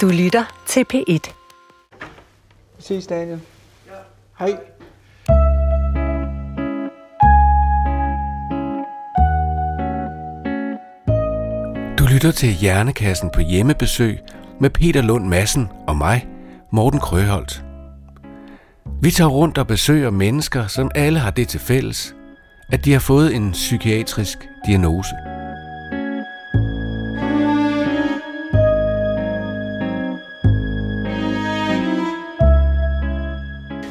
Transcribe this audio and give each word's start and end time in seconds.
Du 0.00 0.08
lytter 0.08 0.44
til 0.66 0.84
P1. 0.94 1.32
Vi 2.76 2.82
ses, 2.82 3.06
Daniel. 3.06 3.40
Ja. 3.86 3.92
Hej. 4.38 4.56
Du 11.98 12.04
lytter 12.04 12.32
til 12.36 12.48
Hjernekassen 12.48 13.30
på 13.34 13.40
hjemmebesøg 13.40 14.18
med 14.60 14.70
Peter 14.70 15.02
Lund 15.02 15.26
Madsen 15.26 15.68
og 15.86 15.96
mig, 15.96 16.26
Morten 16.72 17.00
Krøholt. 17.00 17.64
Vi 19.02 19.10
tager 19.10 19.30
rundt 19.30 19.58
og 19.58 19.66
besøger 19.66 20.10
mennesker, 20.10 20.66
som 20.66 20.90
alle 20.94 21.18
har 21.18 21.30
det 21.30 21.48
til 21.48 21.60
fælles, 21.60 22.14
at 22.72 22.84
de 22.84 22.92
har 22.92 23.00
fået 23.00 23.34
en 23.34 23.52
psykiatrisk 23.52 24.38
diagnose. 24.66 25.33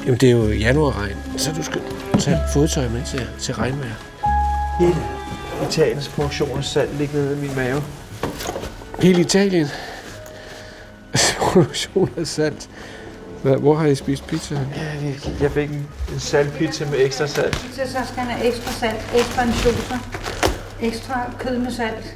Jamen, 0.06 0.18
det 0.20 0.28
er 0.30 0.32
jo 0.32 0.48
januarregn, 0.52 1.18
så 1.38 1.52
du 1.52 1.64
skal 1.64 1.82
tage 2.20 2.40
fodtøj 2.54 2.88
med 2.90 3.02
til, 3.06 3.28
til 3.40 3.54
regnvejr. 3.56 3.94
Hele 4.80 4.96
Italiens 5.70 6.08
produktion 6.08 6.58
af 6.58 6.64
salt 6.64 6.98
ligger 6.98 7.16
nede 7.16 7.38
i 7.38 7.42
min 7.42 7.56
mave. 7.56 7.84
Hele 9.00 9.22
Italien. 9.22 9.68
Produktion 11.40 12.10
af 12.18 12.28
salt. 12.28 12.70
Hvad, 13.44 13.58
hvor 13.58 13.76
har 13.76 13.86
I 13.86 13.96
spist 13.96 14.28
pizza? 14.28 14.56
Ja, 14.56 14.82
jeg- 14.84 15.42
jeg 15.42 15.52
fik 15.52 15.70
en, 15.70 15.88
en 16.14 16.20
saltpizza 16.20 16.86
med 16.86 17.06
ekstra 17.06 17.28
salt. 17.28 17.56
Så, 17.56 17.82
så 17.86 17.98
skal 18.12 18.24
han 18.24 18.28
have 18.32 18.48
ekstra 18.48 18.72
salt, 18.72 19.06
ekstra 19.16 19.42
ansjoser, 19.42 19.98
ekstra 20.82 21.32
kød 21.40 21.58
med 21.58 21.72
salt, 21.72 22.16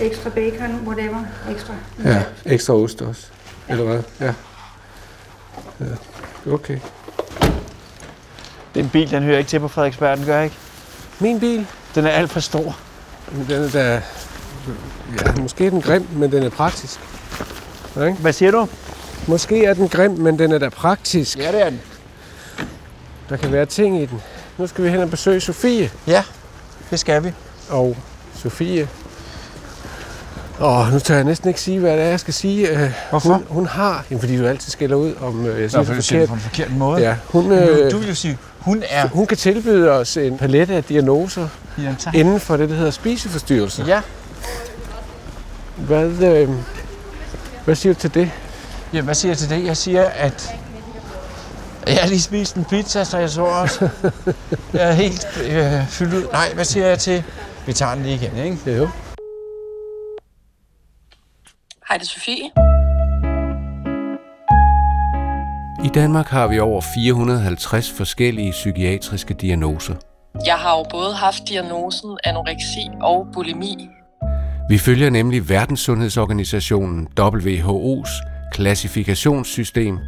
ekstra 0.00 0.30
bacon, 0.30 0.80
whatever, 0.86 1.24
ekstra. 1.50 1.74
Ja, 2.04 2.22
ekstra 2.46 2.74
ost 2.74 3.02
også. 3.02 3.26
Eller 3.68 3.84
hvad? 3.84 4.02
Ja. 4.20 4.32
ja. 5.80 5.84
Okay. 6.46 6.78
Den 8.74 8.88
bil, 8.88 9.10
den 9.10 9.22
hører 9.22 9.38
ikke 9.38 9.48
til 9.50 9.60
på 9.60 9.68
Frederiksberg, 9.68 10.18
den 10.18 10.26
gør 10.26 10.40
ikke. 10.42 10.56
Min 11.18 11.40
bil, 11.40 11.66
Den 11.94 12.06
er 12.06 12.10
alt 12.10 12.30
for 12.30 12.40
stor. 12.40 12.76
den 13.48 13.64
er 13.64 13.70
da... 13.70 14.02
Ja, 15.26 15.40
måske 15.40 15.66
er 15.66 15.70
den 15.70 15.80
grim, 15.82 16.06
men 16.12 16.32
den 16.32 16.42
er 16.42 16.50
praktisk. 16.50 17.00
Ikke? 17.96 18.12
Hvad 18.12 18.32
siger 18.32 18.50
du? 18.50 18.68
Måske 19.26 19.64
er 19.64 19.74
den 19.74 19.88
grim, 19.88 20.10
men 20.10 20.38
den 20.38 20.52
er 20.52 20.58
da 20.58 20.68
praktisk. 20.68 21.38
Ja, 21.38 21.52
det 21.52 21.60
er 21.62 21.70
den. 21.70 21.80
Der 23.28 23.36
kan 23.36 23.52
være 23.52 23.66
ting 23.66 24.02
i 24.02 24.06
den. 24.06 24.22
Nu 24.58 24.66
skal 24.66 24.84
vi 24.84 24.88
hen 24.90 25.00
og 25.00 25.10
besøge 25.10 25.40
Sofie. 25.40 25.90
Ja, 26.06 26.24
det 26.90 27.00
skal 27.00 27.24
vi. 27.24 27.32
Og 27.68 27.96
Sofie... 28.34 28.88
Åh, 30.60 30.92
nu 30.92 30.98
tør 30.98 31.14
jeg 31.14 31.24
næsten 31.24 31.48
ikke 31.48 31.60
sige, 31.60 31.78
hvad 31.78 31.92
det 31.96 32.00
er, 32.04 32.08
jeg 32.08 32.20
skal 32.20 32.34
sige. 32.34 32.68
Øh, 32.68 32.92
Hvorfor? 33.10 33.32
Hun, 33.32 33.44
hun 33.48 33.66
har... 33.66 34.04
Jamen, 34.10 34.20
fordi 34.20 34.36
du 34.38 34.46
altid 34.46 34.70
skælder 34.70 34.96
ud, 34.96 35.14
om 35.20 35.46
øh, 35.46 35.62
jeg 35.62 35.70
siger 35.70 35.82
Nå, 35.84 35.94
det 35.94 36.04
forkert. 36.04 36.28
på 36.28 36.34
en 36.34 36.40
forkert 36.40 36.70
måde. 36.70 37.00
Ja, 37.02 37.14
hun, 37.28 37.52
øh, 37.52 37.90
du 37.90 37.98
vil 37.98 38.08
jo 38.08 38.14
sige, 38.14 38.38
hun 38.58 38.82
er... 38.88 39.08
hun 39.08 39.26
kan 39.26 39.36
tilbyde 39.36 39.90
os 39.90 40.16
en 40.16 40.38
palet 40.38 40.70
af 40.70 40.84
diagnoser 40.84 41.48
Ja, 41.78 41.94
tak. 41.98 42.14
inden 42.14 42.40
for 42.40 42.56
det, 42.56 42.68
der 42.68 42.74
hedder 42.76 42.90
spiseforstyrrelser. 42.90 43.86
Ja, 43.86 44.00
Hvad, 45.76 46.06
øh, 46.22 46.48
hvad 47.64 47.74
siger 47.74 47.92
du 47.94 48.00
til 48.00 48.14
det? 48.14 48.30
ja, 48.92 49.00
hvad 49.00 49.14
siger 49.14 49.30
jeg 49.30 49.38
til 49.38 49.50
det? 49.50 49.64
Jeg 49.64 49.76
siger, 49.76 50.04
at 50.04 50.50
jeg 51.86 51.96
har 51.98 52.08
lige 52.08 52.20
spist 52.20 52.54
en 52.56 52.64
pizza, 52.64 53.04
så 53.04 53.18
jeg 53.18 53.30
så 53.30 53.42
også. 53.42 53.88
jeg 54.72 54.82
er 54.88 54.92
helt 54.92 55.26
øh, 55.50 55.88
fyldt 55.88 56.14
ud. 56.14 56.24
Nej, 56.32 56.54
hvad 56.54 56.64
siger 56.64 56.86
jeg 56.86 56.98
til? 56.98 57.22
Vi 57.66 57.72
tager 57.72 57.94
den 57.94 58.02
lige 58.02 58.14
igen, 58.14 58.36
ikke? 58.44 58.76
Jo. 58.76 58.88
Hej, 61.90 61.98
det 61.98 62.04
er 62.04 62.08
Sofie. 62.08 62.44
I 65.84 65.88
Danmark 65.94 66.26
har 66.26 66.46
vi 66.46 66.58
over 66.58 66.80
450 66.94 67.90
forskellige 67.90 68.50
psykiatriske 68.50 69.34
diagnoser. 69.34 69.94
Jeg 70.46 70.54
har 70.54 70.76
jo 70.78 70.84
både 70.90 71.14
haft 71.14 71.48
diagnosen 71.48 72.18
anoreksi 72.24 72.88
og 73.00 73.26
bulimi. 73.32 73.88
Vi 74.68 74.78
følger 74.78 75.10
nemlig 75.10 75.48
Verdenssundhedsorganisationen 75.48 77.08
WHO's 77.20 78.10
klassifikationssystem 78.52 79.98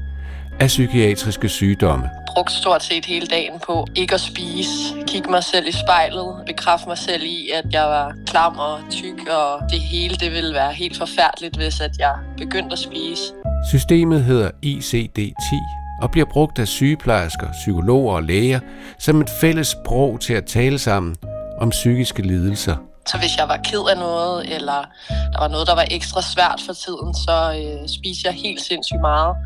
af 0.60 0.66
psykiatriske 0.66 1.48
sygdomme. 1.48 2.10
Brugt 2.34 2.52
stort 2.52 2.82
set 2.82 3.04
hele 3.04 3.26
dagen 3.26 3.60
på 3.66 3.86
ikke 3.94 4.14
at 4.14 4.20
spise, 4.20 4.70
kigge 5.06 5.30
mig 5.30 5.44
selv 5.44 5.68
i 5.68 5.72
spejlet, 5.72 6.42
bekræfte 6.46 6.88
mig 6.88 6.98
selv 6.98 7.22
i, 7.22 7.50
at 7.54 7.72
jeg 7.72 7.82
var 7.84 8.14
klam 8.26 8.58
og 8.58 8.80
tyk, 8.90 9.28
og 9.28 9.70
det 9.70 9.80
hele 9.80 10.14
det 10.14 10.32
ville 10.32 10.54
være 10.54 10.72
helt 10.72 10.96
forfærdeligt, 10.98 11.56
hvis 11.56 11.80
at 11.80 11.98
jeg 11.98 12.14
begyndte 12.38 12.72
at 12.72 12.78
spise. 12.78 13.22
Systemet 13.70 14.24
hedder 14.24 14.50
ICD-10 14.66 15.54
og 16.02 16.10
bliver 16.10 16.26
brugt 16.32 16.58
af 16.58 16.68
sygeplejersker, 16.68 17.52
psykologer 17.52 18.14
og 18.14 18.22
læger 18.22 18.60
som 18.98 19.20
et 19.20 19.30
fælles 19.40 19.68
sprog 19.68 20.20
til 20.20 20.34
at 20.34 20.44
tale 20.44 20.78
sammen 20.78 21.16
om 21.60 21.70
psykiske 21.70 22.22
lidelser. 22.22 22.76
Så 23.06 23.18
hvis 23.18 23.36
jeg 23.38 23.48
var 23.48 23.60
ked 23.64 23.84
af 23.90 23.98
noget, 23.98 24.54
eller 24.54 24.80
der 25.32 25.38
var 25.38 25.48
noget, 25.48 25.66
der 25.66 25.74
var 25.74 25.86
ekstra 25.90 26.22
svært 26.22 26.60
for 26.66 26.72
tiden, 26.72 27.14
så 27.14 27.36
øh, 27.58 27.88
spiste 27.88 28.22
jeg 28.28 28.34
helt 28.34 28.60
sindssygt 28.60 29.00
meget. 29.00 29.36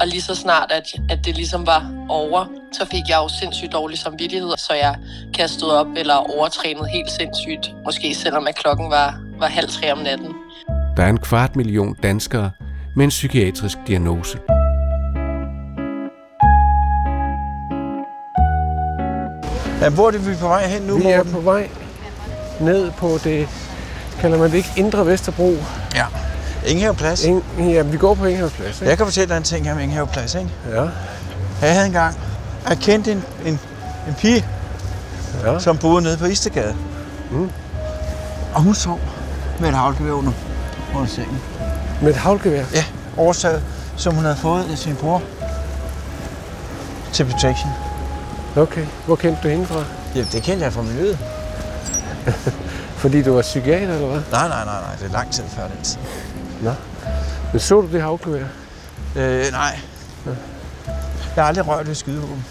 Og 0.00 0.06
lige 0.06 0.22
så 0.22 0.34
snart, 0.34 0.72
at, 0.72 0.94
at 1.10 1.26
det 1.26 1.34
ligesom 1.36 1.66
var 1.66 1.92
over, 2.08 2.46
så 2.72 2.86
fik 2.90 3.02
jeg 3.08 3.16
jo 3.16 3.28
sindssygt 3.28 3.72
dårlig 3.72 3.98
samvittighed, 3.98 4.50
så 4.56 4.74
jeg 4.74 4.96
kastede 5.34 5.80
op 5.80 5.86
eller 5.96 6.14
overtrænede 6.14 6.88
helt 6.88 7.10
sindssygt. 7.10 7.74
Måske 7.84 8.14
selvom 8.14 8.46
at 8.46 8.54
klokken 8.54 8.90
var, 8.90 9.20
var 9.38 9.46
halv 9.46 9.68
tre 9.68 9.92
om 9.92 9.98
natten. 9.98 10.34
Der 10.96 11.02
er 11.02 11.08
en 11.08 11.18
kvart 11.18 11.56
million 11.56 11.94
danskere 12.02 12.50
med 12.96 13.04
en 13.04 13.10
psykiatrisk 13.10 13.78
diagnose. 13.86 14.38
Ja, 19.80 19.90
hvor 19.90 20.06
er 20.06 20.10
det, 20.10 20.26
vi 20.26 20.32
er 20.32 20.38
på 20.40 20.48
vej 20.48 20.66
hen 20.66 20.82
nu, 20.82 20.98
Vi 20.98 21.04
er 21.04 21.22
på 21.22 21.40
vej 21.40 21.68
ned 22.60 22.90
på 22.90 23.18
det, 23.24 23.48
kalder 24.20 24.38
man 24.38 24.50
det 24.50 24.56
ikke, 24.56 24.68
Indre 24.76 25.06
Vesterbro. 25.06 25.52
Ja. 25.94 26.06
Ingenhave 26.66 26.94
Plads. 26.94 27.24
Ing, 27.24 27.44
ja, 27.58 27.82
vi 27.82 27.96
går 27.96 28.14
på 28.14 28.24
Inghavsplads, 28.24 28.80
ikke? 28.80 28.88
Jeg 28.88 28.96
kan 28.96 29.06
fortælle 29.06 29.28
dig 29.28 29.36
en 29.36 29.42
ting 29.42 29.66
her 29.66 29.74
med 29.74 29.82
Ingenhave 29.82 30.06
Plads, 30.06 30.34
ikke? 30.34 30.50
Ja. 30.70 30.82
Jeg 31.60 31.72
havde 31.72 31.86
engang, 31.86 32.16
jeg 32.68 32.78
kendte 32.78 33.12
en, 33.12 33.24
en, 33.44 33.60
en 34.08 34.14
pige, 34.18 34.46
ja. 35.44 35.58
som 35.58 35.78
boede 35.78 36.02
nede 36.02 36.16
på 36.16 36.24
Istegade. 36.24 36.76
Mm. 37.30 37.50
Og 38.54 38.62
hun 38.62 38.74
sov 38.74 39.00
med 39.60 39.68
et 39.68 39.74
havlgevær 39.74 40.12
under, 40.12 40.32
under 40.94 41.06
sengen. 41.06 41.40
Med 42.02 42.10
et 42.10 42.16
havlgevær. 42.16 42.64
Ja, 42.74 42.84
oversaget, 43.16 43.62
som 43.96 44.14
hun 44.14 44.24
havde 44.24 44.36
fået 44.36 44.64
af 44.70 44.78
sin 44.78 44.96
bror 44.96 45.22
til 47.12 47.24
protection. 47.24 47.70
Okay. 48.56 48.86
Hvor 49.06 49.16
kendte 49.16 49.42
du 49.42 49.48
hende 49.48 49.66
fra? 49.66 49.84
Ja, 50.14 50.24
det 50.32 50.42
kendte 50.42 50.64
jeg 50.64 50.72
fra 50.72 50.82
miljøet. 50.82 51.18
Fordi 53.02 53.22
du 53.22 53.34
var 53.34 53.42
psykiater, 53.42 53.94
eller 53.94 54.08
hvad? 54.08 54.22
Nej, 54.30 54.48
nej, 54.48 54.64
nej, 54.64 54.80
nej. 54.80 54.94
Det 54.98 55.06
er 55.06 55.12
lang 55.12 55.30
tid 55.30 55.44
før 55.56 55.62
den 55.68 55.82
tid. 55.82 55.98
Nå. 56.64 56.72
Men 57.52 57.60
så 57.60 57.80
du 57.80 57.88
det 57.92 58.02
havlgevær? 58.02 58.44
Øh, 59.16 59.44
nej. 59.52 59.78
Jeg 61.36 61.44
har 61.44 61.48
aldrig 61.48 61.68
rørt 61.68 61.88
ved 61.88 61.94
skydevåben. 61.94 62.44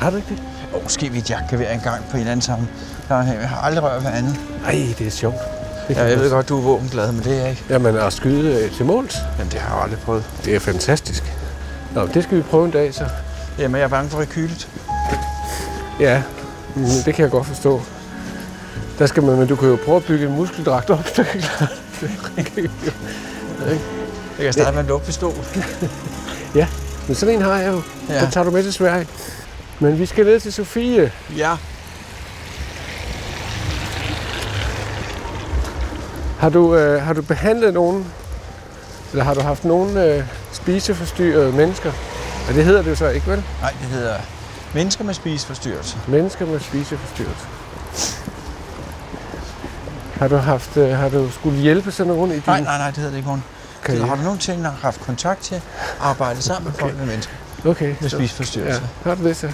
Har 0.00 0.10
du 0.10 0.16
ikke 0.16 0.28
det? 0.28 0.42
Og 0.74 0.80
måske 0.82 1.12
ved 1.12 1.18
et 1.18 1.30
jagtgevær 1.30 1.72
engang 1.72 2.04
på 2.04 2.10
en 2.12 2.18
eller 2.18 2.32
anden 2.32 2.42
sammen. 2.42 2.68
Jeg 3.08 3.48
har 3.48 3.56
aldrig 3.56 3.84
rørt 3.84 4.04
ved 4.04 4.10
andet. 4.10 4.36
Nej, 4.62 4.94
det 4.98 5.06
er 5.06 5.10
sjovt. 5.10 5.36
Det 5.88 5.96
Ja, 5.96 6.04
jeg 6.04 6.18
ved 6.18 6.30
godt, 6.30 6.48
du 6.48 6.58
er 6.58 6.62
våbenglad, 6.62 7.12
men 7.12 7.24
det 7.24 7.36
er 7.36 7.40
jeg 7.40 7.50
ikke. 7.50 7.64
Jamen, 7.70 7.96
at 7.96 8.12
skyde 8.12 8.64
øh, 8.64 8.70
til 8.70 8.84
måls, 8.84 9.16
Jamen, 9.38 9.52
det 9.52 9.60
har 9.60 9.74
jeg 9.74 9.82
aldrig 9.82 10.00
prøvet. 10.00 10.24
det 10.44 10.54
er 10.54 10.60
fantastisk. 10.60 11.32
Nå, 11.94 12.06
det 12.06 12.22
skal 12.24 12.36
vi 12.36 12.42
prøve 12.42 12.64
en 12.64 12.70
dag, 12.70 12.94
så. 12.94 13.04
Jamen, 13.58 13.76
jeg 13.76 13.84
er 13.84 13.88
bange 13.88 14.10
for 14.10 14.18
rekylet. 14.20 14.68
Ja, 16.00 16.22
mm, 16.74 16.84
det 17.04 17.14
kan 17.14 17.22
jeg 17.22 17.30
godt 17.30 17.46
forstå. 17.46 17.82
Der 18.98 19.06
skal 19.06 19.22
man, 19.22 19.36
men 19.36 19.48
du 19.48 19.56
kan 19.56 19.68
jo 19.68 19.78
prøve 19.84 19.96
at 19.96 20.04
bygge 20.04 20.26
en 20.26 20.36
muskeldragt 20.36 20.90
op, 20.90 21.16
der 21.16 21.22
kan 21.22 21.40
klare 21.40 21.68
det. 21.70 21.82
Jeg 24.38 24.44
kan 24.44 24.52
starte 24.52 24.72
med 24.72 24.80
en 24.80 24.86
lugtpistol. 24.86 25.34
Men 27.06 27.14
sådan 27.14 27.34
en 27.34 27.42
har 27.42 27.56
jeg 27.56 27.72
jo. 27.72 27.82
Ja. 28.08 28.14
Ja. 28.14 28.20
Den 28.20 28.30
tager 28.30 28.44
du 28.44 28.50
med 28.50 28.62
til 28.62 28.72
Sverige. 28.72 29.06
Men 29.80 29.98
vi 29.98 30.06
skal 30.06 30.24
ned 30.24 30.40
til 30.40 30.52
Sofie. 30.52 31.12
Ja. 31.36 31.56
Har 36.38 36.48
du, 36.48 36.74
øh, 36.76 37.02
har 37.02 37.12
du 37.12 37.22
behandlet 37.22 37.74
nogen, 37.74 38.06
eller 39.12 39.24
har 39.24 39.34
du 39.34 39.40
haft 39.40 39.64
nogen 39.64 39.96
øh, 39.96 40.24
spiseforstyrrede 40.52 41.52
mennesker? 41.52 41.92
Ja, 42.48 42.54
det 42.54 42.64
hedder 42.64 42.82
det 42.82 42.90
jo 42.90 42.96
så 42.96 43.08
ikke, 43.08 43.26
vel? 43.26 43.42
Nej, 43.60 43.70
det 43.70 43.88
hedder 43.88 44.14
mennesker 44.74 45.04
med 45.04 45.14
spiseforstyrrelse. 45.14 45.96
Mennesker 46.08 46.46
med 46.46 46.60
spiseforstyrrelse. 46.60 47.46
Har 50.18 50.28
du, 50.28 50.36
haft, 50.36 50.76
øh, 50.76 50.88
har 50.90 51.08
du 51.08 51.30
skulle 51.30 51.58
hjælpe 51.58 51.92
sådan 51.92 52.12
rundt 52.12 52.32
i 52.32 52.36
din... 52.36 52.42
Nej, 52.46 52.60
nej, 52.60 52.78
nej, 52.78 52.86
det 52.86 52.96
hedder 52.96 53.10
det 53.10 53.16
ikke, 53.16 53.28
Morten. 53.28 53.44
Okay. 53.82 53.92
Okay. 53.96 54.06
Har 54.08 54.16
du 54.16 54.22
nogensinde 54.22 54.70
haft 54.82 55.00
kontakt 55.00 55.42
til 55.42 55.54
at 55.54 55.62
arbejde 56.00 56.42
sammen 56.42 56.64
med 56.70 56.72
folk 56.80 56.96
med 56.98 57.06
mennesker 57.06 57.32
Okay. 57.66 57.94
med 58.00 58.10
så- 58.10 58.16
spiseforstyrrelse? 58.16 58.80
Ja. 59.04 59.10
Har 59.10 59.14
du 59.16 59.24
det 59.28 59.36
så? 59.36 59.46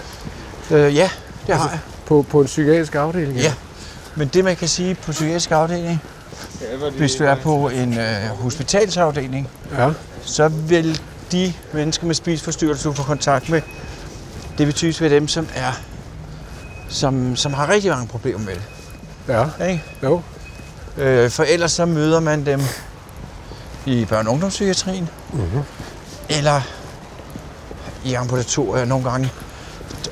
Øh, 0.71 0.97
ja, 0.97 1.11
det 1.47 1.55
har 1.55 1.69
jeg. 1.71 1.79
På, 2.07 2.27
på 2.31 2.41
en 2.41 2.47
psykiatrisk 2.47 2.95
afdeling? 2.95 3.37
Ja. 3.39 3.53
Men 4.17 4.29
det, 4.29 4.45
man 4.45 4.57
kan 4.57 4.69
sige 4.69 4.95
på 4.95 5.13
psykiatrisk 5.13 5.51
afdeling, 5.51 6.03
hvis 6.99 7.15
du 7.15 7.25
er 7.25 7.35
på 7.35 7.69
en 7.69 7.99
øh, 7.99 8.27
hospitalsafdeling, 8.29 9.49
Ja. 9.79 9.91
så 10.25 10.49
vil 10.49 11.01
de 11.33 11.53
mennesker 11.73 12.07
med 12.07 12.15
spiseforstyrrelser, 12.15 12.91
du 12.91 12.97
får 12.97 13.05
kontakt 13.05 13.49
med, 13.51 13.61
det 14.59 14.67
vil 14.67 14.75
typisk 14.75 15.01
være 15.01 15.11
dem, 15.11 15.29
som 15.29 15.47
er 15.55 15.73
som, 16.89 17.37
som 17.37 17.53
har 17.55 17.69
rigtig 17.69 17.91
mange 17.91 18.07
problemer 18.07 18.39
med 18.39 18.55
det. 18.55 18.63
Ja. 19.29 19.67
Ikke? 19.67 19.83
Jo. 20.03 20.23
Øh, 20.99 21.31
for 21.31 21.43
ellers 21.45 21.73
så 21.73 21.87
møder 21.87 22.21
man 22.21 22.47
dem 22.47 22.61
i 23.87 24.05
børne- 24.11 24.27
og 24.27 24.33
ungdomspsykiatrien, 24.33 25.09
Mm-hmm. 25.33 25.63
eller 26.29 26.61
i 28.05 28.15
ambulatorier 28.15 28.85
nogle 28.85 29.11
gange. 29.11 29.33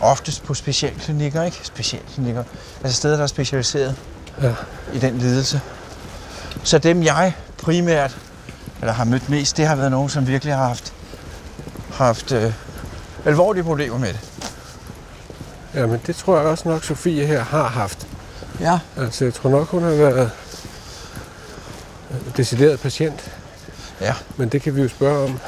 Oftest 0.00 0.42
på 0.44 0.54
specialklinikker, 0.54 1.42
ikke? 1.42 1.60
Specialklinikker. 1.62 2.44
Altså 2.84 2.96
steder, 2.96 3.16
der 3.16 3.22
er 3.22 3.26
specialiseret 3.26 3.96
Ja. 4.42 4.54
i 4.94 4.98
den 4.98 5.18
lidelse. 5.18 5.60
Så 6.62 6.78
dem 6.78 7.02
jeg 7.02 7.32
primært, 7.62 8.16
eller 8.80 8.92
har 8.92 9.04
mødt 9.04 9.28
mest, 9.28 9.56
det 9.56 9.66
har 9.66 9.74
været 9.76 9.90
nogen, 9.90 10.08
som 10.08 10.26
virkelig 10.26 10.54
har 10.54 10.66
haft, 10.68 10.92
haft 11.92 12.32
øh, 12.32 12.52
alvorlige 13.24 13.64
problemer 13.64 13.98
med 13.98 14.08
det. 14.08 14.20
Jamen, 15.74 16.00
det 16.06 16.16
tror 16.16 16.38
jeg 16.38 16.46
også 16.46 16.68
nok, 16.68 16.84
Sofie 16.84 17.26
her 17.26 17.44
har 17.44 17.68
haft. 17.68 18.06
Ja. 18.60 18.78
Altså, 18.98 19.24
jeg 19.24 19.34
tror 19.34 19.50
nok, 19.50 19.68
hun 19.68 19.82
har 19.82 19.90
været 19.90 20.30
decideret 22.36 22.80
patient. 22.80 23.30
Ja. 24.00 24.14
Men 24.36 24.48
det 24.48 24.62
kan 24.62 24.76
vi 24.76 24.82
jo 24.82 24.88
spørge 24.88 25.24
om. 25.24 25.38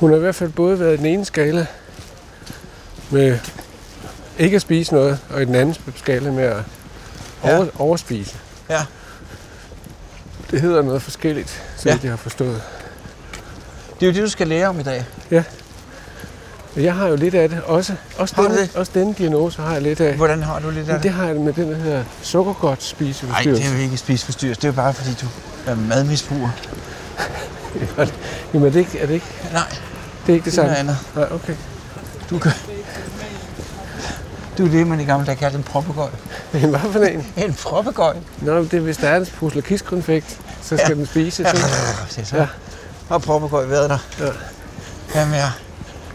Hun 0.00 0.10
har 0.10 0.16
i 0.16 0.20
hvert 0.20 0.34
fald 0.34 0.50
både 0.52 0.80
været 0.80 0.94
i 0.94 0.96
den 0.96 1.06
ene 1.06 1.24
skala 1.24 1.66
med 3.10 3.38
ikke 4.38 4.56
at 4.56 4.62
spise 4.62 4.94
noget, 4.94 5.18
og 5.30 5.42
i 5.42 5.44
den 5.44 5.54
anden 5.54 5.76
skala 5.96 6.30
med 6.30 6.44
at 6.44 6.56
Ja. 7.44 7.56
over, 7.56 7.66
overspise. 7.78 8.36
Ja. 8.70 8.84
Det 10.50 10.60
hedder 10.60 10.82
noget 10.82 11.02
forskelligt, 11.02 11.62
så 11.76 11.88
Ja. 11.88 11.94
ja. 11.94 12.00
jeg 12.02 12.10
har 12.12 12.16
forstået. 12.16 12.62
Det 14.00 14.06
er 14.08 14.10
jo 14.10 14.14
det, 14.14 14.22
du 14.22 14.28
skal 14.30 14.48
lære 14.48 14.68
om 14.68 14.80
i 14.80 14.82
dag. 14.82 15.04
Men 15.30 15.44
Jeg 16.76 16.94
har 16.94 17.06
jo 17.08 17.16
lidt 17.16 17.34
af 17.34 17.48
det. 17.48 17.60
Også, 17.62 17.94
også, 18.18 18.34
Har 18.34 18.42
denne, 18.42 18.56
det? 18.58 18.70
også 18.76 18.92
denne 18.94 19.14
diagnose 19.18 19.62
har 19.62 19.72
jeg 19.72 19.82
lidt 19.82 20.00
af. 20.00 20.14
Hvordan 20.14 20.42
har 20.42 20.58
du 20.58 20.70
lidt 20.70 20.88
af 20.88 20.94
det? 20.94 21.02
det 21.02 21.10
har 21.10 21.26
jeg 21.26 21.36
med 21.36 21.52
den, 21.52 21.70
der 21.70 21.76
hedder 21.76 22.04
sukkergodt 22.22 22.70
Nej, 22.70 22.76
spiseforstyrrelse. 22.80 23.62
det 23.64 23.70
er 23.72 23.76
jo 23.76 23.82
ikke 23.82 23.96
spiseforstyrrelse. 23.96 24.60
Det 24.60 24.64
er 24.68 24.72
jo 24.72 24.76
bare, 24.76 24.94
fordi 24.94 25.10
du 25.22 25.26
er 25.66 25.74
madmisbruger. 25.74 26.50
Jamen, 28.54 28.66
er 28.68 28.72
det 28.72 28.78
ikke, 28.78 28.98
er 28.98 29.06
det 29.06 29.14
ikke, 29.14 29.26
Nej, 29.52 29.62
det 30.26 30.32
er 30.32 30.34
ikke 30.34 30.36
det 30.36 30.44
det 30.44 30.52
samme? 30.54 30.76
andet. 30.76 30.96
Nej, 31.16 31.26
okay. 31.30 31.54
Du 32.30 32.38
kan... 32.38 32.52
Du 34.58 34.66
er 34.66 34.70
det, 34.70 34.86
man 34.86 35.00
i 35.00 35.04
gamle 35.04 35.26
dage 35.26 35.36
kaldte 35.36 35.56
en 35.58 35.62
proppegøj. 35.64 36.08
Men 36.52 36.70
hvad 36.70 36.80
for 36.92 36.98
en? 37.00 37.26
En 37.46 37.54
proppegøj? 37.54 38.16
Nå, 38.40 38.58
det 38.62 38.74
er, 38.74 38.80
hvis 38.80 38.96
der 38.96 39.08
er 39.08 39.16
en 39.16 39.26
pusler 39.26 39.62
kiskkonfekt, 39.62 40.38
så 40.62 40.66
skal 40.66 40.78
Ja. 40.78 40.88
ja. 40.88 40.94
den 40.94 41.06
spises. 41.06 41.46
Ja, 41.46 41.52
det 42.16 42.26
så. 42.28 42.36
Ja. 42.36 42.46
Og 43.08 43.22
proppegøj 43.22 43.66
været 43.66 43.90
der. 43.90 43.98
Ja. 44.20 44.26
Jamen, 45.14 45.34
jeg, 45.34 45.50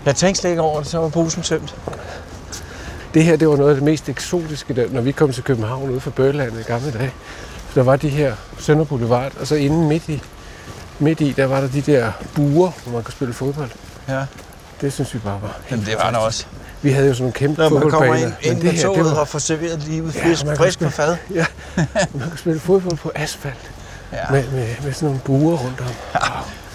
jeg 0.06 0.16
tænkte 0.16 0.42
slet 0.42 0.50
ikke 0.50 0.62
over 0.62 0.80
det, 0.82 0.90
så 0.90 0.98
var 0.98 1.10
posen 1.10 1.44
tømt. 1.44 1.76
Det 3.14 3.24
her, 3.24 3.36
det 3.36 3.50
var 3.50 3.56
noget 3.56 3.70
af 3.70 3.76
det 3.76 3.84
mest 3.84 4.10
eksotiske, 4.10 4.74
der, 4.74 4.86
når 4.90 5.02
vi 5.02 5.12
kom 5.12 5.32
til 5.34 5.44
København 5.44 5.90
ude 5.90 6.00
fra 6.00 6.12
Børlandet 6.12 6.60
i 6.60 6.64
gamle 6.64 6.92
dage. 6.92 7.12
Der 7.76 7.84
var 7.84 7.96
de 7.96 8.10
her 8.10 8.36
Sønder 8.60 8.84
Boulevard, 8.86 9.32
og 9.40 9.48
så 9.48 9.56
inde 9.56 9.88
midt 9.88 10.10
i, 10.10 10.22
midt 11.00 11.22
i, 11.22 11.32
der 11.32 11.46
var 11.46 11.62
der 11.62 11.68
de 11.68 11.82
der 11.82 12.12
buer, 12.36 12.72
hvor 12.84 12.94
man 12.94 13.04
kunne 13.04 13.12
spille 13.14 13.34
fodbold. 13.34 13.70
Ja. 14.10 14.26
Det 14.82 14.94
synes 14.94 15.14
vi 15.14 15.20
bare 15.20 15.40
var. 15.42 15.58
Jamen, 15.72 15.86
det 15.86 15.96
var 16.04 16.12
der 16.12 16.18
også. 16.18 16.46
Vi 16.82 16.92
havde 16.92 17.08
jo 17.08 17.14
sådan 17.14 17.24
nogle 17.24 17.34
kæmpe 17.34 17.62
Når 17.62 17.70
man 17.70 17.90
kommer 17.90 18.16
ind, 18.16 18.34
ind 18.42 18.62
det 18.62 18.72
her, 18.72 18.82
toget 18.84 19.06
det 19.06 19.06
var, 19.06 19.20
og 19.20 19.28
får 19.28 19.40
serveret 19.40 19.80
livet 19.80 20.16
Ja, 20.16 20.26
frisk, 20.26 20.46
kan 20.46 20.58
frisk 20.58 20.80
på 20.80 20.90
fad. 20.90 21.16
man 22.14 22.30
kunne 22.30 22.38
spille 22.38 22.60
fodbold 22.60 22.98
på 22.98 23.12
asfalt 23.16 23.72
Ja. 24.14 24.32
med, 24.32 24.44
med, 24.52 24.68
med 24.84 24.94
sådan 24.94 25.06
nogle 25.06 25.20
buer 25.26 25.58
rundt 25.58 25.82
om. 25.82 25.88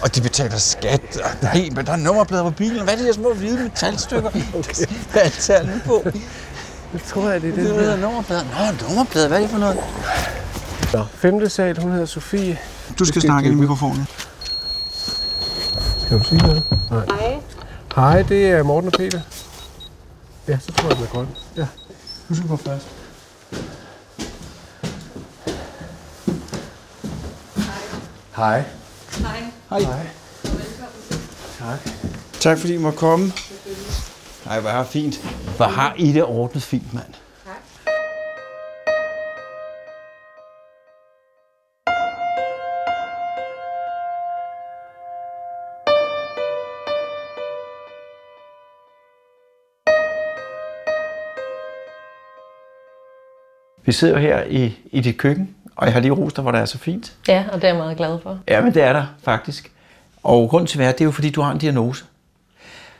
Og 0.03 0.15
de 0.15 0.21
betaler 0.21 0.57
skat. 0.57 1.17
Og 1.23 1.29
nej, 1.41 1.69
men 1.75 1.85
der 1.85 1.91
er 1.91 1.95
nummerplader 1.95 2.43
på 2.43 2.49
bilen. 2.51 2.83
Hvad 2.83 2.93
er 2.93 2.97
de 2.97 3.03
her 3.03 3.13
små 3.13 3.33
hvide 3.33 3.63
metalstykker? 3.63 4.29
okay. 4.59 4.85
Hvad 5.11 5.21
er 5.21 5.29
tallene 5.29 5.81
på? 5.85 6.01
Jeg 6.93 7.01
tror, 7.07 7.29
at 7.29 7.41
det 7.41 7.49
er 7.49 7.55
Det 7.55 7.65
den 7.65 7.73
hedder 7.75 7.95
her. 7.95 8.01
nummerplader. 8.01 8.43
Nå, 8.43 8.87
nummerplader. 8.87 9.27
Hvad 9.27 9.37
er 9.37 9.41
det 9.41 9.49
for 9.51 9.57
noget? 9.57 9.77
Nå, 10.93 11.05
femte 11.13 11.49
sal, 11.49 11.81
hun 11.81 11.91
hedder 11.91 12.05
Sofie. 12.05 12.59
Du 12.99 13.05
skal 13.05 13.21
snakke 13.21 13.49
ind 13.49 13.57
i 13.57 13.61
mikrofonen. 13.61 14.07
Skal 16.05 16.19
du 16.19 16.23
sige 16.23 16.41
noget? 16.41 16.63
Nej. 16.91 17.05
Hej. 17.05 17.39
Hej, 17.95 18.21
det 18.21 18.45
er 18.51 18.63
Morten 18.63 18.87
og 18.87 18.93
Peter. 18.93 19.19
Ja, 20.47 20.57
så 20.59 20.71
tror 20.71 20.87
jeg, 20.89 20.97
den 20.97 21.05
er 21.05 21.09
grøn. 21.09 21.27
Ja. 21.57 21.67
Du 22.29 22.35
skal 22.35 22.47
gå 22.47 22.55
først. 22.57 22.87
Hej. 28.35 28.63
Hej. 29.21 29.43
Tak. 31.59 31.79
Tak 32.39 32.57
fordi 32.57 32.73
I 32.73 32.77
må 32.77 32.91
komme. 32.91 33.31
Nej, 34.45 34.59
hvor 34.59 34.69
har 34.69 34.83
fint. 34.83 35.15
Hvor 35.57 35.65
har 35.65 35.95
I 35.97 36.11
det 36.11 36.23
ordnet 36.23 36.63
fint, 36.63 36.93
mand. 36.93 37.13
Vi 53.85 53.91
sidder 53.91 54.19
her 54.19 54.43
i, 54.43 54.77
i 54.85 55.01
dit 55.01 55.17
køkken, 55.17 55.55
og 55.75 55.85
jeg 55.85 55.93
har 55.93 55.99
lige 55.99 56.11
rost 56.11 56.35
dig, 56.35 56.41
hvor 56.41 56.51
det 56.51 56.61
er 56.61 56.65
så 56.65 56.77
fint. 56.77 57.13
Ja, 57.27 57.43
og 57.51 57.55
det 57.55 57.63
er 57.63 57.67
jeg 57.67 57.77
meget 57.77 57.97
glad 57.97 58.19
for. 58.23 58.37
Ja, 58.47 58.61
men 58.61 58.73
det 58.73 58.83
er 58.83 58.93
der 58.93 59.05
faktisk. 59.23 59.71
Og 60.23 60.49
grunden 60.49 60.67
til 60.67 60.77
at 60.77 60.79
være, 60.79 60.91
det 60.91 61.01
er 61.01 61.05
jo 61.05 61.11
fordi, 61.11 61.29
du 61.29 61.41
har 61.41 61.51
en 61.51 61.57
diagnose. 61.57 62.05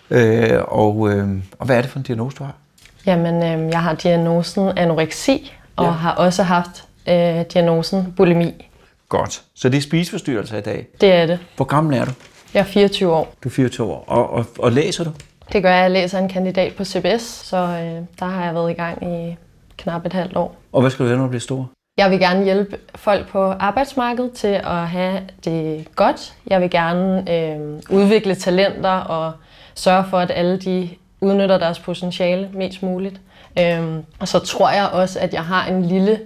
Øh, 0.10 0.60
og, 0.68 1.10
øh, 1.12 1.30
og 1.60 1.66
hvad 1.66 1.78
er 1.78 1.82
det 1.82 1.90
for 1.90 2.00
en 2.00 2.04
diagnose, 2.04 2.38
du 2.38 2.44
har? 2.44 2.54
Jamen, 3.06 3.36
øh, 3.44 3.70
jeg 3.72 3.82
har 3.82 3.94
diagnosen 3.94 4.78
anoreksi, 4.78 5.54
og 5.76 5.86
Ja. 5.86 5.92
har 5.92 6.12
også 6.12 6.44
haft 6.44 6.84
øh, 7.10 7.16
diagnosen 7.54 8.14
bulimi. 8.18 8.70
Godt. 9.10 9.42
Så 9.56 9.70
det 9.70 9.78
er 9.78 9.82
spiseforstyrrelser 9.82 10.58
i 10.58 10.62
dag. 10.62 10.88
Det 11.02 11.14
er 11.14 11.26
det. 11.26 11.40
Hvor 11.56 11.66
gammel 11.66 11.98
er 11.98 12.06
du? 12.06 12.12
Jeg 12.54 12.60
er 12.60 12.64
24 12.64 13.14
år. 13.14 13.34
Du 13.44 13.50
er 13.50 13.54
24 13.54 13.88
år. 13.92 14.04
Og, 14.08 14.30
og, 14.34 14.46
og 14.60 14.72
læser 14.72 15.04
du? 15.04 15.12
Det 15.54 15.64
gør, 15.64 15.74
at 15.76 15.82
jeg 15.82 15.92
læser 15.92 16.20
en 16.20 16.30
kandidat 16.30 16.74
på 16.76 16.84
CBS, 16.86 17.22
så 17.22 17.58
øh, 17.58 18.02
der 18.20 18.26
har 18.26 18.46
jeg 18.46 18.54
været 18.56 18.72
i 18.72 18.74
gang 18.74 19.04
i 19.16 19.38
knap 19.78 20.06
et 20.06 20.14
halvt 20.14 20.36
år. 20.38 20.56
Og 20.72 20.82
hvad 20.82 20.92
skal 20.92 21.04
du 21.04 21.08
være, 21.08 21.18
når 21.18 21.24
du 21.26 21.30
bliver 21.30 21.42
stor? 21.42 21.70
Jeg 21.98 22.12
vil 22.12 22.20
gerne 22.20 22.44
hjælpe 22.44 22.78
folk 22.96 23.28
på 23.28 23.44
arbejdsmarkedet 23.44 24.32
til 24.32 24.48
at 24.48 24.88
have 24.88 25.22
det 25.46 25.88
godt. 25.96 26.34
Jeg 26.48 26.62
vil 26.62 26.70
gerne 26.70 27.32
øh, 27.32 27.80
udvikle 27.90 28.36
talenter 28.36 28.90
og 28.90 29.32
sørge 29.76 30.06
for, 30.10 30.20
at 30.20 30.32
alle 30.36 30.58
de 30.58 30.90
udnytter 31.22 31.58
deres 31.58 31.80
potentiale 31.80 32.50
mest 32.54 32.84
muligt. 32.84 33.22
Øh, 33.60 33.98
og 34.20 34.28
så 34.28 34.40
tror 34.40 34.70
jeg 34.70 34.88
også, 34.88 35.20
at 35.20 35.34
jeg 35.34 35.44
har 35.44 35.68
en 35.68 35.86
lille 35.86 36.20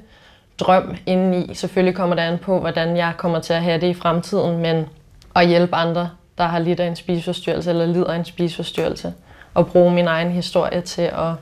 drøm 0.59 0.95
indeni. 1.05 1.53
Selvfølgelig 1.53 1.95
kommer 1.95 2.15
det 2.15 2.23
an 2.23 2.37
på, 2.37 2.59
hvordan 2.59 2.97
jeg 2.97 3.13
kommer 3.17 3.39
til 3.39 3.53
at 3.53 3.61
have 3.61 3.81
det 3.81 3.87
i 3.87 3.93
fremtiden, 3.93 4.57
men 4.61 4.85
at 5.35 5.47
hjælpe 5.47 5.75
andre, 5.75 6.09
der 6.37 6.43
har 6.43 6.59
lidt 6.59 6.79
af 6.79 6.87
en 6.87 6.95
spiseforstyrrelse 6.95 7.69
eller 7.69 7.85
lider 7.85 8.11
af 8.11 8.15
en 8.15 8.25
spiseforstyrrelse, 8.25 9.13
og 9.53 9.67
bruge 9.67 9.93
min 9.93 10.07
egen 10.07 10.31
historie 10.31 10.81
til 10.81 11.01
at 11.01 11.33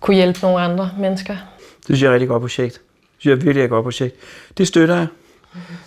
kunne 0.00 0.16
hjælpe 0.16 0.38
nogle 0.42 0.60
andre 0.60 0.90
mennesker. 0.98 1.34
Det 1.76 1.84
synes 1.84 2.02
jeg 2.02 2.06
er 2.06 2.10
et 2.10 2.14
rigtig 2.14 2.28
godt 2.28 2.42
projekt. 2.42 2.80
Det 3.20 3.22
synes 3.22 3.38
jeg 3.38 3.44
virkelig 3.44 3.60
er 3.60 3.64
et 3.64 3.70
godt 3.70 3.84
projekt. 3.84 4.16
Det 4.58 4.68
støtter 4.68 4.96
jeg. 4.96 5.06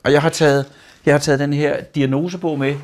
Og 0.03 0.11
jeg 0.11 0.21
har 0.21 0.29
taget, 0.29 0.65
jeg 1.05 1.13
har 1.13 1.19
taget 1.19 1.39
den 1.39 1.53
her 1.53 1.81
diagnosebog 1.95 2.59
med. 2.59 2.75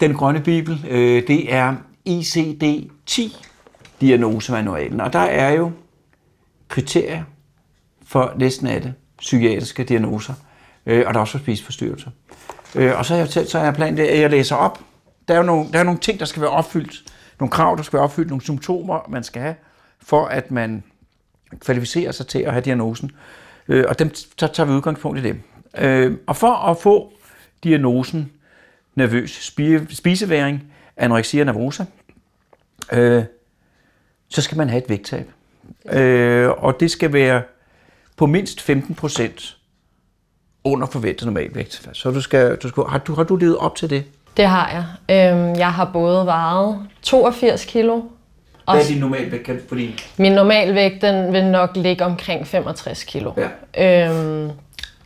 Den 0.00 0.14
grønne 0.14 0.40
bibel. 0.40 0.86
Øh, 0.88 1.26
det 1.26 1.54
er 1.54 1.74
ICD-10 2.08 3.46
diagnosemanualen. 4.00 5.00
Og 5.00 5.12
der 5.12 5.18
er 5.18 5.50
jo 5.50 5.72
kriterier 6.68 7.24
for 8.06 8.32
næsten 8.38 8.66
alle 8.66 8.94
psykiatriske 9.18 9.84
diagnoser. 9.84 10.34
Øh, 10.86 11.04
og 11.06 11.14
der 11.14 11.20
er 11.20 11.22
også 11.22 11.32
for 11.32 11.38
spiseforstyrrelser. 11.38 12.10
Øh, 12.74 12.98
og 12.98 13.04
så 13.06 13.14
har 13.14 13.20
jeg, 13.20 13.28
talt, 13.28 13.50
så 13.50 13.58
har 13.58 13.64
jeg 13.64 13.74
planen, 13.74 13.98
at 13.98 14.20
jeg 14.20 14.30
læser 14.30 14.56
op. 14.56 14.80
Der 15.28 15.34
er 15.34 15.38
jo 15.38 15.44
nogle, 15.44 15.72
der 15.72 15.78
er 15.78 15.84
nogle 15.84 16.00
ting, 16.00 16.20
der 16.20 16.26
skal 16.26 16.42
være 16.42 16.50
opfyldt. 16.50 17.04
Nogle 17.40 17.50
krav, 17.50 17.76
der 17.76 17.82
skal 17.82 17.96
være 17.96 18.04
opfyldt. 18.04 18.28
Nogle 18.28 18.42
symptomer, 18.42 19.00
man 19.08 19.24
skal 19.24 19.42
have, 19.42 19.54
for 20.02 20.24
at 20.24 20.50
man 20.50 20.82
kvalificerer 21.60 22.12
sig 22.12 22.26
til 22.26 22.38
at 22.38 22.52
have 22.52 22.62
diagnosen. 22.62 23.10
Øh, 23.68 23.84
og 23.88 23.98
dem, 23.98 24.14
så 24.14 24.46
tager 24.46 24.66
vi 24.66 24.72
udgangspunkt 24.72 25.18
i 25.18 25.22
dem. 25.22 25.42
Øh, 25.78 26.16
og 26.26 26.36
for 26.36 26.52
at 26.52 26.76
få 26.78 27.12
diagnosen 27.64 28.32
nervøs 28.94 29.30
spi- 29.30 29.94
spiseværing, 29.94 30.72
anoreksia 30.96 31.44
nervosa, 31.44 31.84
øh, 32.92 33.24
så 34.28 34.42
skal 34.42 34.58
man 34.58 34.68
have 34.68 34.82
et 34.82 34.88
vægttab. 34.88 35.30
Øh, 35.92 36.48
og 36.48 36.80
det 36.80 36.90
skal 36.90 37.12
være 37.12 37.42
på 38.16 38.26
mindst 38.26 38.60
15 38.60 38.94
procent 38.94 39.56
under 40.64 40.86
forventet 40.86 41.26
normalvægt. 41.26 41.88
Så 41.92 42.10
du 42.10 42.20
skal, 42.20 42.56
du 42.56 42.68
skal, 42.68 42.82
har, 42.82 42.98
du, 42.98 43.14
har 43.14 43.24
du 43.24 43.36
levet 43.36 43.56
op 43.56 43.76
til 43.76 43.90
det? 43.90 44.04
Det 44.36 44.46
har 44.46 44.70
jeg. 44.70 45.34
Øhm, 45.34 45.58
jeg 45.58 45.72
har 45.72 45.90
både 45.92 46.26
vejet 46.26 46.88
82 47.02 47.64
kilo 47.64 48.02
Hvad 48.70 48.82
er 48.82 48.86
din 48.86 48.98
normalvægt? 48.98 49.50
Fordi, 49.68 50.04
Min 50.16 50.32
normalvægt, 50.32 51.02
den 51.02 51.32
vil 51.32 51.44
nok 51.44 51.70
ligge 51.76 52.04
omkring 52.04 52.46
65 52.46 53.04
kilo. 53.04 53.32
ja. 53.76 54.08
Øhm, 54.10 54.50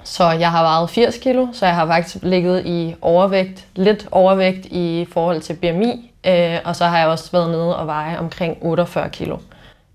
så 0.04 0.30
jeg 0.30 0.50
har 0.50 0.62
vejet 0.62 0.90
80 0.90 1.16
kilo, 1.18 1.46
så 1.52 1.66
jeg 1.66 1.74
har 1.74 1.86
faktisk 1.86 2.16
ligget 2.22 2.66
i 2.66 2.94
overvægt, 3.00 3.66
lidt 3.74 4.08
overvægt 4.10 4.66
i 4.66 5.06
forhold 5.12 5.40
til 5.40 5.54
BMI, 5.54 6.10
øh, 6.26 6.56
og 6.64 6.76
så 6.76 6.84
har 6.84 6.98
jeg 6.98 7.08
også 7.08 7.28
været 7.32 7.50
nede 7.50 7.76
og 7.76 7.86
veje 7.86 8.18
omkring 8.18 8.56
48 8.60 9.08
kilo. 9.10 9.36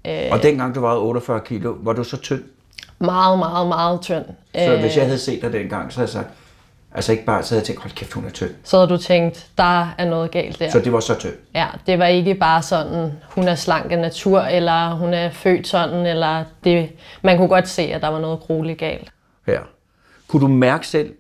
Øh, 0.08 0.14
Og 0.32 0.44
dengang 0.44 0.76
du 0.76 0.82
vejede 0.82 1.00
48 1.00 1.40
kilo, 1.46 1.76
var 1.80 1.94
du 1.94 2.04
så 2.04 2.18
tynd? 2.18 2.44
meget, 3.00 3.40
meget, 3.40 3.68
meget 3.68 4.02
tynd. 4.02 4.24
Så 4.56 4.74
Øh, 4.74 4.80
hvis 4.80 4.98
jeg 4.98 5.06
havde 5.06 5.20
set 5.20 5.42
dig 5.42 5.54
dengang, 5.54 5.92
så 5.94 6.00
havde 6.00 6.08
jeg 6.08 6.14
sagt, 6.14 6.28
altså 6.96 7.12
ikke 7.12 7.26
bare, 7.26 7.44
så 7.44 7.50
havde 7.56 7.62
jeg 7.62 7.66
tænkt, 7.66 7.82
hold 7.82 7.94
kæft, 7.94 8.14
hun 8.14 8.26
er 8.26 8.30
tynd. 8.30 8.52
Så 8.64 8.78
havde 8.78 8.90
du 8.90 8.98
tænkt, 8.98 9.48
der 9.58 9.94
er 9.98 10.06
noget 10.06 10.32
galt 10.32 10.60
der. 10.60 10.70
Så 10.72 10.80
det 10.80 10.94
var 10.94 11.00
så 11.00 11.16
tynd. 11.20 11.34
Ja, 11.56 11.68
det 11.88 12.00
var 12.00 12.06
ikke 12.06 12.36
bare 12.36 12.62
sådan, 12.62 13.12
hun 13.30 13.48
er 13.48 13.56
slank 13.56 13.92
af 13.92 13.98
natur, 14.00 14.40
eller 14.42 14.94
hun 14.94 15.14
er 15.14 15.30
født 15.30 15.68
sådan, 15.68 16.06
eller 16.06 16.44
det, 16.64 16.90
man 17.22 17.38
kunne 17.38 17.48
godt 17.48 17.68
se, 17.68 17.82
at 17.82 18.02
der 18.02 18.08
var 18.08 18.20
noget 18.20 18.40
grueligt 18.40 18.80
galt. 18.80 19.12
Ja. 19.48 19.60
Kunne 20.28 20.42
du 20.42 20.48
mærke 20.48 20.88
selv 20.88 21.14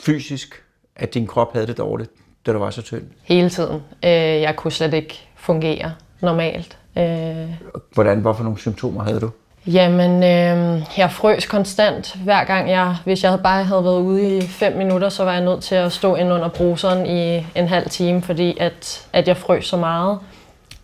fysisk, 0.00 0.62
at 0.96 1.14
din 1.14 1.26
krop 1.26 1.52
havde 1.52 1.66
det 1.66 1.78
dårligt, 1.78 2.10
da 2.46 2.52
du 2.52 2.58
var 2.58 2.70
så 2.70 2.82
tynd? 2.82 3.02
Hele 3.22 3.50
tiden. 3.50 3.82
Øh, 4.04 4.10
jeg 4.10 4.56
kunne 4.56 4.72
slet 4.72 4.94
ikke 4.94 5.28
fungere 5.36 5.92
normalt. 6.20 6.78
Øh, 6.98 7.50
Hvordan, 7.94 8.18
hvorfor 8.18 8.42
nogle 8.44 8.58
symptomer 8.58 9.04
havde 9.04 9.20
du? 9.20 9.30
Jamen, 9.72 10.22
øh, 10.22 10.82
jeg 10.98 11.10
frøs 11.10 11.46
konstant. 11.46 12.16
Hver 12.16 12.44
gang 12.44 12.70
jeg, 12.70 12.96
hvis 13.04 13.24
jeg 13.24 13.40
bare 13.42 13.64
havde 13.64 13.84
været 13.84 14.00
ude 14.00 14.38
i 14.38 14.40
fem 14.40 14.76
minutter, 14.76 15.08
så 15.08 15.24
var 15.24 15.32
jeg 15.32 15.44
nødt 15.44 15.62
til 15.62 15.74
at 15.74 15.92
stå 15.92 16.14
ind 16.14 16.32
under 16.32 16.48
bruseren 16.48 17.06
i 17.06 17.46
en 17.54 17.68
halv 17.68 17.90
time, 17.90 18.22
fordi 18.22 18.56
at, 18.60 19.06
at 19.12 19.28
jeg 19.28 19.36
frøs 19.36 19.66
så 19.66 19.76
meget. 19.76 20.18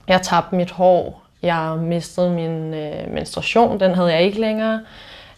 Jeg 0.09 0.23
tabte 0.23 0.57
mit 0.57 0.71
hår. 0.71 1.23
Jeg 1.43 1.77
mistede 1.79 2.31
min 2.31 2.75
øh, 2.75 3.13
menstruation. 3.15 3.81
Den 3.81 3.95
havde 3.95 4.13
jeg 4.13 4.23
ikke 4.23 4.41
længere. 4.41 4.81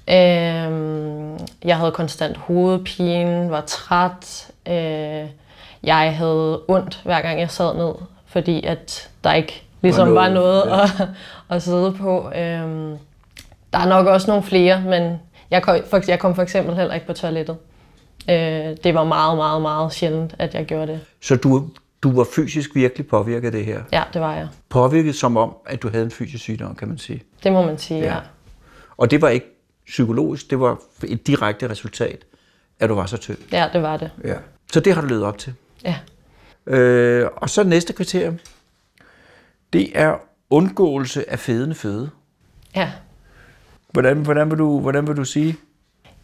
Øh, 0.09 1.41
jeg 1.65 1.77
havde 1.77 1.93
konstant 1.93 2.37
hovedpine, 2.37 3.51
var 3.51 3.61
træt. 3.61 4.49
Øh, 4.69 5.29
jeg 5.83 6.17
havde 6.17 6.61
ondt, 6.69 7.01
hver 7.05 7.21
gang 7.21 7.41
jeg 7.41 7.51
sad 7.51 7.75
ned, 7.75 7.95
fordi 8.27 8.67
at 8.67 9.11
der 9.25 9.33
ikke 9.33 9.63
ligesom 9.83 10.15
var 10.15 10.29
noget, 10.29 10.71
var 10.71 10.77
noget 10.77 11.01
at, 11.01 11.57
at 11.57 11.63
sidde 11.63 11.93
på. 11.93 12.31
Øh, 12.37 12.97
der 13.77 13.83
er 13.83 13.89
nok 13.89 14.07
også 14.07 14.27
nogle 14.27 14.43
flere, 14.43 14.83
men 14.83 15.17
jeg 15.51 15.63
kom, 15.63 15.81
for, 15.91 16.01
jeg 16.09 16.19
kom 16.19 16.35
for 16.35 16.43
eksempel 16.43 16.75
heller 16.75 16.95
ikke 16.95 17.07
på 17.07 17.13
toilettet. 17.13 17.57
Øh, 18.31 18.37
det 18.85 18.95
var 18.95 19.05
meget, 19.05 19.37
meget, 19.37 19.63
meget 19.63 19.93
sjældent, 19.93 20.35
at 20.39 20.55
jeg 20.55 20.65
gjorde 20.67 20.93
det. 20.93 21.01
Så 21.21 21.37
du, 21.37 21.69
du 22.03 22.13
var 22.17 22.27
fysisk 22.37 22.75
virkelig 22.75 23.07
påvirket 23.07 23.47
af 23.47 23.53
det 23.53 23.65
her? 23.65 23.83
Ja, 23.93 24.03
det 24.13 24.21
var 24.21 24.35
jeg. 24.35 24.49
Påvirket 24.69 25.15
som 25.15 25.37
om, 25.37 25.57
at 25.67 25.83
du 25.83 25.89
havde 25.91 26.05
en 26.05 26.11
fysisk 26.11 26.43
sygdom, 26.43 26.75
kan 26.75 26.89
man 26.89 26.99
sige. 26.99 27.23
Det 27.43 27.53
må 27.53 27.63
man 27.63 27.79
sige, 27.79 28.01
ja. 28.01 28.15
Ja. 28.15 28.19
Og 28.97 29.11
det 29.11 29.23
var 29.23 29.29
ikke 29.29 29.47
psykologisk, 29.87 30.51
det 30.51 30.61
var 30.61 30.79
et 31.05 31.27
direkte 31.27 31.71
resultat, 31.71 32.25
at 32.81 32.89
du 32.89 32.95
var 32.95 33.07
så 33.07 33.17
tynd. 33.17 33.39
Ja, 33.53 33.69
det 33.73 33.83
var 33.83 33.97
det. 33.97 34.11
Ja. 34.25 34.35
Så 34.73 34.81
det 34.81 34.95
har 34.95 35.01
du 35.01 35.07
levet 35.07 35.25
op 35.25 35.39
til. 35.39 35.55
Ja. 35.85 35.97
Øh, 36.67 37.29
og 37.37 37.51
så 37.51 37.65
næste 37.65 37.93
kriterium, 37.93 38.39
det 39.73 39.91
er 39.95 40.15
undgåelse 40.51 41.31
af 41.31 41.39
fedende 41.39 41.75
føde. 41.75 42.11
ja. 42.77 42.93
Hvordan, 43.97 44.17
hvordan, 44.17 44.51
vil, 44.51 44.59
du, 44.59 44.81
hvordan 44.81 45.07
vil 45.07 45.17
du 45.17 45.25
sige? 45.25 45.57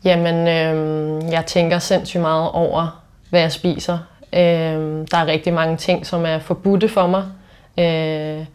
Jamen, 0.05 0.49
øh, 0.49 1.33
jeg 1.33 1.47
tænker 1.47 1.79
sindssygt 1.79 2.21
meget 2.21 2.51
over, 2.51 3.03
hvad 3.31 3.41
jeg 3.41 3.53
spiser. 3.53 3.99
Øh, 4.33 4.41
der 5.11 5.17
er 5.17 5.27
rigtig 5.27 5.53
mange 5.53 5.77
ting, 5.77 6.07
som 6.07 6.27
er 6.27 6.39
forbudte 6.39 6.89
for 6.89 7.07
mig. 7.07 7.25
Øh, 7.79 8.47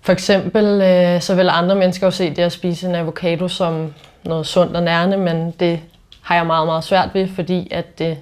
for 0.00 0.12
eksempel, 0.12 0.64
øh, 0.64 1.20
så 1.20 1.34
vil 1.34 1.48
andre 1.48 1.74
mennesker 1.74 2.06
jo 2.06 2.10
se 2.10 2.30
det 2.30 2.42
at 2.42 2.52
spise 2.52 2.88
en 2.88 2.94
avocado 2.94 3.48
som 3.48 3.94
noget 4.24 4.46
sundt 4.46 4.76
og 4.76 4.82
nærende, 4.82 5.16
men 5.16 5.50
det 5.50 5.80
har 6.22 6.34
jeg 6.34 6.46
meget, 6.46 6.66
meget 6.66 6.84
svært 6.84 7.10
ved, 7.14 7.28
fordi 7.28 7.68
at 7.70 7.98
det 7.98 8.18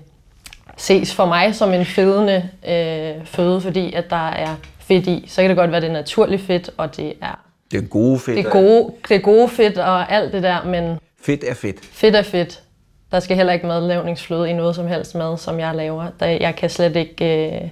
ses 0.76 1.14
for 1.14 1.26
mig 1.26 1.54
som 1.54 1.72
en 1.72 1.84
fedende 1.84 2.48
øh, 2.68 3.26
føde, 3.26 3.60
fordi 3.60 3.92
at 3.92 4.10
der 4.10 4.28
er 4.28 4.54
fedt 4.78 5.06
i. 5.06 5.24
Så 5.28 5.42
kan 5.42 5.50
det 5.50 5.56
godt 5.56 5.70
være, 5.70 5.80
det 5.80 5.88
er 5.88 5.92
naturligt 5.92 6.42
fedt, 6.42 6.70
og 6.76 6.96
det 6.96 7.12
er 7.22 7.43
det 7.70 7.84
er 7.84 7.86
gode 7.88 8.18
fedt. 8.18 8.36
det 8.36 8.52
gode, 8.52 8.92
det 9.08 9.22
gode 9.22 9.48
fedt 9.48 9.78
og 9.78 10.12
alt 10.12 10.32
det 10.32 10.42
der, 10.42 10.64
men 10.64 10.98
Fedt 11.24 11.44
er 11.48 11.54
fedt. 11.54 11.76
Fedt 11.84 12.16
er 12.16 12.22
fedt. 12.22 12.62
Der 13.10 13.20
skal 13.20 13.36
heller 13.36 13.52
ikke 13.52 13.66
madlavningsfløde 13.66 14.50
i 14.50 14.52
noget 14.52 14.76
som 14.76 14.86
helst 14.86 15.14
mad, 15.14 15.38
som 15.38 15.60
jeg 15.60 15.74
laver. 15.74 16.06
Der, 16.20 16.26
jeg 16.26 16.56
kan 16.56 16.70
slet 16.70 16.96
ikke, 16.96 17.24
øh, 17.24 17.68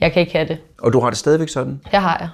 jeg 0.00 0.12
kan 0.12 0.20
ikke 0.20 0.32
have 0.32 0.48
det. 0.48 0.58
Og 0.78 0.92
du 0.92 1.00
har 1.00 1.10
det 1.10 1.18
stadigvæk 1.18 1.48
sådan? 1.48 1.80
Det 1.90 2.00
har 2.00 2.16
jeg. 2.20 2.28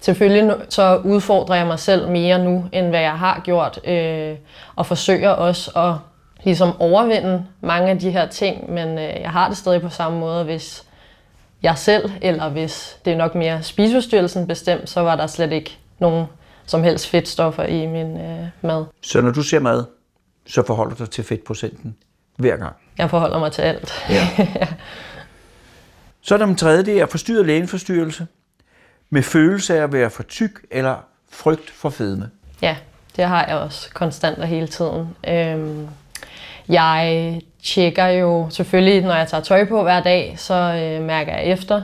Selvfølgelig 0.00 0.54
så 0.68 1.00
udfordrer 1.04 1.54
jeg 1.54 1.66
mig 1.66 1.78
selv 1.78 2.08
mere 2.08 2.44
nu, 2.44 2.64
end 2.72 2.86
hvad 2.88 3.00
jeg 3.00 3.18
har 3.18 3.40
gjort, 3.44 3.80
øh, 3.88 4.34
og 4.76 4.86
forsøger 4.86 5.30
også 5.30 5.70
at 5.70 5.94
ligesom 6.44 6.80
overvinde 6.80 7.44
mange 7.60 7.90
af 7.90 7.98
de 7.98 8.10
her 8.10 8.26
ting, 8.28 8.72
men 8.72 8.88
øh, 8.98 9.20
jeg 9.20 9.30
har 9.30 9.48
det 9.48 9.56
stadig 9.56 9.80
på 9.80 9.88
samme 9.88 10.18
måde, 10.20 10.44
hvis 10.44 10.84
jeg 11.62 11.78
selv, 11.78 12.10
eller 12.22 12.48
hvis 12.48 12.98
det 13.04 13.12
er 13.12 13.16
nok 13.16 13.34
mere 13.34 13.62
spiseforstyrrelsen 13.62 14.46
bestemt, 14.46 14.90
så 14.90 15.00
var 15.00 15.16
der 15.16 15.26
slet 15.26 15.52
ikke 15.52 15.78
nogen 15.98 16.26
som 16.66 16.82
helst 16.82 17.08
fedtstoffer 17.08 17.64
i 17.64 17.86
min 17.86 18.20
øh, 18.20 18.46
mad. 18.62 18.84
Så 19.02 19.20
når 19.20 19.30
du 19.30 19.42
ser 19.42 19.58
mad, 19.58 19.84
så 20.46 20.62
forholder 20.66 20.94
du 20.94 21.04
dig 21.04 21.10
til 21.10 21.24
fedtprocenten 21.24 21.96
hver 22.36 22.56
gang. 22.56 22.76
Jeg 22.98 23.10
forholder 23.10 23.38
mig 23.38 23.52
til 23.52 23.62
alt. 23.62 23.92
Ja. 24.10 24.28
Så 26.26 26.34
er 26.34 26.38
der 26.38 26.46
den 26.46 26.56
tredje, 26.56 26.84
det 26.84 27.00
er 27.00 27.06
forstyrret 27.06 27.46
lægenforstyrrelse 27.46 28.26
med 29.10 29.22
følelse 29.22 29.78
af 29.78 29.82
at 29.82 29.92
være 29.92 30.10
for 30.10 30.22
tyk 30.22 30.66
eller 30.70 30.96
frygt 31.30 31.70
for 31.70 31.90
fedme. 31.90 32.30
Ja, 32.62 32.76
det 33.16 33.24
har 33.24 33.46
jeg 33.46 33.56
også 33.56 33.90
konstant 33.94 34.38
og 34.38 34.46
hele 34.46 34.66
tiden. 34.66 35.08
Øhm, 35.28 35.88
jeg 36.68 37.40
tjekker 37.62 38.06
jo 38.06 38.46
selvfølgelig, 38.50 39.02
når 39.02 39.14
jeg 39.14 39.28
tager 39.28 39.42
tøj 39.42 39.64
på 39.64 39.82
hver 39.82 40.02
dag, 40.02 40.34
så 40.38 40.54
øh, 40.54 41.06
mærker 41.06 41.32
jeg 41.32 41.44
efter. 41.44 41.82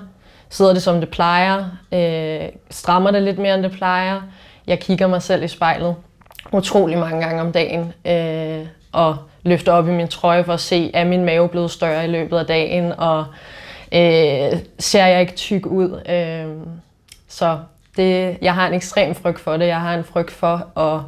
Sidder 0.51 0.73
det 0.73 0.83
som 0.83 1.01
det 1.01 1.09
plejer? 1.09 1.65
Øh, 1.93 2.49
strammer 2.71 3.11
det 3.11 3.23
lidt 3.23 3.39
mere 3.39 3.55
end 3.55 3.63
det 3.63 3.73
plejer? 3.73 4.21
Jeg 4.67 4.81
kigger 4.81 5.07
mig 5.07 5.23
selv 5.23 5.43
i 5.43 5.49
spejlet 5.49 5.97
utrolig 6.53 6.99
mange 6.99 7.21
gange 7.21 7.41
om 7.41 7.53
dagen. 7.53 7.93
Øh, 8.05 8.67
og 8.93 9.17
løfter 9.43 9.73
op 9.73 9.89
i 9.89 9.91
min 9.91 10.09
trøje 10.09 10.45
for 10.45 10.53
at 10.53 10.61
se, 10.61 10.91
er 10.95 11.05
min 11.05 11.25
mave 11.25 11.49
blevet 11.49 11.71
større 11.71 12.05
i 12.05 12.09
løbet 12.09 12.39
af 12.39 12.47
dagen? 12.47 12.93
Og 12.93 13.25
øh, 13.93 14.59
ser 14.79 15.07
jeg 15.07 15.21
ikke 15.21 15.33
tyk 15.33 15.67
ud? 15.67 16.01
Øh, 16.09 16.75
så 17.29 17.59
det, 17.97 18.39
jeg 18.43 18.55
har 18.55 18.67
en 18.67 18.75
ekstrem 18.75 19.15
frygt 19.15 19.41
for 19.41 19.57
det. 19.57 19.67
Jeg 19.67 19.81
har 19.81 19.95
en 19.95 20.05
frygt 20.05 20.31
for 20.31 20.79
at 20.79 21.01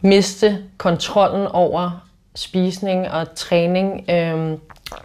miste 0.00 0.58
kontrollen 0.78 1.46
over 1.46 2.02
spisning 2.34 3.10
og 3.10 3.34
træning. 3.34 4.10
Øh, 4.10 4.58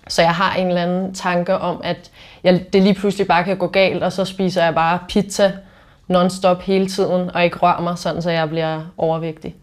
så 0.07 0.21
jeg 0.21 0.35
har 0.35 0.55
en 0.55 0.67
eller 0.67 0.81
anden 0.81 1.13
tanke 1.13 1.57
om, 1.57 1.81
at 1.83 2.11
jeg, 2.43 2.65
det 2.73 2.83
lige 2.83 2.93
pludselig 2.93 3.27
bare 3.27 3.43
kan 3.43 3.57
gå 3.57 3.67
galt, 3.67 4.03
og 4.03 4.11
så 4.11 4.25
spiser 4.25 4.63
jeg 4.63 4.75
bare 4.75 4.99
pizza 5.09 5.51
non-stop 6.07 6.61
hele 6.61 6.87
tiden, 6.87 7.31
og 7.35 7.43
ikke 7.43 7.57
rører 7.57 7.81
mig, 7.81 7.97
sådan 7.97 8.21
så 8.21 8.31
jeg 8.31 8.49
bliver 8.49 8.81
overvægtig. 8.97 9.55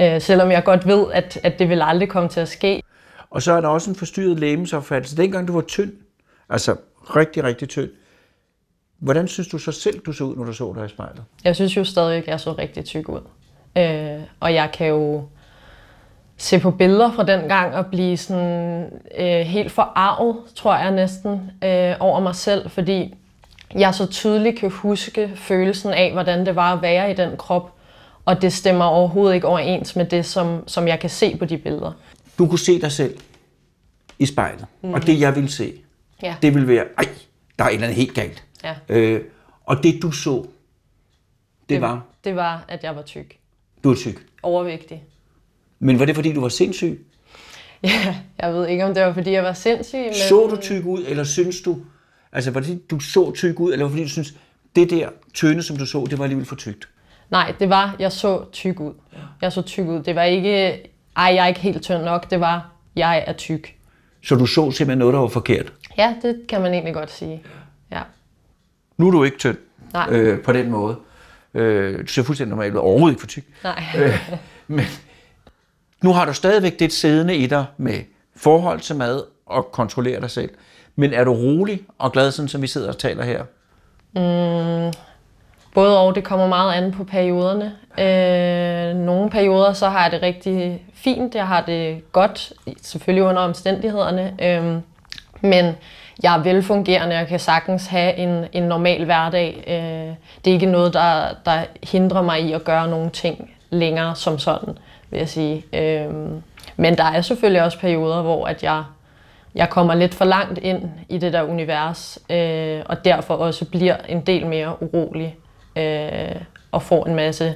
Øh, 0.00 0.20
selvom 0.20 0.50
jeg 0.50 0.64
godt 0.64 0.86
ved, 0.86 1.06
at, 1.12 1.38
at 1.42 1.58
det 1.58 1.68
vil 1.68 1.82
aldrig 1.82 2.08
komme 2.08 2.28
til 2.28 2.40
at 2.40 2.48
ske. 2.48 2.82
Og 3.30 3.42
så 3.42 3.52
er 3.52 3.60
der 3.60 3.68
også 3.68 3.90
en 3.90 3.96
forstyrret 3.96 4.40
lægemsopfattelse. 4.40 5.16
Dengang 5.16 5.48
du 5.48 5.52
var 5.52 5.60
tynd, 5.60 5.92
altså 6.48 6.76
rigtig, 7.16 7.44
rigtig 7.44 7.68
tynd, 7.68 7.90
hvordan 8.98 9.28
synes 9.28 9.48
du 9.48 9.58
så 9.58 9.72
selv, 9.72 10.00
du 10.00 10.12
så 10.12 10.24
ud, 10.24 10.36
når 10.36 10.44
du 10.44 10.52
så 10.52 10.72
dig 10.76 10.86
i 10.86 10.88
spejlet? 10.88 11.24
Jeg 11.44 11.56
synes 11.56 11.76
jo 11.76 11.84
stadig, 11.84 12.18
at 12.18 12.26
jeg 12.26 12.40
så 12.40 12.52
rigtig 12.52 12.84
tyk 12.84 13.08
ud. 13.08 13.20
Øh, 13.78 14.20
og 14.40 14.54
jeg 14.54 14.70
kan 14.72 14.86
jo 14.86 15.24
se 16.40 16.58
på 16.60 16.70
billeder 16.70 17.12
fra 17.12 17.24
den 17.24 17.48
gang 17.48 17.74
og 17.74 17.86
blive 17.86 18.16
sådan 18.16 18.84
øh, 19.18 19.40
helt 19.40 19.72
forarvet, 19.72 20.36
tror 20.54 20.76
jeg 20.76 20.90
næsten, 20.90 21.50
øh, 21.64 21.94
over 22.00 22.20
mig 22.20 22.34
selv, 22.34 22.70
fordi 22.70 23.14
jeg 23.74 23.94
så 23.94 24.06
tydeligt 24.06 24.58
kan 24.58 24.70
huske 24.70 25.32
følelsen 25.36 25.90
af, 25.92 26.12
hvordan 26.12 26.46
det 26.46 26.56
var 26.56 26.74
at 26.76 26.82
være 26.82 27.10
i 27.10 27.14
den 27.14 27.36
krop, 27.36 27.72
og 28.24 28.42
det 28.42 28.52
stemmer 28.52 28.84
overhovedet 28.84 29.34
ikke 29.34 29.46
overens 29.46 29.96
med 29.96 30.04
det, 30.06 30.26
som, 30.26 30.68
som 30.68 30.88
jeg 30.88 31.00
kan 31.00 31.10
se 31.10 31.36
på 31.36 31.44
de 31.44 31.58
billeder. 31.58 31.92
Du 32.38 32.46
kunne 32.48 32.58
se 32.58 32.80
dig 32.80 32.92
selv 32.92 33.18
i 34.18 34.26
spejlet, 34.26 34.66
mm. 34.82 34.92
og 34.94 35.06
det 35.06 35.20
jeg 35.20 35.34
ville 35.34 35.50
se, 35.50 35.72
Ja. 36.22 36.34
det 36.42 36.54
ville 36.54 36.68
være, 36.68 36.84
ej, 36.98 37.08
der 37.58 37.64
er 37.64 37.68
et 37.68 37.74
eller 37.74 37.86
andet 37.86 37.96
helt 37.96 38.14
galt. 38.14 38.44
Ja. 38.64 38.74
Øh, 38.88 39.24
og 39.64 39.82
det 39.82 40.02
du 40.02 40.10
så, 40.10 40.44
det 41.68 41.80
var, 41.80 42.02
Det 42.24 42.36
var, 42.36 42.64
at 42.68 42.84
jeg 42.84 42.96
var 42.96 43.02
tyk. 43.02 43.38
du 43.84 43.90
er 43.90 43.94
tyk. 43.96 44.26
Overvægtig. 44.42 45.02
Men 45.80 45.98
var 45.98 46.04
det 46.04 46.14
fordi, 46.14 46.32
du 46.32 46.40
var 46.40 46.48
sindssyg? 46.48 47.00
Ja, 47.82 48.16
jeg 48.38 48.52
ved 48.54 48.68
ikke, 48.68 48.84
om 48.84 48.94
det 48.94 49.02
var, 49.02 49.12
fordi 49.12 49.30
jeg 49.30 49.42
var 49.42 49.52
sindssyg, 49.52 49.98
men... 49.98 50.14
Så 50.14 50.46
du 50.50 50.56
tyk 50.56 50.84
ud, 50.84 51.04
eller 51.08 51.24
synes 51.24 51.60
du, 51.60 51.78
altså 52.32 52.50
var 52.50 52.60
det 52.60 52.66
fordi, 52.68 52.80
du 52.90 53.00
så 53.00 53.32
tyk 53.32 53.60
ud, 53.60 53.72
eller 53.72 53.84
var 53.84 53.88
det 53.88 53.92
fordi, 53.92 54.02
du 54.02 54.08
synes, 54.08 54.34
det 54.76 54.90
der 54.90 55.08
tynde, 55.34 55.62
som 55.62 55.76
du 55.76 55.86
så, 55.86 56.06
det 56.10 56.18
var 56.18 56.24
alligevel 56.24 56.46
for 56.46 56.56
tykt? 56.56 56.88
Nej, 57.30 57.54
det 57.60 57.70
var, 57.70 57.96
jeg 57.98 58.12
så 58.12 58.44
tyk 58.52 58.80
ud. 58.80 58.92
Jeg 59.42 59.52
så 59.52 59.62
tyk 59.62 59.86
ud. 59.86 60.02
Det 60.02 60.14
var 60.14 60.22
ikke, 60.22 60.72
ej, 61.16 61.34
jeg 61.34 61.44
er 61.44 61.46
ikke 61.46 61.60
helt 61.60 61.82
tynd 61.82 62.02
nok. 62.02 62.30
Det 62.30 62.40
var, 62.40 62.72
jeg 62.96 63.24
er 63.26 63.32
tyk. 63.32 63.74
Så 64.24 64.34
du 64.34 64.46
så 64.46 64.70
simpelthen 64.70 64.98
noget, 64.98 65.14
der 65.14 65.20
var 65.20 65.28
forkert. 65.28 65.72
Ja, 65.98 66.14
det 66.22 66.40
kan 66.48 66.60
man 66.60 66.72
egentlig 66.72 66.94
godt 66.94 67.10
sige. 67.10 67.42
Ja. 67.92 68.02
Nu 68.96 69.06
er 69.06 69.10
du 69.10 69.24
ikke 69.24 69.38
tynd. 69.38 69.56
Nej. 69.92 70.06
øh, 70.10 70.40
på 70.42 70.52
den 70.52 70.70
måde. 70.70 70.96
Øh, 71.54 71.98
du 72.00 72.06
ser 72.06 72.22
fuldstændig 72.22 72.50
normalt 72.50 72.74
ud, 72.74 72.78
overhovedet 72.78 73.12
ikke 73.12 73.20
for 73.20 73.26
tyk. 73.26 73.44
Nej. 73.64 73.84
Øh, 73.98 74.28
men 74.76 74.84
nu 76.02 76.12
har 76.12 76.24
du 76.24 76.32
stadigvæk 76.32 76.78
det 76.78 76.92
siddende 76.92 77.36
i 77.36 77.46
dig 77.46 77.64
med 77.76 78.00
forhold 78.36 78.80
til 78.80 78.96
mad 78.96 79.22
og 79.46 79.72
kontrollere 79.72 80.20
dig 80.20 80.30
selv. 80.30 80.50
Men 80.96 81.12
er 81.12 81.24
du 81.24 81.32
rolig 81.32 81.80
og 81.98 82.12
glad, 82.12 82.30
sådan 82.30 82.48
som 82.48 82.62
vi 82.62 82.66
sidder 82.66 82.88
og 82.88 82.98
taler 82.98 83.24
her? 83.24 83.42
Mm, 84.12 84.92
både 85.74 85.98
og, 85.98 86.14
det 86.14 86.24
kommer 86.24 86.46
meget 86.46 86.74
an 86.74 86.92
på 86.92 87.04
perioderne. 87.04 87.72
Øh, 87.98 88.96
nogle 88.96 89.30
perioder, 89.30 89.72
så 89.72 89.88
har 89.88 90.02
jeg 90.02 90.12
det 90.12 90.22
rigtig 90.22 90.82
fint. 90.94 91.34
Jeg 91.34 91.46
har 91.46 91.60
det 91.60 92.12
godt, 92.12 92.52
selvfølgelig 92.82 93.24
under 93.24 93.42
omstændighederne. 93.42 94.34
Øh, 94.42 94.80
men 95.40 95.74
jeg 96.22 96.36
er 96.36 96.42
velfungerende 96.42 97.20
og 97.20 97.26
kan 97.26 97.40
sagtens 97.40 97.86
have 97.86 98.14
en, 98.14 98.44
en 98.52 98.62
normal 98.62 99.04
hverdag. 99.04 99.64
Øh, 99.66 100.14
det 100.44 100.50
er 100.50 100.54
ikke 100.54 100.66
noget, 100.66 100.94
der, 100.94 101.28
der 101.44 101.64
hindrer 101.82 102.22
mig 102.22 102.40
i 102.40 102.52
at 102.52 102.64
gøre 102.64 102.88
nogle 102.88 103.10
ting 103.10 103.50
længere 103.70 104.16
som 104.16 104.38
sådan, 104.38 104.78
vil 105.10 105.18
jeg 105.18 105.28
sige. 105.28 105.64
Øhm, 105.72 106.42
men 106.76 106.98
der 106.98 107.04
er 107.04 107.20
selvfølgelig 107.20 107.62
også 107.62 107.78
perioder, 107.78 108.22
hvor 108.22 108.46
at 108.46 108.62
jeg, 108.62 108.84
jeg 109.54 109.70
kommer 109.70 109.94
lidt 109.94 110.14
for 110.14 110.24
langt 110.24 110.58
ind 110.58 110.90
i 111.08 111.18
det 111.18 111.32
der 111.32 111.42
univers, 111.42 112.18
øh, 112.30 112.82
og 112.86 113.04
derfor 113.04 113.34
også 113.34 113.64
bliver 113.64 113.96
en 114.08 114.20
del 114.20 114.46
mere 114.46 114.82
urolig 114.82 115.36
øh, 115.76 116.40
og 116.72 116.82
får 116.82 117.06
en 117.06 117.14
masse 117.14 117.54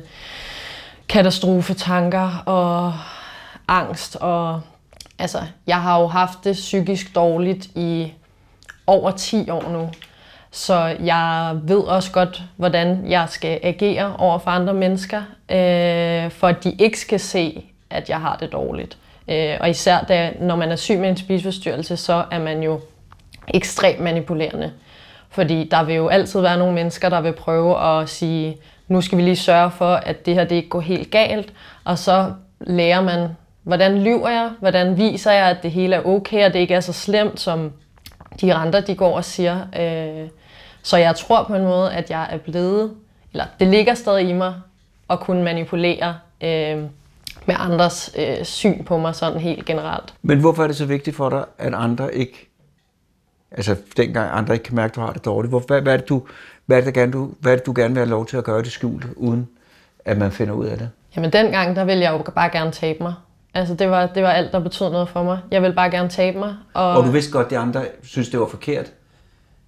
katastrofetanker 1.08 2.42
og 2.46 2.92
angst. 3.68 4.16
Og, 4.16 4.60
altså, 5.18 5.38
jeg 5.66 5.82
har 5.82 6.00
jo 6.00 6.06
haft 6.06 6.44
det 6.44 6.52
psykisk 6.52 7.14
dårligt 7.14 7.66
i 7.66 8.12
over 8.86 9.10
10 9.10 9.50
år 9.50 9.68
nu. 9.70 9.90
Så 10.50 10.96
jeg 11.00 11.58
ved 11.62 11.78
også 11.78 12.12
godt, 12.12 12.42
hvordan 12.56 13.10
jeg 13.10 13.26
skal 13.28 13.60
agere 13.62 14.16
over 14.16 14.38
for 14.38 14.50
andre 14.50 14.74
mennesker, 14.74 15.22
øh, 15.50 16.30
for 16.30 16.46
at 16.46 16.64
de 16.64 16.72
ikke 16.78 17.00
skal 17.00 17.20
se, 17.20 17.64
at 17.90 18.08
jeg 18.08 18.20
har 18.20 18.36
det 18.36 18.52
dårligt. 18.52 18.98
Øh, 19.28 19.56
og 19.60 19.70
især 19.70 20.00
da, 20.00 20.32
når 20.40 20.56
man 20.56 20.70
er 20.70 20.76
syg 20.76 20.98
med 20.98 21.08
en 21.08 21.16
spiseforstyrrelse, 21.16 21.96
så 21.96 22.24
er 22.30 22.38
man 22.38 22.62
jo 22.62 22.80
ekstremt 23.48 24.00
manipulerende. 24.00 24.72
Fordi 25.30 25.68
der 25.70 25.82
vil 25.84 25.94
jo 25.94 26.08
altid 26.08 26.40
være 26.40 26.58
nogle 26.58 26.74
mennesker, 26.74 27.08
der 27.08 27.20
vil 27.20 27.32
prøve 27.32 28.00
at 28.00 28.08
sige, 28.08 28.56
nu 28.88 29.00
skal 29.00 29.18
vi 29.18 29.22
lige 29.22 29.36
sørge 29.36 29.70
for, 29.70 29.94
at 29.94 30.26
det 30.26 30.34
her 30.34 30.44
det 30.44 30.56
ikke 30.56 30.68
går 30.68 30.80
helt 30.80 31.10
galt. 31.10 31.52
Og 31.84 31.98
så 31.98 32.32
lærer 32.60 33.00
man, 33.00 33.28
hvordan 33.62 34.02
lyver 34.02 34.28
jeg, 34.28 34.50
hvordan 34.60 34.96
viser 34.96 35.32
jeg, 35.32 35.50
at 35.50 35.62
det 35.62 35.70
hele 35.70 35.96
er 35.96 36.06
okay, 36.06 36.46
og 36.46 36.52
det 36.52 36.58
ikke 36.58 36.74
er 36.74 36.80
så 36.80 36.92
slemt, 36.92 37.40
som 37.40 37.72
de 38.40 38.54
andre 38.54 38.80
de 38.80 38.94
går 38.94 39.16
og 39.16 39.24
siger. 39.24 39.58
Øh, 39.78 40.28
så 40.82 40.96
jeg 40.96 41.16
tror 41.16 41.42
på 41.42 41.54
en 41.54 41.64
måde, 41.64 41.92
at 41.92 42.10
jeg 42.10 42.28
er 42.30 42.38
blevet, 42.38 42.92
eller 43.32 43.44
det 43.60 43.68
ligger 43.68 43.94
stadig 43.94 44.28
i 44.28 44.32
mig, 44.32 44.54
at 45.10 45.20
kunne 45.20 45.42
manipulere 45.42 46.14
øh, 46.40 46.78
med 47.46 47.54
andres 47.58 48.14
øh, 48.18 48.44
syn 48.44 48.84
på 48.84 48.98
mig 48.98 49.14
sådan 49.14 49.40
helt 49.40 49.64
generelt. 49.64 50.14
Men 50.22 50.40
hvorfor 50.40 50.62
er 50.62 50.66
det 50.66 50.76
så 50.76 50.86
vigtigt 50.86 51.16
for 51.16 51.30
dig, 51.30 51.44
at 51.58 51.74
andre 51.74 52.14
ikke, 52.14 52.50
altså 53.50 53.76
dengang 53.96 54.30
andre 54.32 54.54
ikke 54.54 54.64
kan 54.64 54.76
mærke, 54.76 54.90
at 54.90 54.96
du 54.96 55.00
har 55.00 55.12
det 55.12 55.24
dårligt, 55.24 55.50
hvor, 55.50 55.62
hvad, 55.66 55.82
hvad, 55.82 55.92
er 55.92 55.96
det, 55.96 56.08
du, 56.08 56.22
hvad, 56.66 56.78
er 56.78 56.84
det, 56.84 56.94
gerne, 56.94 57.12
du, 57.12 57.30
hvad 57.40 57.52
er 57.52 57.56
det, 57.56 57.66
du 57.66 57.72
gerne 57.76 57.94
vil 57.94 58.00
have 58.00 58.10
lov 58.10 58.26
til 58.26 58.36
at 58.36 58.44
gøre 58.44 58.62
det 58.62 58.72
skjult, 58.72 59.06
uden 59.16 59.48
at 60.04 60.18
man 60.18 60.32
finder 60.32 60.54
ud 60.54 60.66
af 60.66 60.78
det? 60.78 60.90
Jamen 61.16 61.32
dengang, 61.32 61.76
der 61.76 61.84
ville 61.84 62.02
jeg 62.02 62.12
jo 62.12 62.32
bare 62.32 62.50
gerne 62.50 62.70
tabe 62.70 63.02
mig. 63.02 63.14
Altså 63.54 63.74
det 63.74 63.90
var, 63.90 64.06
det 64.06 64.22
var 64.22 64.30
alt, 64.30 64.52
der 64.52 64.58
betød 64.58 64.90
noget 64.90 65.08
for 65.08 65.22
mig. 65.22 65.38
Jeg 65.50 65.62
ville 65.62 65.74
bare 65.74 65.90
gerne 65.90 66.08
tabe 66.08 66.38
mig. 66.38 66.56
Og, 66.74 66.90
og 66.90 67.04
du 67.04 67.10
vidste 67.10 67.32
godt, 67.32 67.44
at 67.44 67.50
de 67.50 67.58
andre 67.58 67.84
synes, 68.02 68.28
det 68.28 68.40
var 68.40 68.46
forkert? 68.46 68.92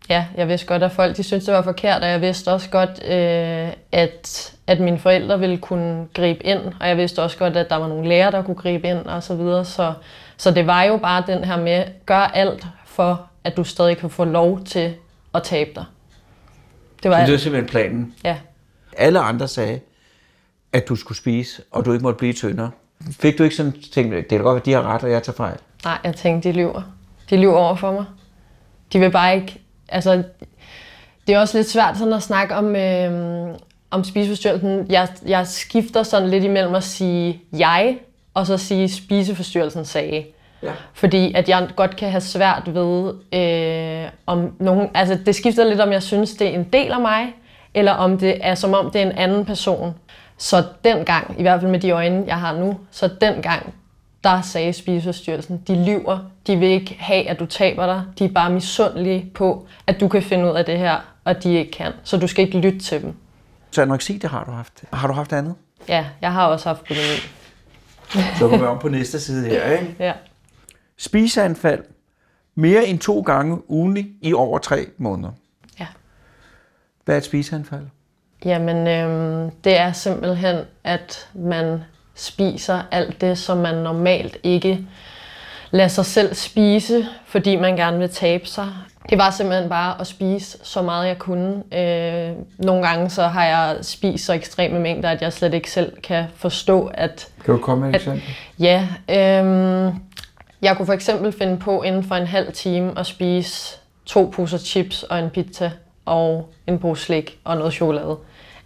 Ja, 0.08 0.26
jeg 0.36 0.48
vidste 0.48 0.66
godt, 0.66 0.82
at 0.82 0.92
folk 0.92 1.16
de 1.16 1.22
syntes, 1.22 1.44
det 1.44 1.54
var 1.54 1.62
forkert, 1.62 2.02
og 2.02 2.08
jeg 2.08 2.20
vidste 2.20 2.52
også 2.52 2.70
godt, 2.70 3.04
øh, 3.04 3.72
at, 3.92 4.54
at 4.66 4.80
mine 4.80 4.98
forældre 4.98 5.38
ville 5.38 5.58
kunne 5.58 6.06
gribe 6.14 6.46
ind, 6.46 6.60
og 6.80 6.88
jeg 6.88 6.96
vidste 6.96 7.22
også 7.22 7.38
godt, 7.38 7.56
at 7.56 7.70
der 7.70 7.76
var 7.76 7.88
nogle 7.88 8.08
lærere, 8.08 8.30
der 8.30 8.42
kunne 8.42 8.54
gribe 8.54 8.88
ind 8.88 8.98
og 8.98 9.22
så 9.22 9.34
videre. 9.34 9.64
Så, 9.64 9.92
så 10.36 10.50
det 10.50 10.66
var 10.66 10.82
jo 10.82 10.96
bare 10.96 11.24
den 11.26 11.44
her 11.44 11.56
med, 11.56 11.84
gør 12.06 12.18
alt 12.18 12.66
for, 12.84 13.26
at 13.44 13.56
du 13.56 13.64
stadig 13.64 13.98
kan 13.98 14.10
få 14.10 14.24
lov 14.24 14.64
til 14.64 14.94
at 15.34 15.42
tabe 15.42 15.70
dig. 15.74 15.84
Det 17.02 17.10
var, 17.10 17.18
så 17.18 17.26
det 17.26 17.32
var 17.32 17.38
simpelthen 17.38 17.68
planen? 17.68 18.14
Ja. 18.24 18.36
Alle 18.96 19.20
andre 19.20 19.48
sagde, 19.48 19.80
at 20.72 20.88
du 20.88 20.96
skulle 20.96 21.18
spise, 21.18 21.62
og 21.70 21.84
du 21.84 21.92
ikke 21.92 22.02
måtte 22.02 22.18
blive 22.18 22.32
tyndere. 22.32 22.70
Fik 23.20 23.38
du 23.38 23.42
ikke 23.42 23.56
sådan 23.56 23.72
tænkt, 23.92 24.30
det 24.30 24.38
er 24.38 24.42
godt, 24.42 24.60
at 24.60 24.66
de 24.66 24.72
har 24.72 24.82
ret, 24.82 25.02
og 25.02 25.10
jeg 25.10 25.22
tager 25.22 25.36
fejl? 25.36 25.56
Nej, 25.84 25.98
jeg 26.04 26.14
tænkte, 26.14 26.48
de 26.48 26.54
lyver. 26.54 26.82
De 27.30 27.36
lyver 27.36 27.56
over 27.56 27.76
for 27.76 27.92
mig. 27.92 28.04
De 28.92 29.00
vil 29.00 29.10
bare 29.10 29.34
ikke 29.36 29.60
altså, 29.88 30.22
det 31.26 31.34
er 31.34 31.38
også 31.40 31.58
lidt 31.58 31.70
svært 31.70 31.98
sådan 31.98 32.12
at 32.12 32.22
snakke 32.22 32.54
om, 32.54 32.76
øh, 32.76 33.48
om 33.90 34.04
spiseforstyrrelsen. 34.04 34.86
Jeg, 34.90 35.08
jeg 35.26 35.46
skifter 35.46 36.02
sådan 36.02 36.28
lidt 36.28 36.44
imellem 36.44 36.74
at 36.74 36.84
sige 36.84 37.40
jeg, 37.52 37.98
og 38.34 38.46
så 38.46 38.56
sige 38.56 38.88
spiseforstyrrelsen 38.88 39.84
sagde. 39.84 40.24
Ja. 40.62 40.72
Fordi 40.94 41.34
at 41.34 41.48
jeg 41.48 41.68
godt 41.76 41.96
kan 41.96 42.10
have 42.10 42.20
svært 42.20 42.74
ved, 42.74 43.14
øh, 43.32 44.10
om 44.26 44.52
nogen, 44.58 44.88
altså 44.94 45.18
det 45.26 45.34
skifter 45.34 45.64
lidt 45.64 45.80
om, 45.80 45.92
jeg 45.92 46.02
synes, 46.02 46.34
det 46.34 46.46
er 46.46 46.50
en 46.50 46.64
del 46.72 46.92
af 46.92 47.00
mig, 47.00 47.34
eller 47.74 47.92
om 47.92 48.18
det 48.18 48.38
er 48.40 48.54
som 48.54 48.74
om, 48.74 48.90
det 48.90 49.00
er 49.00 49.06
en 49.06 49.18
anden 49.18 49.44
person. 49.44 49.94
Så 50.38 50.64
den 50.84 51.04
gang, 51.04 51.34
i 51.38 51.42
hvert 51.42 51.60
fald 51.60 51.70
med 51.70 51.80
de 51.80 51.90
øjne, 51.90 52.24
jeg 52.26 52.40
har 52.40 52.58
nu, 52.58 52.76
så 52.90 53.08
den 53.20 53.42
gang, 53.42 53.74
der 54.24 54.40
sagde 54.40 54.72
spiseforstyrrelsen, 54.72 55.62
de 55.68 55.84
lyver, 55.84 56.18
de 56.46 56.56
vil 56.56 56.68
ikke 56.68 56.96
have, 56.98 57.28
at 57.28 57.38
du 57.38 57.46
taber 57.46 57.86
dig, 57.86 58.04
de 58.18 58.24
er 58.24 58.28
bare 58.28 58.50
misundelige 58.50 59.30
på, 59.34 59.66
at 59.86 60.00
du 60.00 60.08
kan 60.08 60.22
finde 60.22 60.44
ud 60.44 60.56
af 60.56 60.64
det 60.64 60.78
her, 60.78 60.96
og 61.24 61.42
de 61.42 61.54
ikke 61.54 61.72
kan. 61.72 61.92
Så 62.04 62.16
du 62.16 62.26
skal 62.26 62.44
ikke 62.44 62.58
lytte 62.58 62.78
til 62.78 63.02
dem. 63.02 63.14
Så 63.70 63.82
anoreksi, 63.82 64.18
det 64.18 64.30
har 64.30 64.44
du 64.44 64.50
haft. 64.50 64.84
Har 64.92 65.08
du 65.08 65.12
haft 65.12 65.32
andet? 65.32 65.54
Ja, 65.88 66.06
jeg 66.20 66.32
har 66.32 66.46
også 66.46 66.68
haft 66.68 66.84
bulimi. 66.84 67.16
Så 68.38 68.48
kommer 68.48 68.58
vi 68.58 68.64
om 68.64 68.78
på 68.78 68.88
næste 68.88 69.20
side 69.20 69.48
her, 69.48 69.70
ikke? 69.72 69.96
Ja. 70.04 70.12
Spiseanfald 70.96 71.84
mere 72.54 72.86
end 72.86 72.98
to 72.98 73.20
gange 73.20 73.70
ugenligt 73.70 74.08
i 74.22 74.32
over 74.32 74.58
tre 74.58 74.86
måneder. 74.96 75.30
Ja. 75.80 75.86
Hvad 77.04 77.14
er 77.14 77.18
et 77.18 77.24
spiseanfald? 77.24 77.86
Jamen, 78.44 78.86
øhm, 78.86 79.50
det 79.50 79.78
er 79.78 79.92
simpelthen, 79.92 80.56
at 80.84 81.28
man 81.34 81.80
spiser 82.14 82.82
alt 82.90 83.20
det, 83.20 83.38
som 83.38 83.58
man 83.58 83.74
normalt 83.74 84.36
ikke 84.42 84.86
lader 85.70 85.88
sig 85.88 86.06
selv 86.06 86.34
spise, 86.34 87.06
fordi 87.26 87.56
man 87.56 87.76
gerne 87.76 87.98
vil 87.98 88.10
tabe 88.10 88.46
sig. 88.46 88.68
Det 89.10 89.18
var 89.18 89.30
simpelthen 89.30 89.68
bare 89.68 90.00
at 90.00 90.06
spise 90.06 90.58
så 90.62 90.82
meget 90.82 91.08
jeg 91.08 91.18
kunne. 91.18 91.62
Øh, 91.74 92.32
nogle 92.58 92.86
gange 92.88 93.10
så 93.10 93.26
har 93.26 93.44
jeg 93.44 93.76
spist 93.82 94.24
så 94.24 94.32
ekstreme 94.32 94.80
mængder, 94.80 95.10
at 95.10 95.22
jeg 95.22 95.32
slet 95.32 95.54
ikke 95.54 95.70
selv 95.70 96.00
kan 96.00 96.24
forstå, 96.36 96.90
at... 96.94 97.28
Kan 97.44 97.54
du 97.54 97.60
komme 97.60 97.86
med 97.86 97.90
et 97.90 97.96
eksempel? 97.96 98.22
Ja. 98.58 98.88
Øh, 99.08 99.92
jeg 100.62 100.76
kunne 100.76 100.86
for 100.86 100.92
eksempel 100.92 101.32
finde 101.32 101.56
på 101.56 101.82
inden 101.82 102.04
for 102.04 102.14
en 102.14 102.26
halv 102.26 102.52
time 102.52 102.98
at 102.98 103.06
spise 103.06 103.78
to 104.06 104.32
poser 104.34 104.58
chips 104.58 105.02
og 105.02 105.18
en 105.18 105.30
pizza 105.30 105.70
og 106.04 106.52
en 106.66 106.78
pose 106.78 107.04
slik 107.04 107.38
og 107.44 107.56
noget 107.56 107.72
chokolade. 107.72 108.16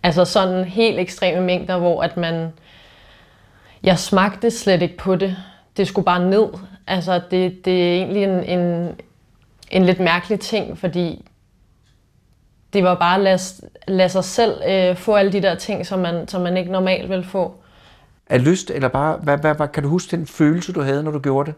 Altså 0.03 0.25
sådan 0.25 0.65
helt 0.65 0.99
ekstreme 0.99 1.41
mængder, 1.41 1.79
hvor 1.79 2.03
at 2.03 2.17
man 2.17 2.53
jeg 3.83 3.99
smagte 3.99 4.51
slet 4.51 4.83
ikke 4.83 4.97
på 4.97 5.17
det. 5.17 5.37
Det 5.77 5.89
skulle 5.89 6.05
bare 6.05 6.25
ned. 6.25 6.49
Altså, 6.91 7.21
det, 7.31 7.65
det 7.65 7.83
er 7.83 7.95
egentlig 7.95 8.25
en, 8.25 8.59
en, 8.59 8.95
en 9.71 9.85
lidt 9.85 10.01
mærkelig 10.01 10.41
ting, 10.41 10.79
fordi 10.79 11.25
det 12.73 12.85
var 12.85 12.95
bare 12.95 13.15
at 13.15 13.21
lade, 13.21 13.39
lade 13.89 14.09
sig 14.09 14.25
selv 14.25 14.55
øh, 14.69 14.97
få 14.97 15.15
alle 15.15 15.33
de 15.33 15.43
der 15.43 15.55
ting, 15.55 15.87
som 15.87 15.99
man, 15.99 16.29
som 16.29 16.43
man 16.43 16.57
ikke 16.57 16.73
normalt 16.73 17.11
vil 17.11 17.25
få. 17.25 17.55
Er 18.27 18.39
lyst, 18.39 18.71
eller 18.71 18.89
bare, 18.89 19.17
hvad, 19.17 19.39
hvad, 19.39 19.55
hvad, 19.55 19.69
kan 19.69 19.83
du 19.83 19.89
huske 19.89 20.17
den 20.17 20.27
følelse, 20.27 20.73
du 20.73 20.81
havde, 20.81 21.03
når 21.03 21.11
du 21.11 21.19
gjorde 21.19 21.47
det? 21.47 21.55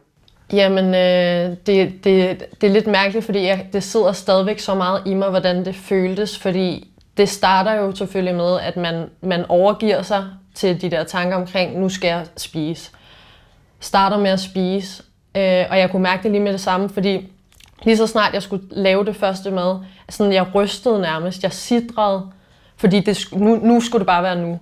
Jamen, 0.57 0.85
øh, 0.85 1.57
det, 1.67 2.05
det, 2.05 2.45
det 2.61 2.67
er 2.67 2.73
lidt 2.73 2.87
mærkeligt, 2.87 3.27
fordi 3.27 3.45
jeg, 3.45 3.69
det 3.73 3.83
sidder 3.83 4.13
stadigvæk 4.13 4.59
så 4.59 4.75
meget 4.75 5.03
i 5.07 5.15
mig, 5.15 5.31
hvordan 5.31 5.65
det 5.65 5.75
føltes, 5.75 6.39
fordi 6.39 6.93
det 7.17 7.29
starter 7.29 7.75
jo 7.75 7.95
selvfølgelig 7.95 8.35
med, 8.35 8.61
at 8.61 8.77
man, 8.77 9.05
man 9.21 9.45
overgiver 9.49 10.03
sig 10.03 10.25
til 10.55 10.83
de 10.83 10.91
der 10.91 11.05
tanker 11.05 11.37
omkring, 11.37 11.81
nu 11.81 11.89
skal 11.89 12.09
jeg 12.09 12.27
spise. 12.37 12.91
Starter 13.81 14.19
med 14.19 14.31
at 14.31 14.41
spise, 14.41 15.03
øh, 15.37 15.65
og 15.71 15.79
jeg 15.79 15.91
kunne 15.91 16.03
mærke 16.03 16.23
det 16.23 16.31
lige 16.31 16.43
med 16.43 16.53
det 16.53 16.61
samme, 16.61 16.89
fordi 16.89 17.29
lige 17.83 17.97
så 17.97 18.07
snart 18.07 18.35
jeg 18.35 18.43
skulle 18.43 18.65
lave 18.71 19.05
det 19.05 19.17
første 19.17 19.51
mad, 19.51 19.79
sådan 20.09 20.33
jeg 20.33 20.55
rystede 20.55 21.01
nærmest, 21.01 21.43
jeg 21.43 21.53
sidrede, 21.53 22.23
fordi 22.77 23.01
det, 23.01 23.29
nu, 23.33 23.57
nu 23.57 23.81
skulle 23.81 24.01
det 24.01 24.07
bare 24.07 24.23
være 24.23 24.37
nu. 24.37 24.61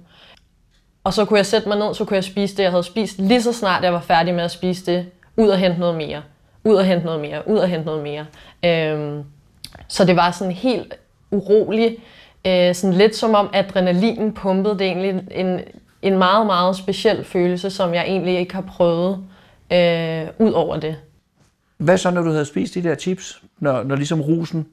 Og 1.05 1.15
så 1.15 1.25
kunne 1.25 1.37
jeg 1.37 1.47
sætte 1.47 1.69
mig 1.69 1.79
ned, 1.79 1.95
så 1.95 2.05
kunne 2.05 2.15
jeg 2.15 2.25
spise 2.25 2.57
det, 2.57 2.63
jeg 2.63 2.71
havde 2.71 2.83
spist. 2.83 3.19
Lige 3.19 3.43
så 3.43 3.53
snart 3.53 3.85
jeg 3.85 3.93
var 3.93 4.01
færdig 4.01 4.35
med 4.35 4.45
at 4.45 4.51
spise 4.51 4.87
det, 4.87 5.07
ud 5.37 5.49
og 5.49 5.59
hente 5.59 5.81
noget 5.81 5.95
mere. 5.95 6.23
Ud 6.65 6.75
og 6.75 6.85
hente 6.85 7.05
noget 7.07 7.21
mere. 7.21 7.49
Ud 7.49 7.59
og 7.59 7.69
hente 7.69 7.87
noget 7.87 8.03
mere. 8.03 8.27
Øhm, 8.65 9.25
så 9.89 10.05
det 10.05 10.17
var 10.17 10.31
sådan 10.31 10.53
helt 10.53 10.95
urolig. 11.31 11.97
Øh, 12.47 12.75
sådan 12.75 12.97
lidt 12.97 13.17
som 13.17 13.35
om 13.35 13.51
adrenalinen 13.53 14.35
pumpede. 14.35 14.79
Det 14.79 14.87
er 14.87 14.91
egentlig 14.91 15.23
en, 15.31 15.61
en 16.03 16.19
meget, 16.19 16.47
meget 16.47 16.77
speciel 16.77 17.25
følelse, 17.25 17.71
som 17.71 17.95
jeg 17.95 18.05
egentlig 18.05 18.39
ikke 18.39 18.55
har 18.55 18.63
prøvet 18.63 19.19
øh, 19.73 20.29
ud 20.39 20.53
over 20.53 20.81
det. 20.81 20.97
Hvad 21.77 21.99
så, 21.99 22.11
når 22.11 22.23
du 22.23 22.31
havde 22.31 22.45
spist 22.45 22.75
de 22.75 22.83
der 22.83 22.95
chips? 22.95 23.43
Når, 23.59 23.83
når 23.83 23.97
ligesom 23.97 24.21
rusen 24.21 24.67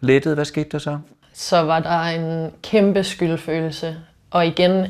lettede, 0.00 0.34
hvad 0.34 0.44
skete 0.44 0.68
der 0.72 0.78
så? 0.78 0.98
så 1.38 1.62
var 1.62 1.80
der 1.80 2.00
en 2.00 2.52
kæmpe 2.62 3.04
skyldfølelse. 3.04 3.96
Og 4.30 4.46
igen, 4.46 4.86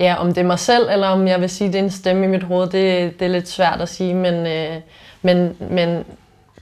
ja, 0.00 0.14
om 0.18 0.28
det 0.28 0.38
er 0.38 0.46
mig 0.46 0.58
selv, 0.58 0.88
eller 0.90 1.08
om 1.08 1.28
jeg 1.28 1.40
vil 1.40 1.50
sige, 1.50 1.68
det 1.68 1.78
er 1.78 1.82
en 1.82 1.90
stemme 1.90 2.24
i 2.24 2.28
mit 2.28 2.42
hoved, 2.42 2.68
det, 2.68 3.20
det 3.20 3.26
er 3.26 3.28
lidt 3.28 3.48
svært 3.48 3.80
at 3.80 3.88
sige, 3.88 4.14
men, 4.14 4.46
øh, 4.46 4.76
men, 5.22 5.56
men 5.70 6.04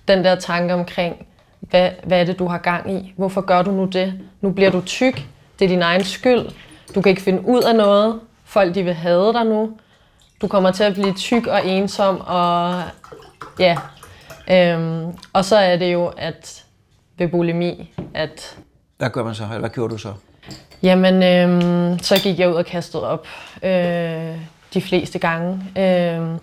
den 0.08 0.24
der 0.24 0.34
tanke 0.34 0.74
omkring, 0.74 1.26
hvad, 1.60 1.90
hvad 2.04 2.20
er 2.20 2.24
det, 2.24 2.38
du 2.38 2.46
har 2.46 2.58
gang 2.58 2.92
i? 2.92 3.14
Hvorfor 3.16 3.40
gør 3.40 3.62
du 3.62 3.70
nu 3.70 3.84
det? 3.84 4.14
Nu 4.40 4.50
bliver 4.50 4.70
du 4.70 4.80
tyk. 4.80 5.26
Det 5.58 5.64
er 5.64 5.68
din 5.68 5.82
egen 5.82 6.04
skyld. 6.04 6.46
Du 6.94 7.00
kan 7.00 7.10
ikke 7.10 7.22
finde 7.22 7.46
ud 7.46 7.62
af 7.62 7.74
noget. 7.76 8.20
Folk 8.44 8.74
de 8.74 8.82
vil 8.82 8.94
have 8.94 9.32
dig 9.32 9.44
nu. 9.44 9.78
Du 10.40 10.48
kommer 10.48 10.70
til 10.70 10.84
at 10.84 10.92
blive 10.92 11.12
tyk 11.14 11.46
og 11.46 11.66
ensom, 11.66 12.20
og 12.20 12.82
ja. 13.58 13.78
Øhm, 14.50 15.12
og 15.32 15.44
så 15.44 15.56
er 15.56 15.76
det 15.76 15.92
jo, 15.92 16.06
at 16.06 16.64
ved 17.18 17.28
bulimi, 17.28 17.94
at 18.14 18.56
Hvad 18.98 19.10
gør 19.10 19.24
man 19.24 19.34
så? 19.34 19.44
Eller 19.44 19.58
hvad 19.58 19.70
gjorde 19.70 19.92
du 19.92 19.98
så? 19.98 20.12
Jamen, 20.82 21.22
øhm, 21.22 21.98
så 21.98 22.20
gik 22.22 22.38
jeg 22.38 22.48
ud 22.48 22.54
og 22.54 22.66
kastede 22.66 23.08
op 23.08 23.26
øh, 23.62 23.70
de 24.74 24.80
fleste 24.80 25.18
gange. 25.18 25.62
Øh, 25.78 26.38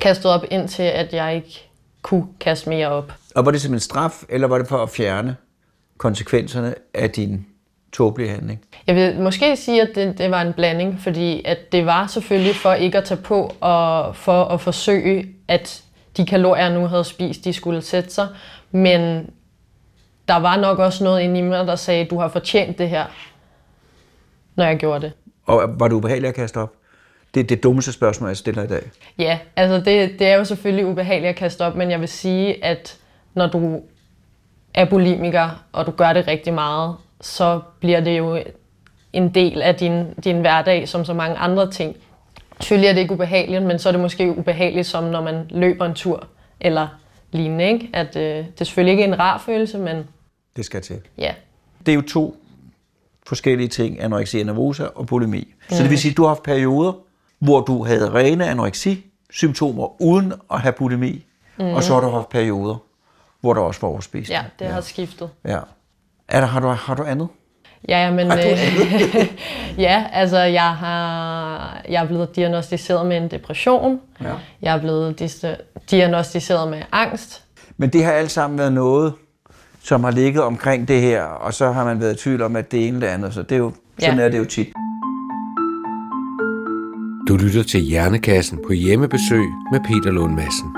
kastede 0.00 0.34
op 0.34 0.44
indtil, 0.50 0.82
at 0.82 1.12
jeg 1.12 1.34
ikke 1.34 1.68
kunne 2.02 2.26
kaste 2.40 2.68
mere 2.68 2.88
op. 2.88 3.12
Og 3.34 3.44
var 3.44 3.50
det 3.50 3.60
som 3.60 3.74
en 3.74 3.80
straf, 3.80 4.22
eller 4.28 4.48
var 4.48 4.58
det 4.58 4.68
for 4.68 4.82
at 4.82 4.90
fjerne 4.90 5.36
konsekvenserne 5.98 6.74
af 6.94 7.10
din 7.10 7.46
tåbelige 7.92 8.30
handling? 8.30 8.60
Jeg 8.86 8.96
vil 8.96 9.20
måske 9.20 9.56
sige, 9.56 9.82
at 9.82 9.88
det, 9.94 10.18
det 10.18 10.30
var 10.30 10.42
en 10.42 10.52
blanding, 10.52 11.00
fordi 11.00 11.42
at 11.44 11.72
det 11.72 11.86
var 11.86 12.06
selvfølgelig 12.06 12.56
for 12.56 12.72
ikke 12.72 12.98
at 12.98 13.04
tage 13.04 13.20
på 13.22 13.54
og 13.60 14.16
for 14.16 14.44
at 14.44 14.60
forsøge, 14.60 15.28
at 15.48 15.82
de 16.16 16.26
kalorier, 16.26 16.64
jeg 16.64 16.74
nu 16.74 16.86
havde 16.86 17.04
spist, 17.04 17.44
de 17.44 17.52
skulle 17.52 17.82
sætte 17.82 18.10
sig. 18.10 18.28
Men 18.70 19.30
der 20.28 20.36
var 20.36 20.56
nok 20.56 20.78
også 20.78 21.04
noget 21.04 21.20
inde 21.20 21.38
i 21.38 21.42
mig, 21.42 21.66
der 21.66 21.76
sagde, 21.76 22.04
du 22.04 22.18
har 22.18 22.28
fortjent 22.28 22.78
det 22.78 22.88
her, 22.88 23.04
når 24.54 24.64
jeg 24.64 24.76
gjorde 24.76 25.00
det. 25.00 25.12
Og 25.46 25.74
var 25.80 25.88
det 25.88 25.94
ubehageligt 25.94 26.28
at 26.28 26.34
kaste 26.34 26.56
op? 26.56 26.72
Det 27.34 27.40
er 27.40 27.44
det 27.44 27.62
dummeste 27.62 27.92
spørgsmål, 27.92 28.30
jeg 28.30 28.36
stiller 28.36 28.62
i 28.62 28.66
dag. 28.66 28.82
Ja, 29.18 29.38
altså 29.56 29.76
det, 29.76 30.18
det 30.18 30.26
er 30.26 30.34
jo 30.34 30.44
selvfølgelig 30.44 30.86
ubehageligt 30.86 31.28
at 31.28 31.36
kaste 31.36 31.66
op, 31.66 31.74
men 31.74 31.90
jeg 31.90 32.00
vil 32.00 32.08
sige, 32.08 32.64
at 32.64 32.98
når 33.34 33.46
du 33.46 33.80
er 34.74 34.84
bulimiker, 34.84 35.64
og 35.72 35.86
du 35.86 35.90
gør 35.90 36.12
det 36.12 36.28
rigtig 36.28 36.54
meget, 36.54 36.96
så 37.22 37.60
bliver 37.80 38.00
det 38.00 38.18
jo 38.18 38.38
en 39.12 39.28
del 39.34 39.62
af 39.62 39.74
din, 39.74 40.14
din 40.14 40.40
hverdag, 40.40 40.88
som 40.88 41.04
så 41.04 41.14
mange 41.14 41.36
andre 41.36 41.70
ting. 41.70 41.96
Selvfølgelig 42.60 42.88
er 42.88 42.92
det 42.92 43.00
ikke 43.00 43.14
ubehageligt, 43.14 43.62
men 43.62 43.78
så 43.78 43.88
er 43.88 43.92
det 43.92 44.00
måske 44.00 44.38
ubehageligt, 44.38 44.86
som 44.86 45.04
når 45.04 45.22
man 45.22 45.46
løber 45.50 45.86
en 45.86 45.94
tur, 45.94 46.26
eller 46.60 46.88
lignende. 47.30 47.64
Ikke? 47.64 47.90
At, 47.92 48.16
øh, 48.16 48.22
det 48.22 48.60
er 48.60 48.64
selvfølgelig 48.64 48.92
ikke 48.92 49.04
en 49.04 49.18
rar 49.18 49.38
følelse, 49.46 49.78
men 49.78 50.06
Det 50.56 50.64
skal 50.64 50.82
til. 50.82 51.00
ja. 51.18 51.34
Det 51.86 51.92
er 51.92 51.96
jo 51.96 52.02
to 52.02 52.36
forskellige 53.26 53.68
ting, 53.68 54.02
anoreksi 54.02 54.42
nervosa 54.42 54.84
og 54.84 55.06
bulimi. 55.06 55.54
Så 55.68 55.82
det 55.82 55.90
vil 55.90 55.98
sige, 55.98 56.10
at 56.10 56.16
du 56.16 56.22
har 56.22 56.28
haft 56.28 56.42
perioder, 56.42 56.92
hvor 57.38 57.60
du 57.60 57.84
havde 57.84 58.14
rene 58.14 58.46
anoreksi-symptomer 58.48 60.02
uden 60.02 60.32
at 60.52 60.60
have 60.60 60.72
bulimi, 60.72 61.24
mm. 61.58 61.64
og 61.64 61.82
så 61.82 61.94
har 61.94 62.00
du 62.00 62.08
haft 62.08 62.28
perioder, 62.28 62.76
hvor 63.40 63.54
der 63.54 63.60
også 63.60 63.80
var 63.80 63.88
overspisning. 63.88 64.40
ja, 64.40 64.44
det 64.64 64.72
har 64.72 64.80
skiftet. 64.80 65.30
ja. 65.44 65.58
Er 66.32 66.40
der, 66.40 66.46
har, 66.46 66.60
du, 66.60 66.66
har 66.66 66.94
du 66.94 67.02
andet? 67.02 67.28
Ja, 67.88 68.10
men 68.10 68.26
Har 68.30 68.36
du 68.36 68.42
øh, 68.42 69.26
ja, 69.86 70.04
altså 70.12 70.38
jeg 70.38 70.62
har 70.76 71.82
jeg 71.88 72.02
er 72.02 72.06
blevet 72.06 72.36
diagnostiseret 72.36 73.06
med 73.06 73.16
en 73.16 73.30
depression. 73.30 74.00
Ja. 74.20 74.32
Jeg 74.62 74.76
er 74.76 74.80
blevet 74.80 75.20
dis- 75.22 75.82
diagnostiseret 75.90 76.70
med 76.70 76.82
angst. 76.92 77.44
Men 77.76 77.90
det 77.90 78.04
har 78.04 78.12
alt 78.12 78.30
sammen 78.30 78.58
været 78.58 78.72
noget, 78.72 79.12
som 79.84 80.04
har 80.04 80.10
ligget 80.10 80.42
omkring 80.42 80.88
det 80.88 81.00
her, 81.00 81.22
og 81.22 81.54
så 81.54 81.72
har 81.72 81.84
man 81.84 82.00
været 82.00 82.14
i 82.14 82.22
tvivl 82.22 82.42
om, 82.42 82.56
at 82.56 82.72
det 82.72 82.88
ene 82.88 82.96
eller 82.96 83.08
andet. 83.08 83.34
Så 83.34 83.42
det 83.42 83.52
er 83.52 83.58
jo, 83.58 83.72
sådan 83.98 84.18
Ja. 84.18 84.24
er 84.24 84.28
det 84.28 84.38
jo 84.38 84.44
tit. 84.44 84.68
Du 87.28 87.36
lytter 87.36 87.62
til 87.62 87.80
Hjernekassen 87.80 88.58
på 88.66 88.72
hjemmebesøg 88.72 89.44
med 89.72 89.80
Peter 89.80 90.10
Lund 90.10 90.34
Madsen. 90.34 90.68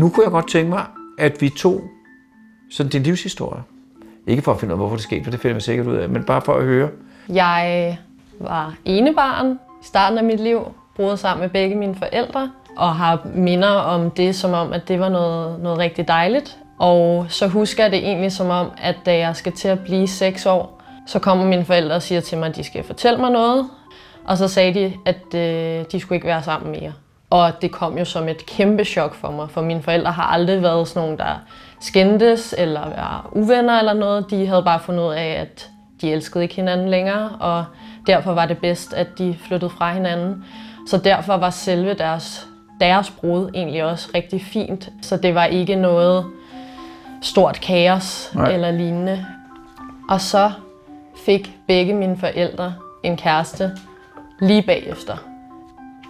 Nu 0.00 0.08
kunne 0.08 0.24
jeg 0.24 0.30
godt 0.32 0.50
tænke 0.50 0.70
mig, 0.70 0.84
at 1.18 1.36
vi 1.40 1.48
tog 1.48 1.80
sådan 2.70 2.90
din 2.90 3.02
livshistorie. 3.02 3.62
Ikke 4.26 4.42
for 4.42 4.52
at 4.52 4.60
finde 4.60 4.74
ud 4.74 4.76
af, 4.76 4.78
hvorfor 4.78 4.96
det 4.96 5.02
skete, 5.02 5.24
for 5.24 5.30
det 5.30 5.40
finder 5.40 5.54
vi 5.54 5.60
sikkert 5.60 5.86
ud 5.86 5.96
af, 5.96 6.08
men 6.08 6.24
bare 6.24 6.42
for 6.42 6.54
at 6.54 6.64
høre. 6.64 6.88
Jeg 7.28 7.98
var 8.40 8.74
enebarn 8.84 9.52
i 9.52 9.84
starten 9.84 10.18
af 10.18 10.24
mit 10.24 10.40
liv, 10.40 10.60
boede 10.96 11.16
sammen 11.16 11.42
med 11.42 11.50
begge 11.50 11.76
mine 11.76 11.94
forældre, 11.94 12.50
og 12.76 12.96
har 12.96 13.26
minder 13.34 13.68
om 13.68 14.10
det, 14.10 14.36
som 14.36 14.52
om, 14.52 14.72
at 14.72 14.88
det 14.88 15.00
var 15.00 15.08
noget, 15.08 15.60
noget 15.60 15.78
rigtig 15.78 16.08
dejligt. 16.08 16.58
Og 16.78 17.26
så 17.28 17.48
husker 17.48 17.84
jeg 17.84 17.92
det 17.92 17.98
egentlig 17.98 18.32
som 18.32 18.50
om, 18.50 18.70
at 18.78 18.96
da 19.06 19.18
jeg 19.18 19.36
skal 19.36 19.52
til 19.52 19.68
at 19.68 19.80
blive 19.80 20.08
6 20.08 20.46
år, 20.46 20.82
så 21.06 21.18
kommer 21.18 21.44
mine 21.44 21.64
forældre 21.64 21.94
og 21.94 22.02
siger 22.02 22.20
til 22.20 22.38
mig, 22.38 22.48
at 22.48 22.56
de 22.56 22.64
skal 22.64 22.84
fortælle 22.84 23.20
mig 23.20 23.30
noget. 23.30 23.68
Og 24.24 24.38
så 24.38 24.48
sagde 24.48 24.74
de, 24.74 24.92
at 25.06 25.34
øh, 25.34 25.84
de 25.92 26.00
skulle 26.00 26.16
ikke 26.16 26.26
være 26.26 26.42
sammen 26.42 26.70
mere. 26.70 26.92
Og 27.30 27.62
det 27.62 27.72
kom 27.72 27.98
jo 27.98 28.04
som 28.04 28.28
et 28.28 28.46
kæmpe 28.46 28.84
chok 28.84 29.14
for 29.14 29.30
mig, 29.30 29.50
for 29.50 29.62
mine 29.62 29.82
forældre 29.82 30.12
har 30.12 30.22
aldrig 30.22 30.62
været 30.62 30.88
sådan 30.88 31.02
nogen, 31.02 31.18
der 31.18 31.34
skændtes 31.80 32.54
eller 32.58 32.80
var 32.80 33.28
uvenner 33.32 33.78
eller 33.78 33.92
noget. 33.92 34.30
De 34.30 34.46
havde 34.46 34.62
bare 34.62 34.80
fundet 34.80 35.02
ud 35.02 35.12
af, 35.12 35.36
at 35.40 35.70
de 36.00 36.12
elskede 36.12 36.44
ikke 36.44 36.54
hinanden 36.54 36.88
længere, 36.88 37.30
og 37.40 37.64
derfor 38.06 38.32
var 38.32 38.46
det 38.46 38.58
bedst, 38.58 38.92
at 38.92 39.06
de 39.18 39.36
flyttede 39.46 39.70
fra 39.70 39.92
hinanden. 39.92 40.44
Så 40.88 40.98
derfor 40.98 41.36
var 41.36 41.50
selve 41.50 41.94
deres, 41.94 42.46
deres 42.80 43.10
brud 43.10 43.50
egentlig 43.54 43.84
også 43.84 44.08
rigtig 44.14 44.42
fint. 44.42 44.88
Så 45.02 45.16
det 45.16 45.34
var 45.34 45.44
ikke 45.44 45.74
noget 45.76 46.26
stort 47.22 47.60
kaos 47.60 48.30
Nej. 48.34 48.52
eller 48.52 48.70
lignende. 48.70 49.26
Og 50.08 50.20
så 50.20 50.50
fik 51.26 51.56
begge 51.66 51.94
mine 51.94 52.16
forældre 52.16 52.74
en 53.02 53.16
kæreste 53.16 53.70
lige 54.40 54.62
bagefter. 54.62 55.27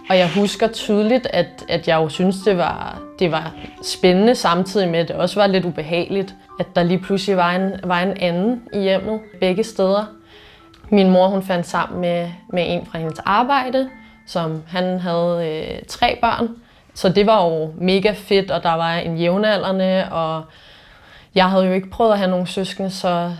Og 0.09 0.17
jeg 0.17 0.29
husker 0.35 0.67
tydeligt, 0.67 1.27
at, 1.29 1.47
at 1.67 1.87
jeg 1.87 1.95
jo 1.95 2.09
synes, 2.09 2.35
det 2.45 2.57
var, 2.57 3.01
det 3.19 3.31
var 3.31 3.53
spændende 3.83 4.35
samtidig 4.35 4.89
med, 4.89 4.99
at 4.99 5.07
det 5.07 5.15
også 5.15 5.39
var 5.39 5.47
lidt 5.47 5.65
ubehageligt, 5.65 6.35
at 6.59 6.65
der 6.75 6.83
lige 6.83 6.99
pludselig 6.99 7.37
var 7.37 7.51
en, 7.51 7.71
var 7.83 7.99
en 7.99 8.17
anden 8.17 8.61
i 8.73 8.79
hjemmet 8.79 9.19
begge 9.39 9.63
steder. 9.63 10.05
Min 10.89 11.09
mor 11.09 11.27
hun 11.27 11.43
fandt 11.43 11.67
sammen 11.67 12.01
med, 12.01 12.29
med 12.53 12.63
en 12.67 12.85
fra 12.85 12.99
hendes 12.99 13.19
arbejde, 13.25 13.89
som 14.27 14.63
han 14.67 14.99
havde 14.99 15.47
øh, 15.47 15.81
tre 15.87 16.17
børn. 16.21 16.49
Så 16.93 17.09
det 17.09 17.25
var 17.25 17.45
jo 17.45 17.73
mega 17.77 18.11
fedt, 18.11 18.51
og 18.51 18.63
der 18.63 18.73
var 18.73 18.93
en 18.93 19.17
jævnaldrende, 19.17 20.07
og 20.11 20.43
jeg 21.35 21.49
havde 21.49 21.65
jo 21.65 21.71
ikke 21.71 21.89
prøvet 21.89 22.11
at 22.11 22.17
have 22.17 22.31
nogen 22.31 22.47
søskende, 22.47 22.89
så 22.89 23.31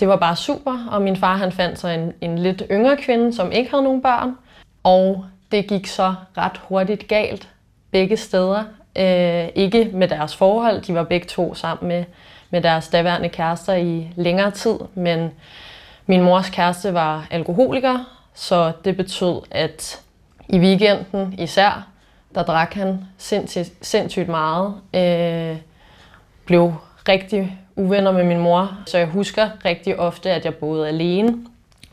det 0.00 0.08
var 0.08 0.16
bare 0.16 0.36
super. 0.36 0.88
Og 0.90 1.02
min 1.02 1.16
far 1.16 1.36
han 1.36 1.52
fandt 1.52 1.78
sig 1.78 1.94
en, 1.94 2.12
en 2.20 2.38
lidt 2.38 2.62
yngre 2.70 2.96
kvinde, 2.96 3.34
som 3.34 3.52
ikke 3.52 3.70
havde 3.70 3.84
nogen 3.84 4.02
børn. 4.02 4.36
Og 4.84 5.24
det 5.52 5.66
gik 5.66 5.86
så 5.86 6.14
ret 6.36 6.60
hurtigt 6.68 7.08
galt 7.08 7.48
begge 7.90 8.16
steder. 8.16 8.64
Øh, 8.98 9.48
ikke 9.54 9.90
med 9.92 10.08
deres 10.08 10.36
forhold, 10.36 10.80
de 10.82 10.94
var 10.94 11.02
begge 11.02 11.26
to 11.26 11.54
sammen 11.54 11.88
med, 11.88 12.04
med 12.50 12.62
deres 12.62 12.88
daværende 12.88 13.28
kærester 13.28 13.74
i 13.74 14.08
længere 14.16 14.50
tid, 14.50 14.78
men 14.94 15.30
min 16.06 16.22
mors 16.22 16.50
kæreste 16.50 16.94
var 16.94 17.26
alkoholiker, 17.30 17.98
så 18.34 18.72
det 18.84 18.96
betød, 18.96 19.42
at 19.50 20.00
i 20.48 20.58
weekenden 20.58 21.34
især, 21.38 21.88
der 22.34 22.42
drak 22.42 22.74
han 22.74 23.04
sindssygt, 23.18 23.72
sindssygt 23.82 24.28
meget. 24.28 24.74
Øh, 24.94 25.56
blev 26.46 26.74
rigtig 27.08 27.58
uvenner 27.76 28.12
med 28.12 28.24
min 28.24 28.38
mor, 28.38 28.78
så 28.86 28.98
jeg 28.98 29.06
husker 29.06 29.48
rigtig 29.64 29.98
ofte, 29.98 30.30
at 30.30 30.44
jeg 30.44 30.54
boede 30.54 30.88
alene, 30.88 31.46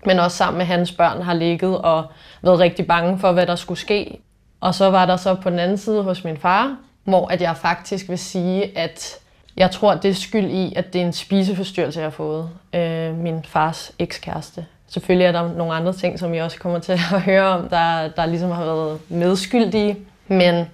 men 0.06 0.20
også 0.20 0.38
sammen 0.38 0.58
med 0.58 0.66
hans 0.66 0.92
børn 0.92 1.22
har 1.22 1.34
ligget 1.34 1.78
og 1.78 2.06
været 2.42 2.60
rigtig 2.60 2.88
bange 2.88 3.20
for, 3.20 3.32
hvad 3.32 3.48
der 3.48 3.56
skulle 3.56 3.80
ske. 3.80 4.20
Og 4.62 4.76
så 4.76 4.90
var 4.90 5.06
der 5.06 5.18
så 5.18 5.36
på 5.36 5.50
den 5.50 5.60
anden 5.60 5.78
side 5.78 6.04
hos 6.04 6.24
min 6.24 6.38
far, 6.38 6.78
hvor 7.04 7.28
at 7.28 7.42
jeg 7.42 7.58
faktisk 7.58 8.10
vil 8.10 8.18
sige, 8.18 8.78
at 8.78 9.16
jeg 9.58 9.72
tror, 9.72 9.96
det 9.96 10.10
er 10.10 10.14
skyld 10.14 10.46
i, 10.46 10.74
at 10.76 10.94
det 10.94 11.02
er 11.02 11.06
en 11.06 11.14
spiseforstyrrelse, 11.14 12.00
jeg 12.00 12.06
har 12.06 12.12
fået. 12.12 12.50
Øh, 12.74 13.18
min 13.18 13.44
fars 13.44 13.92
ekskæreste. 14.00 14.66
Selvfølgelig 14.88 15.26
er 15.26 15.32
der 15.32 15.54
nogle 15.54 15.74
andre 15.74 15.94
ting, 15.94 16.20
som 16.20 16.34
jeg 16.34 16.44
også 16.44 16.60
kommer 16.60 16.80
til 16.80 16.92
at 16.92 17.22
høre 17.30 17.48
om, 17.48 17.70
der, 17.70 18.08
der 18.08 18.26
ligesom 18.26 18.52
har 18.52 18.66
været 18.66 19.00
medskyldige. 19.10 19.98
Men 20.28 20.66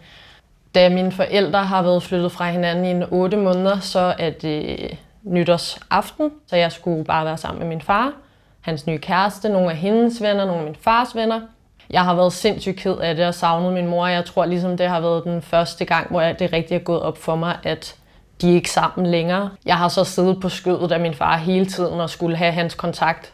da 0.75 0.89
mine 0.89 1.11
forældre 1.11 1.63
har 1.63 1.81
været 1.81 2.03
flyttet 2.03 2.31
fra 2.31 2.49
hinanden 2.51 2.85
i 2.85 2.91
en 2.91 3.03
8 3.11 3.37
måneder, 3.37 3.79
så 3.79 4.15
er 4.19 4.29
det 4.29 4.97
nytårsaften, 5.23 6.31
så 6.47 6.55
jeg 6.55 6.71
skulle 6.71 7.03
bare 7.03 7.25
være 7.25 7.37
sammen 7.37 7.59
med 7.59 7.67
min 7.67 7.81
far, 7.81 8.13
hans 8.61 8.87
nye 8.87 8.97
kæreste, 8.97 9.49
nogle 9.49 9.71
af 9.71 9.77
hendes 9.77 10.21
venner, 10.21 10.45
nogle 10.45 10.59
af 10.59 10.65
min 10.65 10.75
fars 10.75 11.15
venner. 11.15 11.41
Jeg 11.89 12.03
har 12.03 12.13
været 12.15 12.33
sindssygt 12.33 12.77
ked 12.77 12.97
af 12.97 13.15
det 13.15 13.27
og 13.27 13.33
savnet 13.33 13.73
min 13.73 13.87
mor. 13.87 14.07
Jeg 14.07 14.25
tror 14.25 14.45
ligesom, 14.45 14.77
det 14.77 14.87
har 14.89 14.99
været 14.99 15.23
den 15.23 15.41
første 15.41 15.85
gang, 15.85 16.09
hvor 16.09 16.21
det 16.21 16.53
rigtig 16.53 16.75
er 16.75 16.79
gået 16.79 17.01
op 17.01 17.17
for 17.17 17.35
mig, 17.35 17.57
at 17.63 17.95
de 18.41 18.51
er 18.51 18.55
ikke 18.55 18.71
sammen 18.71 19.07
længere. 19.07 19.49
Jeg 19.65 19.77
har 19.77 19.87
så 19.87 20.03
siddet 20.03 20.39
på 20.41 20.49
skødet 20.49 20.91
af 20.91 20.99
min 20.99 21.13
far 21.13 21.37
hele 21.37 21.65
tiden 21.65 21.99
og 21.99 22.09
skulle 22.09 22.37
have 22.37 22.51
hans 22.51 22.75
kontakt. 22.75 23.33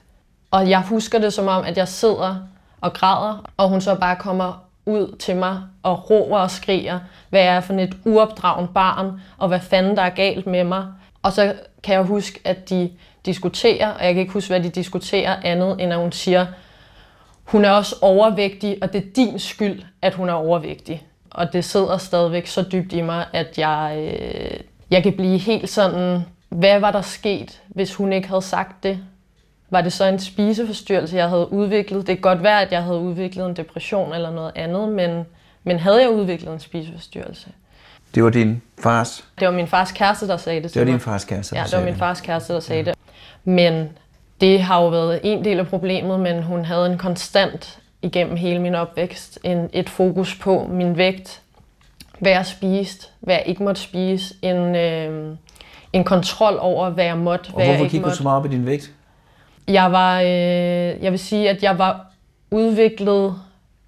Og 0.51 0.69
jeg 0.69 0.81
husker 0.81 1.19
det 1.19 1.33
som 1.33 1.47
om, 1.47 1.63
at 1.63 1.77
jeg 1.77 1.87
sidder 1.87 2.35
og 2.81 2.93
græder, 2.93 3.43
og 3.57 3.69
hun 3.69 3.81
så 3.81 3.95
bare 3.95 4.15
kommer 4.15 4.63
ud 4.85 5.15
til 5.19 5.35
mig 5.35 5.61
og 5.83 6.09
råber 6.09 6.37
og 6.37 6.51
skriger, 6.51 6.99
hvad 7.29 7.41
jeg 7.41 7.55
er 7.55 7.61
for 7.61 7.73
et 7.73 7.97
uopdragen 8.05 8.67
barn, 8.67 9.21
og 9.37 9.47
hvad 9.47 9.59
fanden 9.59 9.97
der 9.97 10.03
er 10.03 10.09
galt 10.09 10.47
med 10.47 10.63
mig. 10.63 10.85
Og 11.23 11.31
så 11.31 11.53
kan 11.83 11.95
jeg 11.95 12.03
huske, 12.03 12.39
at 12.43 12.69
de 12.69 12.91
diskuterer, 13.25 13.91
og 13.91 14.05
jeg 14.05 14.13
kan 14.13 14.21
ikke 14.21 14.33
huske, 14.33 14.49
hvad 14.49 14.59
de 14.59 14.69
diskuterer 14.69 15.35
andet, 15.43 15.81
end 15.81 15.93
at 15.93 15.99
hun 15.99 16.11
siger, 16.11 16.45
hun 17.43 17.65
er 17.65 17.71
også 17.71 17.95
overvægtig, 18.01 18.77
og 18.81 18.93
det 18.93 19.03
er 19.03 19.09
din 19.15 19.39
skyld, 19.39 19.81
at 20.01 20.13
hun 20.13 20.29
er 20.29 20.33
overvægtig. 20.33 21.07
Og 21.29 21.53
det 21.53 21.65
sidder 21.65 21.97
stadigvæk 21.97 22.47
så 22.47 22.65
dybt 22.71 22.93
i 22.93 23.01
mig, 23.01 23.25
at 23.33 23.57
jeg, 23.57 23.97
øh, 23.97 24.59
jeg 24.91 25.03
kan 25.03 25.13
blive 25.13 25.37
helt 25.37 25.69
sådan, 25.69 26.21
hvad 26.49 26.79
var 26.79 26.91
der 26.91 27.01
sket, 27.01 27.61
hvis 27.67 27.95
hun 27.95 28.13
ikke 28.13 28.27
havde 28.27 28.41
sagt 28.41 28.83
det? 28.83 28.99
Var 29.69 29.81
det 29.81 29.93
så 29.93 30.05
en 30.05 30.19
spiseforstyrrelse, 30.19 31.15
jeg 31.15 31.29
havde 31.29 31.53
udviklet? 31.53 32.07
Det 32.07 32.15
kan 32.15 32.21
godt 32.21 32.43
være, 32.43 32.61
at 32.61 32.71
jeg 32.71 32.83
havde 32.83 32.99
udviklet 32.99 33.45
en 33.45 33.55
depression 33.55 34.13
eller 34.13 34.31
noget 34.31 34.51
andet, 34.55 34.89
men, 34.89 35.25
men 35.63 35.79
havde 35.79 36.01
jeg 36.01 36.09
udviklet 36.09 36.53
en 36.53 36.59
spiseforstyrrelse? 36.59 37.49
Det 38.15 38.23
var 38.23 38.29
din 38.29 38.61
fars? 38.79 39.25
Det 39.39 39.47
var 39.47 39.53
min 39.53 39.67
fars 39.67 39.91
kæreste, 39.91 40.27
der 40.27 40.37
sagde 40.37 40.63
det 40.63 40.73
Det 40.73 40.79
var 40.79 40.85
din 40.85 40.99
fars 40.99 41.25
kæreste, 41.25 41.55
der 41.55 41.59
Ja, 41.59 41.63
det 41.63 41.71
var 41.71 41.77
sagde 41.77 41.85
min 41.85 41.95
fars 41.95 42.21
kæreste, 42.21 42.53
der 42.53 42.59
sagde 42.59 42.85
det. 42.85 42.95
Men 43.45 43.89
det 44.41 44.61
har 44.61 44.81
jo 44.81 44.87
været 44.87 45.19
en 45.23 45.45
del 45.45 45.59
af 45.59 45.67
problemet, 45.67 46.19
men 46.19 46.43
hun 46.43 46.65
havde 46.65 46.85
en 46.85 46.97
konstant 46.97 47.79
igennem 48.01 48.35
hele 48.35 48.59
min 48.59 48.75
opvækst, 48.75 49.39
en, 49.43 49.69
et 49.73 49.89
fokus 49.89 50.35
på 50.39 50.67
min 50.71 50.97
vægt, 50.97 51.41
hvad 52.19 52.31
jeg 52.31 52.45
spiste, 52.45 53.07
hvad 53.19 53.35
jeg 53.35 53.43
ikke 53.45 53.63
måtte 53.63 53.81
spise, 53.81 54.35
en, 54.41 54.75
øh, 54.75 55.35
en 55.93 56.03
kontrol 56.03 56.57
over, 56.59 56.89
hvad 56.89 57.05
jeg 57.05 57.17
måtte, 57.17 57.47
Og 57.47 57.53
hvad 57.53 57.65
jeg 57.65 57.73
hvorfor 57.73 57.83
ikke 57.83 57.91
gik 57.91 58.01
du 58.01 58.05
måtte. 58.05 58.17
så 58.17 58.23
meget 58.23 58.37
op 58.37 58.45
i 58.45 58.49
din 58.49 58.65
vægt? 58.65 58.91
Jeg 59.67 59.91
var, 59.91 60.21
øh, 60.21 60.27
jeg 61.03 61.11
vil 61.11 61.19
sige, 61.19 61.49
at 61.49 61.63
jeg 61.63 61.77
var 61.77 62.05
udviklet 62.51 63.35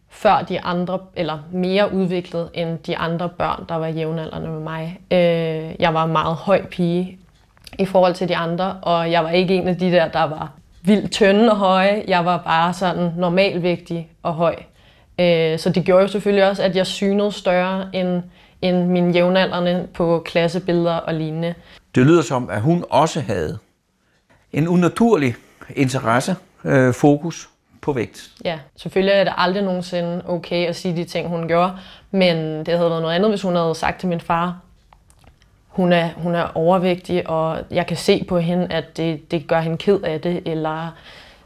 før 0.09 0.41
de 0.49 0.61
andre, 0.61 0.99
eller 1.15 1.39
mere 1.51 1.93
udviklet 1.93 2.49
end 2.53 2.77
de 2.79 2.97
andre 2.97 3.29
børn, 3.29 3.65
der 3.69 3.75
var 3.75 3.87
jævnaldrende 3.87 4.49
med 4.49 4.59
mig. 4.59 4.99
Øh, 5.11 5.75
jeg 5.79 5.93
var 5.93 6.03
en 6.03 6.11
meget 6.11 6.35
høj 6.35 6.65
pige 6.65 7.19
i 7.79 7.85
forhold 7.85 8.13
til 8.13 8.29
de 8.29 8.35
andre, 8.35 8.77
og 8.81 9.11
jeg 9.11 9.23
var 9.23 9.29
ikke 9.29 9.55
en 9.55 9.67
af 9.67 9.77
de 9.77 9.91
der, 9.91 10.07
der 10.07 10.23
var 10.23 10.51
vildt 10.81 11.11
tynde 11.11 11.51
og 11.51 11.57
høje. 11.57 12.03
Jeg 12.07 12.25
var 12.25 12.37
bare 12.37 12.73
sådan 12.73 13.11
normalvægtig 13.17 14.09
og 14.23 14.33
høj. 14.33 14.55
Øh, 15.19 15.59
så 15.59 15.71
det 15.75 15.85
gjorde 15.85 16.01
jo 16.01 16.07
selvfølgelig 16.07 16.49
også, 16.49 16.63
at 16.63 16.75
jeg 16.75 16.87
synede 16.87 17.31
større 17.31 17.89
end, 17.93 18.23
end 18.61 18.87
mine 18.87 19.13
jævnaldrende 19.13 19.87
på 19.93 20.21
klassebilleder 20.25 20.95
og 20.95 21.13
lignende. 21.13 21.53
Det 21.95 22.05
lyder 22.05 22.21
som, 22.21 22.49
at 22.49 22.61
hun 22.61 22.85
også 22.89 23.21
havde 23.21 23.57
en 24.53 24.67
unaturlig 24.67 25.35
interesse, 25.75 26.35
øh, 26.63 26.93
fokus 26.93 27.49
på 27.81 27.93
vægt. 27.93 28.29
Ja, 28.45 28.59
selvfølgelig 28.75 29.13
er 29.13 29.23
det 29.23 29.33
aldrig 29.37 29.63
nogensinde 29.63 30.21
okay 30.27 30.67
at 30.67 30.75
sige 30.75 30.95
de 30.95 31.03
ting, 31.03 31.27
hun 31.27 31.47
gjorde, 31.47 31.71
men 32.11 32.37
det 32.37 32.67
havde 32.67 32.89
været 32.89 33.01
noget 33.01 33.15
andet, 33.15 33.31
hvis 33.31 33.41
hun 33.41 33.55
havde 33.55 33.75
sagt 33.75 33.99
til 33.99 34.09
min 34.09 34.21
far, 34.21 34.57
hun 35.77 35.93
er, 35.93 36.09
hun 36.15 36.35
er 36.35 36.57
overvægtig, 36.57 37.29
og 37.29 37.57
jeg 37.71 37.87
kan 37.87 37.97
se 37.97 38.25
på 38.27 38.39
hende, 38.39 38.67
at 38.69 38.97
det, 38.97 39.31
det 39.31 39.47
gør 39.47 39.59
hende 39.59 39.77
ked 39.77 39.99
af 40.03 40.21
det, 40.21 40.41
eller 40.45 40.95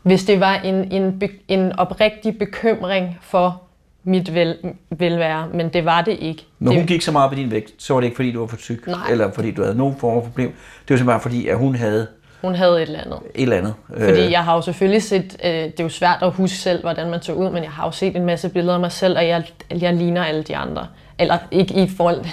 hvis 0.02 0.24
det 0.24 0.40
var 0.40 0.56
en, 0.56 0.92
en, 0.92 1.22
en 1.48 1.80
oprigtig 1.80 2.38
bekymring 2.38 3.18
for 3.22 3.62
mit 4.04 4.34
vel, 4.36 4.58
velvære, 4.90 5.48
men 5.54 5.70
det 5.70 5.86
var 5.86 6.02
det 6.02 6.18
ikke. 6.20 6.46
Når 6.60 6.72
det, 6.72 6.80
hun 6.82 6.88
gik 6.88 7.02
så 7.02 7.12
meget 7.12 7.30
på 7.30 7.36
din 7.36 7.52
vægt, 7.52 7.72
så 7.78 7.94
var 7.94 8.02
det 8.02 8.06
ikke 8.06 8.16
fordi, 8.16 8.32
du 8.32 8.40
var 8.40 8.48
for 8.48 8.58
tyk, 8.58 8.88
Nej. 8.88 9.12
eller 9.12 9.32
fordi 9.32 9.52
du 9.52 9.62
havde 9.62 9.78
nogen 9.78 9.96
form 10.00 10.14
for 10.14 10.30
problem. 10.30 10.48
Det 10.48 10.56
var 10.90 10.98
simpelthen 10.98 11.08
bare 11.08 11.20
fordi, 11.20 11.48
at 11.48 11.58
hun 11.58 11.76
havde 11.76 12.08
hun 12.42 12.56
havde 12.56 12.76
et 12.76 12.82
eller 12.82 13.00
andet. 13.00 13.20
et 13.36 13.42
eller 13.42 13.58
andet. 13.58 13.74
Fordi 13.98 14.32
jeg 14.32 14.44
har 14.44 14.56
jo 14.56 14.62
selvfølgelig 14.62 15.04
set, 15.04 15.38
øh, 15.44 15.52
det 15.52 15.80
er 15.80 15.84
jo 15.84 15.90
svært 15.90 16.18
at 16.22 16.32
huske 16.32 16.58
selv, 16.58 16.82
hvordan 16.82 17.10
man 17.10 17.22
så 17.22 17.34
ud, 17.34 17.50
men 17.50 17.64
jeg 17.64 17.72
har 17.72 17.86
jo 17.86 17.92
set 17.92 18.16
en 18.16 18.26
masse 18.26 18.50
billeder 18.50 18.74
af 18.74 18.80
mig 18.80 18.92
selv, 18.92 19.18
og 19.18 19.28
jeg, 19.28 19.44
jeg 19.82 19.94
ligner 19.94 20.24
alle 20.24 20.44
de 20.44 20.56
andre. 20.56 20.88
Eller 21.20 21.38
ikke 21.52 21.74
i 21.74 21.90
forhold... 21.98 22.26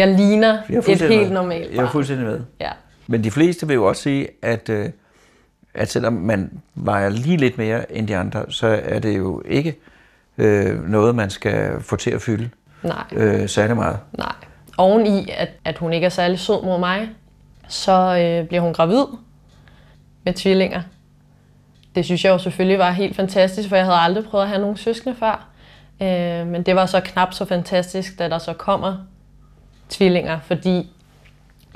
Jeg 0.00 0.08
ligner 0.18 0.58
Jeg 0.70 0.78
et 0.78 1.00
helt 1.00 1.10
med. 1.22 1.30
normalt 1.30 1.70
Jeg 1.70 1.76
er 1.78 1.82
barn. 1.82 1.92
fuldstændig 1.92 2.26
med. 2.26 2.40
Ja. 2.60 2.70
Men 3.06 3.24
de 3.24 3.30
fleste 3.30 3.66
vil 3.66 3.74
jo 3.74 3.84
også 3.84 4.02
sige, 4.02 4.28
at, 4.42 4.68
øh, 4.68 4.88
at 5.74 5.90
selvom 5.90 6.12
man 6.12 6.60
vejer 6.74 7.08
lige 7.08 7.36
lidt 7.36 7.58
mere 7.58 7.92
end 7.92 8.08
de 8.08 8.16
andre, 8.16 8.44
så 8.48 8.80
er 8.84 8.98
det 8.98 9.16
jo 9.18 9.42
ikke 9.44 9.78
øh, 10.38 10.88
noget, 10.90 11.14
man 11.14 11.30
skal 11.30 11.80
få 11.80 11.96
til 11.96 12.10
at 12.10 12.22
fylde 12.22 12.50
Nej, 12.82 13.04
øh, 13.12 13.48
særlig 13.48 13.76
meget. 13.76 13.98
nej. 14.18 14.32
Oven 14.78 15.06
i, 15.06 15.28
at, 15.36 15.48
at 15.64 15.78
hun 15.78 15.92
ikke 15.92 16.04
er 16.04 16.08
særlig 16.10 16.38
sød 16.38 16.64
mod 16.64 16.78
mig, 16.78 17.08
så 17.68 17.92
øh, 17.92 18.48
bliver 18.48 18.60
hun 18.60 18.72
gravid 18.72 19.04
med 20.24 20.32
tvillinger. 20.34 20.82
Det 21.94 22.04
synes 22.04 22.24
jeg 22.24 22.30
jo 22.30 22.38
selvfølgelig 22.38 22.78
var 22.78 22.90
helt 22.90 23.16
fantastisk, 23.16 23.68
for 23.68 23.76
jeg 23.76 23.84
havde 23.84 23.98
aldrig 23.98 24.24
prøvet 24.24 24.42
at 24.44 24.48
have 24.48 24.60
nogle 24.60 24.78
søskende 24.78 25.16
før. 25.16 25.46
Øh, 26.02 26.46
men 26.46 26.62
det 26.62 26.76
var 26.76 26.86
så 26.86 27.00
knap 27.00 27.32
så 27.34 27.44
fantastisk, 27.44 28.18
da 28.18 28.28
der 28.28 28.38
så 28.38 28.52
kommer 28.52 28.96
tvillinger, 29.90 30.40
fordi 30.40 30.90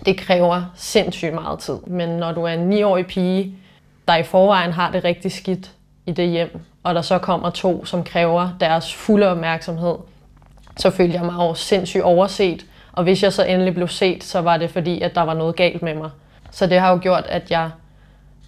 det 0.07 0.18
kræver 0.18 0.62
sindssygt 0.74 1.35
meget 1.35 1.59
tid. 1.59 1.79
Men 1.87 2.09
når 2.09 2.33
du 2.33 2.42
er 2.42 2.53
en 2.53 2.72
9-årig 2.72 3.07
pige, 3.07 3.57
der 4.09 4.16
i 4.16 4.22
forvejen 4.22 4.72
har 4.72 4.90
det 4.90 5.05
rigtig 5.05 5.33
skidt 5.33 5.70
i 6.07 6.12
det 6.12 6.29
hjem, 6.29 6.61
og 6.83 6.94
der 6.94 7.03
så 7.03 7.18
kommer 7.18 7.50
to, 7.50 7.85
som 7.85 8.05
kræver 8.05 8.48
deres 8.61 8.94
fulde 8.94 9.29
opmærksomhed, 9.29 9.94
så 10.77 10.90
følte 10.90 11.14
jeg 11.14 11.24
mig 11.24 11.35
jo 11.35 11.55
sindssygt 11.55 12.03
overset. 12.03 12.66
Og 12.92 13.03
hvis 13.03 13.22
jeg 13.22 13.33
så 13.33 13.44
endelig 13.44 13.74
blev 13.74 13.88
set, 13.88 14.24
så 14.24 14.40
var 14.40 14.57
det 14.57 14.70
fordi, 14.70 15.00
at 15.00 15.14
der 15.14 15.22
var 15.22 15.35
noget 15.35 15.57
galt 15.57 15.83
med 15.83 15.94
mig. 15.94 16.11
Så 16.50 16.66
det 16.66 16.81
har 16.81 16.90
jo 16.90 16.98
gjort, 17.03 17.24
at 17.27 17.50
jeg 17.50 17.70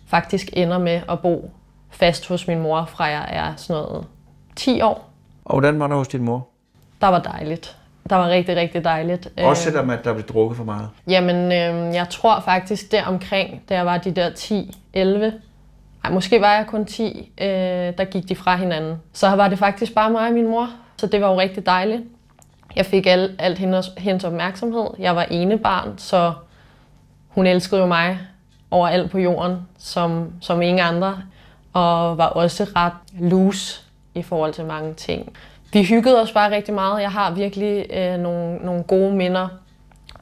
faktisk 0.07 0.51
ender 0.53 0.79
med 0.79 1.01
at 1.09 1.21
bo 1.21 1.51
fast 1.91 2.29
hos 2.29 2.49
min 2.49 2.59
mor, 2.59 2.85
fra 2.85 3.05
jeg 3.05 3.29
er 3.31 3.57
sådan 3.57 3.83
noget 3.83 4.07
10 4.57 4.81
år. 4.81 5.11
Og 5.45 5.55
hvordan 5.55 5.81
var 5.81 5.87
det 5.87 5.97
hos 5.97 6.09
din 6.09 6.23
mor? 6.23 6.49
Der 7.01 7.07
var 7.07 7.19
dejligt. 7.19 7.77
Der 8.11 8.17
var 8.17 8.29
rigtig, 8.29 8.57
rigtig 8.57 8.85
dejligt. 8.85 9.29
Også 9.39 9.69
Øh, 9.69 9.73
selvom 9.73 9.91
at 9.91 10.05
der 10.05 10.13
blev 10.13 10.27
drukket 10.27 10.57
for 10.57 10.65
meget. 10.65 10.89
Jamen, 11.09 11.37
øh, 11.37 11.95
jeg 11.95 12.07
tror 12.11 12.41
faktisk 12.41 12.93
deromkring, 12.93 13.63
da 13.69 13.75
jeg 13.75 13.87
var 13.87 13.99
de 13.99 14.11
der 14.11 14.31
10, 14.31 14.79
11, 14.95 15.33
nej, 16.03 16.13
måske 16.13 16.41
var 16.41 16.55
jeg 16.55 16.67
kun 16.67 16.85
10, 16.85 17.33
øh, 17.41 17.47
der 17.47 18.05
gik 18.05 18.29
de 18.29 18.37
fra 18.37 18.57
hinanden. 18.57 18.97
Så 19.13 19.29
var 19.29 19.49
det 19.49 19.59
faktisk 19.59 19.95
bare 19.95 20.11
mig 20.11 20.27
og 20.29 20.33
min 20.33 20.47
mor, 20.47 20.69
så 20.97 21.07
det 21.07 21.21
var 21.21 21.31
jo 21.31 21.39
rigtig 21.41 21.67
dejligt. 21.67 22.03
Jeg 22.77 22.87
fik 22.87 23.07
al, 23.07 23.37
alt 23.39 23.59
hendes, 23.59 23.91
hendes 23.99 24.25
opmærksomhed. 24.25 24.87
Jeg 24.99 25.17
var 25.17 25.23
ene 25.23 25.59
barn, 25.59 25.95
så 25.99 26.33
hun 27.29 27.47
elskede 27.47 27.81
jo 27.81 27.87
mig 27.87 28.19
overalt 28.71 29.11
på 29.11 29.19
jorden, 29.19 29.57
som, 29.79 30.33
som 30.41 30.63
ingen 30.63 30.87
andre, 30.87 31.19
og 31.73 32.19
var 32.19 32.27
også 32.27 32.65
ret 32.77 32.93
loose 33.21 33.81
i 34.15 34.23
forhold 34.23 34.53
til 34.53 34.65
mange 34.65 34.95
ting. 34.95 35.33
Vi 35.73 35.83
hyggede 35.83 36.23
os 36.23 36.33
bare 36.33 36.51
rigtig 36.51 36.75
meget. 36.75 37.03
Jeg 37.03 37.11
har 37.11 37.31
virkelig 37.35 37.87
øh, 37.91 38.19
nogle, 38.19 38.57
nogle 38.57 38.83
gode 38.83 39.17
minder 39.17 39.49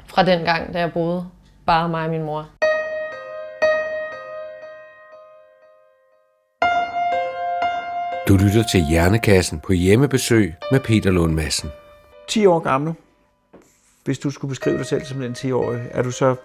fra 0.07 0.23
den 0.23 0.45
gang, 0.45 0.75
da 0.75 0.79
jeg 0.79 0.93
boede 0.93 1.27
bare 1.67 1.89
mig 1.89 2.05
og 2.05 2.11
min 2.11 2.23
mor. 2.23 2.47
Du 8.29 8.37
lytter 8.37 8.63
til 8.73 8.85
Hjernekassen 8.91 9.61
på 9.61 9.73
hjemmebesøg 9.73 10.55
med 10.71 10.81
Peter 10.81 11.11
Lund 11.11 11.35
Madsen. 11.35 11.71
10 12.29 12.47
år 12.47 12.59
gammel. 12.59 12.95
Hvis 14.05 14.19
du 14.19 14.31
skulle 14.31 14.49
beskrive 14.49 14.79
dig 14.79 14.87
selv 14.87 15.05
som 15.05 15.21
den 15.21 15.33
10-årige, 15.33 15.83
er 15.91 16.03
du 16.03 16.11
så 16.11 16.37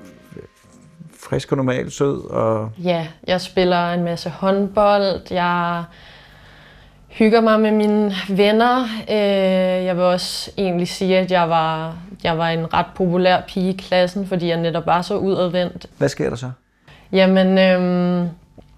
frisk 1.20 1.52
og 1.52 1.58
normal, 1.58 1.92
sød 1.92 2.30
og 2.30 2.72
Ja, 2.84 3.08
jeg 3.28 3.42
spiller 3.42 3.94
en 3.94 4.04
masse 4.04 4.30
håndbold. 4.30 5.32
Jeg 5.32 5.84
hygger 7.10 7.42
mig 7.42 7.60
med 7.60 7.72
mine 7.72 8.14
venner. 8.30 8.84
Øh, 9.10 9.86
Jeg 9.86 9.96
vil 9.96 10.04
også 10.04 10.52
egentlig 10.58 10.88
sige, 10.88 11.18
at 11.18 11.32
jeg 11.32 11.50
var, 11.50 11.98
jeg 12.24 12.38
var 12.38 12.50
en 12.50 12.74
ret 12.74 12.86
populær 12.96 13.42
pige 13.48 13.74
i 13.74 13.78
klassen, 13.78 14.28
fordi 14.28 14.48
jeg 14.48 14.58
netop 14.58 14.86
var 14.86 15.02
så 15.02 15.18
udadvendt. 15.18 15.86
hvad 15.98 16.10
sker 16.10 16.30
der 16.30 16.36
så? 16.36 16.52
Jamen, 17.12 17.58
øhm, 17.58 18.30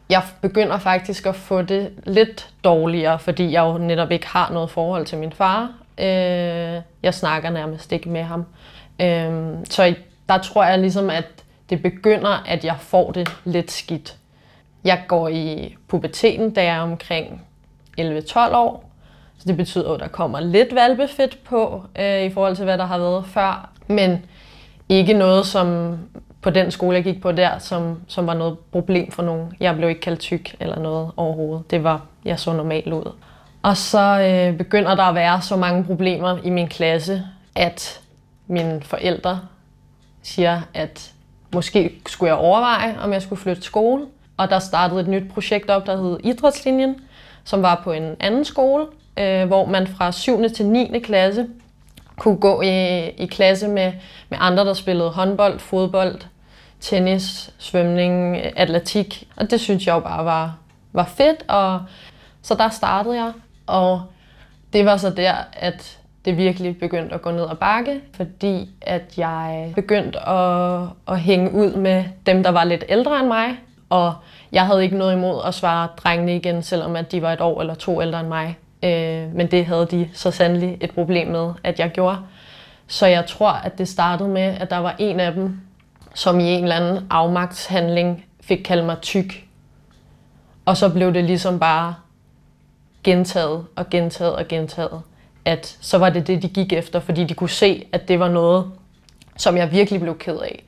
jeg 0.10 0.22
begynder 0.42 0.78
faktisk 0.78 1.26
at 1.26 1.36
få 1.36 1.62
det 1.62 1.90
lidt 2.04 2.50
dårligere, 2.64 3.20
fordi 3.20 3.52
jeg 3.52 3.62
jo 3.62 3.78
netop 3.78 4.12
ikke 4.12 4.28
har 4.28 4.52
noget 4.54 4.70
forhold 4.70 5.06
til 5.06 5.18
min 5.18 5.32
far. 5.32 5.70
Øh, 6.00 6.82
jeg 7.04 7.14
snakker 7.14 7.50
nærmest 7.50 7.92
ikke 7.92 8.10
med 8.10 8.24
ham. 8.24 8.46
Øh, 9.02 9.32
så 9.70 9.96
der 10.30 10.38
tror 10.38 10.64
jeg 10.64 10.80
ligesom, 10.80 11.10
at 11.10 11.26
det 11.70 11.82
begynder, 11.82 12.44
at 12.48 12.66
jeg 12.66 12.76
får 12.80 13.12
det 13.12 13.30
lidt 13.46 13.72
skidt. 13.72 14.16
Jeg 14.84 15.02
går 15.08 15.28
i 15.28 15.76
puberteten, 15.88 16.54
da 16.54 16.64
jeg 16.64 16.76
er 16.76 16.82
omkring 16.82 17.42
11-12 18.00 18.56
år. 18.56 18.92
Så 19.38 19.44
det 19.48 19.58
betyder, 19.58 19.94
at 19.94 20.00
der 20.00 20.08
kommer 20.08 20.40
lidt 20.40 20.76
valbefedt 20.76 21.44
på, 21.44 21.84
øh, 22.00 22.24
i 22.24 22.30
forhold 22.30 22.56
til, 22.56 22.66
hvad 22.66 22.78
der 22.78 22.86
har 22.86 22.98
været 22.98 23.26
før. 23.26 23.70
Men 23.88 24.26
ikke 24.90 25.14
noget, 25.14 25.46
som 25.46 25.98
på 26.42 26.50
den 26.50 26.72
skole, 26.72 26.96
jeg 26.96 27.04
gik 27.04 27.22
på 27.22 27.32
der, 27.32 27.58
som, 27.58 28.02
som 28.08 28.28
var 28.28 28.34
noget 28.34 28.58
problem 28.72 29.12
for 29.12 29.24
nogen. 29.24 29.54
Jeg 29.60 29.76
blev 29.76 29.90
ikke 29.90 30.02
kaldt 30.02 30.20
tyk 30.20 30.56
eller 30.60 30.80
noget 30.80 31.12
overhovedet. 31.18 31.72
Det 31.72 31.84
var, 31.84 32.02
jeg 32.26 32.40
så 32.40 32.54
normalt 32.54 32.94
ud. 32.94 33.12
Og 33.64 33.78
så 33.78 34.20
øh, 34.20 34.58
begynder 34.58 34.96
der 34.96 35.04
at 35.04 35.16
være 35.16 35.42
så 35.42 35.56
mange 35.56 35.84
problemer 35.84 36.38
i 36.44 36.50
min 36.50 36.68
klasse, 36.68 37.24
at 37.56 38.02
mine 38.48 38.82
forældre 38.82 39.40
siger, 40.24 40.62
at 40.74 41.14
måske 41.54 41.92
skulle 42.08 42.30
jeg 42.30 42.38
overveje, 42.38 42.98
om 43.04 43.14
jeg 43.14 43.22
skulle 43.22 43.42
flytte 43.42 43.62
skole. 43.62 44.06
Og 44.38 44.50
der 44.50 44.60
startede 44.60 45.02
et 45.02 45.08
nyt 45.08 45.32
projekt 45.34 45.70
op, 45.70 45.86
der 45.86 45.98
hed 45.98 46.20
Idrætslinjen, 46.24 46.96
som 47.44 47.62
var 47.62 47.82
på 47.84 47.92
en 47.92 48.16
anden 48.20 48.46
skole, 48.46 48.86
øh, 49.20 49.48
hvor 49.48 49.66
man 49.66 49.88
fra 49.88 50.12
7. 50.12 50.50
til 50.50 50.66
9. 50.66 51.00
klasse 51.00 51.48
kunne 52.18 52.38
gå 52.38 52.62
i, 52.62 53.08
i 53.10 53.26
klasse 53.26 53.68
med, 53.68 53.94
med 54.30 54.38
andre, 54.42 54.66
der 54.66 54.74
spillede 54.74 55.10
håndbold, 55.10 55.60
fodbold, 55.60 56.22
tennis, 56.80 57.54
svømning, 57.58 58.38
atletik. 58.58 59.28
Og 59.36 59.52
det 59.52 59.60
synes 59.60 59.88
jeg 59.88 59.94
jo 59.94 60.00
bare 60.00 60.26
var, 60.26 60.58
var 60.94 61.06
fedt. 61.06 61.46
Og 61.48 61.82
så 62.42 62.56
der 62.56 62.70
startede 62.70 63.16
jeg, 63.16 63.32
og 63.68 64.02
det 64.74 64.86
var 64.86 64.98
så 64.98 65.10
der, 65.10 65.34
at 65.54 65.98
det 66.26 66.38
virkelig 66.38 66.80
begyndte 66.80 67.16
at 67.16 67.22
gå 67.22 67.32
ned 67.32 67.44
og 67.44 67.60
bakke, 67.60 68.02
fordi 68.14 68.70
at 68.82 69.18
jeg 69.18 69.72
begyndte 69.76 70.20
at, 70.30 70.82
at 71.08 71.20
hænge 71.20 71.54
ud 71.54 71.76
med 71.76 72.04
dem, 72.26 72.44
der 72.44 72.50
var 72.50 72.64
lidt 72.64 72.84
ældre 72.90 73.20
end 73.20 73.28
mig. 73.28 73.58
Og 73.90 74.14
jeg 74.52 74.66
havde 74.66 74.84
ikke 74.84 74.98
noget 74.98 75.14
imod 75.14 75.42
at 75.46 75.54
svare 75.54 75.88
drengene 75.98 76.36
igen, 76.36 76.64
selvom 76.64 76.96
at 76.96 77.12
de 77.12 77.22
var 77.22 77.34
et 77.34 77.42
år 77.42 77.62
eller 77.62 77.74
to 77.74 78.02
ældre 78.02 78.20
end 78.20 78.28
mig. 78.28 78.58
Øh, 78.84 79.36
men 79.36 79.52
det 79.52 79.66
havde 79.66 79.88
de 79.92 80.10
så 80.14 80.32
sandelig 80.32 80.78
et 80.82 80.92
problem 80.92 81.28
med, 81.28 81.54
at 81.64 81.80
jeg 81.80 81.92
gjorde. 81.92 82.18
Så 82.88 83.06
jeg 83.06 83.26
tror, 83.26 83.50
at 83.52 83.78
det 83.78 83.88
startede 83.88 84.30
med, 84.30 84.42
at 84.42 84.70
der 84.70 84.78
var 84.78 84.96
en 85.00 85.20
af 85.20 85.34
dem, 85.34 85.62
som 86.14 86.40
i 86.40 86.44
en 86.44 86.64
eller 86.64 86.76
anden 86.76 87.08
afmagtshandling 87.10 88.26
fik 88.42 88.58
kaldt 88.58 88.86
mig 88.86 88.98
tyk. 89.02 89.46
Og 90.66 90.78
så 90.78 90.90
blev 90.90 91.14
det 91.14 91.24
ligesom 91.24 91.60
bare 91.60 91.96
gentaget 93.04 93.66
og 93.76 93.90
gentaget 93.90 94.36
og 94.36 94.48
gentaget, 94.48 95.02
at 95.46 95.78
så 95.82 95.98
var 95.98 96.10
det 96.10 96.28
det, 96.28 96.42
de 96.42 96.50
gik 96.50 96.74
efter, 96.74 97.00
fordi 97.00 97.24
de 97.24 97.34
kunne 97.34 97.50
se, 97.50 97.86
at 97.92 98.08
det 98.08 98.20
var 98.20 98.30
noget, 98.30 98.72
som 99.38 99.58
jeg 99.58 99.72
virkelig 99.72 100.02
blev 100.02 100.18
ked 100.18 100.38
af. 100.38 100.64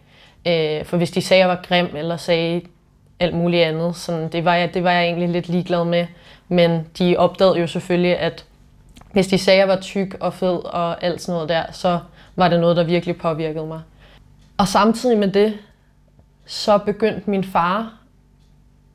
Øh, 0.48 0.86
for 0.86 0.98
hvis 0.98 1.12
de 1.12 1.22
sagde, 1.22 1.44
at 1.44 1.50
jeg 1.50 1.58
var 1.58 1.64
grim, 1.68 1.96
eller 1.96 2.18
sagde 2.18 2.62
alt 3.24 3.36
muligt 3.36 3.64
andet, 3.64 3.96
sådan, 3.96 4.30
det, 4.32 4.46
var 4.46 4.56
jeg, 4.56 4.74
det 4.74 4.84
var 4.84 4.92
jeg 4.92 5.04
egentlig 5.04 5.30
lidt 5.30 5.50
ligeglad 5.50 5.86
med. 5.86 6.08
Men 6.48 6.88
de 6.98 7.18
opdagede 7.18 7.60
jo 7.60 7.68
selvfølgelig, 7.68 8.20
at 8.20 8.46
hvis 9.12 9.28
de 9.28 9.38
sagde, 9.38 9.62
at 9.62 9.68
jeg 9.68 9.76
var 9.76 9.82
tyk 9.82 10.18
og 10.20 10.34
fed 10.34 10.66
og 10.66 11.04
alt 11.04 11.22
sådan 11.22 11.34
noget 11.34 11.50
der, 11.50 11.64
så 11.72 12.00
var 12.36 12.48
det 12.48 12.60
noget, 12.60 12.78
der 12.78 12.84
virkelig 12.84 13.18
påvirkede 13.18 13.66
mig. 13.66 13.82
Og 14.58 14.68
samtidig 14.68 15.18
med 15.18 15.28
det, 15.28 15.58
så 16.46 16.78
begyndte 16.78 17.30
min 17.30 17.44
far 17.44 17.94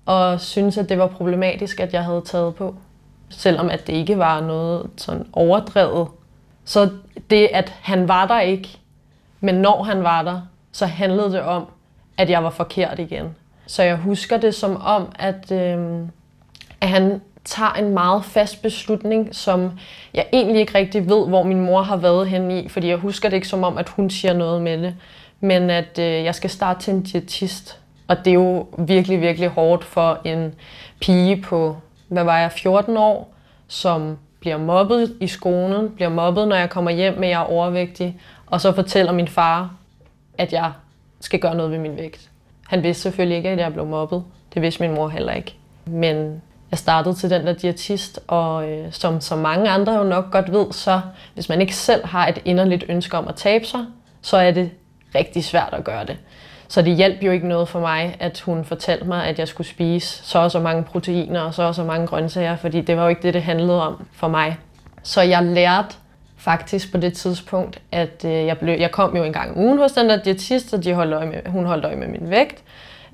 at 0.08 0.40
synes, 0.40 0.78
at 0.78 0.88
det 0.88 0.98
var 0.98 1.06
problematisk, 1.06 1.80
at 1.80 1.92
jeg 1.92 2.04
havde 2.04 2.22
taget 2.24 2.54
på. 2.54 2.74
Selvom 3.28 3.70
at 3.70 3.86
det 3.86 3.92
ikke 3.92 4.18
var 4.18 4.40
noget 4.40 4.90
sådan 4.96 5.26
overdrevet. 5.32 6.08
Så 6.64 6.90
det, 7.30 7.48
at 7.52 7.74
han 7.80 8.08
var 8.08 8.26
der 8.26 8.40
ikke, 8.40 8.78
men 9.40 9.54
når 9.54 9.82
han 9.82 10.02
var 10.02 10.22
der, 10.22 10.40
så 10.72 10.86
handlede 10.86 11.32
det 11.32 11.40
om, 11.40 11.66
at 12.16 12.30
jeg 12.30 12.44
var 12.44 12.50
forkert 12.50 12.98
igen. 12.98 13.36
Så 13.68 13.82
jeg 13.82 13.96
husker 13.96 14.36
det 14.36 14.54
som 14.54 14.76
om, 14.76 15.12
at, 15.18 15.52
øh, 15.52 16.00
at 16.80 16.88
han 16.88 17.20
tager 17.44 17.72
en 17.72 17.94
meget 17.94 18.24
fast 18.24 18.62
beslutning, 18.62 19.34
som 19.34 19.70
jeg 20.14 20.26
egentlig 20.32 20.60
ikke 20.60 20.78
rigtig 20.78 21.08
ved, 21.08 21.28
hvor 21.28 21.42
min 21.42 21.60
mor 21.60 21.82
har 21.82 21.96
været 21.96 22.28
henne 22.28 22.62
i, 22.62 22.68
fordi 22.68 22.88
jeg 22.88 22.96
husker 22.96 23.28
det 23.28 23.36
ikke 23.36 23.48
som 23.48 23.64
om, 23.64 23.78
at 23.78 23.88
hun 23.88 24.10
siger 24.10 24.32
noget 24.32 24.62
med 24.62 24.82
det, 24.82 24.94
men 25.40 25.70
at 25.70 25.98
øh, 25.98 26.04
jeg 26.24 26.34
skal 26.34 26.50
starte 26.50 26.80
til 26.80 26.94
en 26.94 27.02
diætist. 27.02 27.78
Og 28.08 28.16
det 28.18 28.30
er 28.30 28.34
jo 28.34 28.66
virkelig, 28.78 29.20
virkelig 29.20 29.48
hårdt 29.48 29.84
for 29.84 30.20
en 30.24 30.54
pige 31.00 31.42
på, 31.42 31.76
hvad 32.08 32.24
var 32.24 32.38
jeg, 32.38 32.52
14 32.52 32.96
år, 32.96 33.34
som 33.66 34.18
bliver 34.40 34.58
mobbet 34.58 35.16
i 35.20 35.26
skolen, 35.26 35.90
bliver 35.90 36.08
mobbet, 36.08 36.48
når 36.48 36.56
jeg 36.56 36.70
kommer 36.70 36.90
hjem 36.90 37.14
med, 37.14 37.28
at 37.28 37.30
jeg 37.30 37.40
er 37.40 37.44
overvægtig, 37.44 38.20
og 38.46 38.60
så 38.60 38.72
fortæller 38.72 39.12
min 39.12 39.28
far, 39.28 39.74
at 40.38 40.52
jeg 40.52 40.72
skal 41.20 41.40
gøre 41.40 41.54
noget 41.54 41.72
ved 41.72 41.78
min 41.78 41.96
vægt. 41.96 42.30
Han 42.68 42.82
vidste 42.82 43.02
selvfølgelig 43.02 43.36
ikke, 43.36 43.48
at 43.48 43.58
jeg 43.58 43.72
blev 43.72 43.86
mobbet. 43.86 44.24
Det 44.54 44.62
vidste 44.62 44.82
min 44.82 44.94
mor 44.94 45.08
heller 45.08 45.32
ikke. 45.32 45.54
Men 45.86 46.42
jeg 46.70 46.78
startede 46.78 47.14
til 47.14 47.30
den 47.30 47.46
der 47.46 47.52
diætist, 47.52 48.20
og 48.26 48.70
øh, 48.70 48.92
som, 48.92 49.20
som 49.20 49.38
mange 49.38 49.70
andre 49.70 49.92
jo 49.92 50.04
nok 50.04 50.30
godt 50.30 50.52
ved, 50.52 50.72
så 50.72 51.00
hvis 51.34 51.48
man 51.48 51.60
ikke 51.60 51.74
selv 51.74 52.06
har 52.06 52.28
et 52.28 52.42
inderligt 52.44 52.84
ønske 52.88 53.16
om 53.16 53.28
at 53.28 53.34
tabe 53.34 53.64
sig, 53.64 53.84
så 54.22 54.36
er 54.36 54.50
det 54.50 54.70
rigtig 55.14 55.44
svært 55.44 55.68
at 55.72 55.84
gøre 55.84 56.04
det. 56.04 56.16
Så 56.68 56.82
det 56.82 56.96
hjalp 56.96 57.22
jo 57.22 57.32
ikke 57.32 57.48
noget 57.48 57.68
for 57.68 57.80
mig, 57.80 58.16
at 58.20 58.40
hun 58.40 58.64
fortalte 58.64 59.04
mig, 59.04 59.24
at 59.24 59.38
jeg 59.38 59.48
skulle 59.48 59.66
spise 59.66 60.24
så 60.24 60.38
og 60.38 60.50
så 60.50 60.60
mange 60.60 60.82
proteiner 60.82 61.40
og 61.40 61.54
så 61.54 61.62
og 61.62 61.74
så 61.74 61.84
mange 61.84 62.06
grøntsager, 62.06 62.56
fordi 62.56 62.80
det 62.80 62.96
var 62.96 63.02
jo 63.02 63.08
ikke 63.08 63.22
det, 63.22 63.34
det 63.34 63.42
handlede 63.42 63.82
om 63.82 64.06
for 64.12 64.28
mig. 64.28 64.56
Så 65.02 65.22
jeg 65.22 65.42
lærte 65.42 65.96
faktisk 66.38 66.92
på 66.92 66.98
det 66.98 67.12
tidspunkt, 67.12 67.80
at 67.92 68.24
øh, 68.24 68.32
jeg, 68.32 68.58
blev, 68.58 68.78
jeg 68.78 68.90
kom 68.90 69.16
jo 69.16 69.24
en 69.24 69.32
gang 69.32 69.56
ugen 69.56 69.78
hos 69.78 69.92
den 69.92 70.08
der 70.08 70.22
diætist, 70.22 70.74
og 70.74 70.84
de 70.84 70.94
holdt 70.94 71.14
øje 71.14 71.26
med, 71.26 71.40
hun 71.46 71.66
holdt 71.66 71.84
øje 71.84 71.96
med 71.96 72.08
min 72.08 72.30
vægt. 72.30 72.64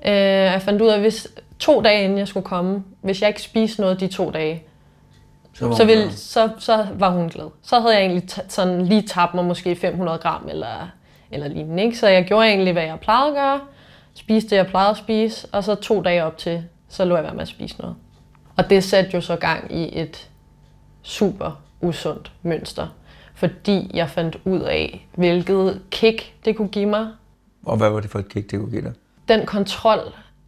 Øh, 0.05 0.13
jeg 0.13 0.61
fandt 0.61 0.81
ud 0.81 0.87
af, 0.87 0.93
at 0.93 1.01
hvis 1.01 1.27
to 1.59 1.81
dage 1.81 2.03
inden 2.03 2.17
jeg 2.17 2.27
skulle 2.27 2.45
komme, 2.45 2.83
hvis 3.01 3.21
jeg 3.21 3.27
ikke 3.27 3.41
spiste 3.41 3.81
noget 3.81 3.99
de 3.99 4.07
to 4.07 4.31
dage, 4.31 4.63
så 5.53 5.67
var, 5.67 5.75
så, 5.75 5.85
ville, 5.85 6.11
så, 6.11 6.49
så 6.59 6.87
var 6.93 7.09
hun 7.09 7.29
glad. 7.29 7.45
Så 7.61 7.79
havde 7.79 7.93
jeg 7.93 8.05
egentlig 8.05 8.29
sådan 8.47 8.85
lige 8.85 9.01
tabt 9.01 9.33
mig 9.33 9.45
måske 9.45 9.75
500 9.75 10.17
gram 10.17 10.47
eller, 10.49 10.89
eller 11.31 11.47
lignende. 11.47 11.83
Ikke? 11.83 11.97
Så 11.97 12.07
jeg 12.07 12.25
gjorde 12.25 12.47
egentlig, 12.47 12.73
hvad 12.73 12.83
jeg 12.83 12.99
plejede 12.99 13.27
at 13.27 13.33
gøre. 13.33 13.59
Spiste 14.13 14.49
det, 14.49 14.55
jeg 14.55 14.67
plejede 14.67 14.89
at 14.89 14.97
spise. 14.97 15.47
Og 15.51 15.63
så 15.63 15.75
to 15.75 16.01
dage 16.01 16.23
op 16.23 16.37
til, 16.37 16.63
så 16.89 17.05
lå 17.05 17.15
jeg 17.15 17.23
være 17.23 17.33
med 17.33 17.41
at 17.41 17.47
spise 17.47 17.77
noget. 17.79 17.95
Og 18.57 18.69
det 18.69 18.83
satte 18.83 19.11
jo 19.13 19.21
så 19.21 19.35
gang 19.35 19.71
i 19.71 19.99
et 19.99 20.29
super 21.01 21.61
usundt 21.81 22.31
mønster. 22.41 22.87
Fordi 23.35 23.91
jeg 23.93 24.09
fandt 24.09 24.37
ud 24.45 24.59
af, 24.59 25.07
hvilket 25.15 25.81
kick 25.91 26.33
det 26.45 26.55
kunne 26.55 26.67
give 26.67 26.85
mig. 26.85 27.07
Og 27.65 27.77
hvad 27.77 27.89
var 27.89 27.99
det 27.99 28.09
for 28.09 28.19
et 28.19 28.29
kick, 28.29 28.51
det 28.51 28.59
kunne 28.59 28.71
give 28.71 28.81
dig? 28.81 28.93
Den 29.27 29.45
kontrol, 29.45 29.99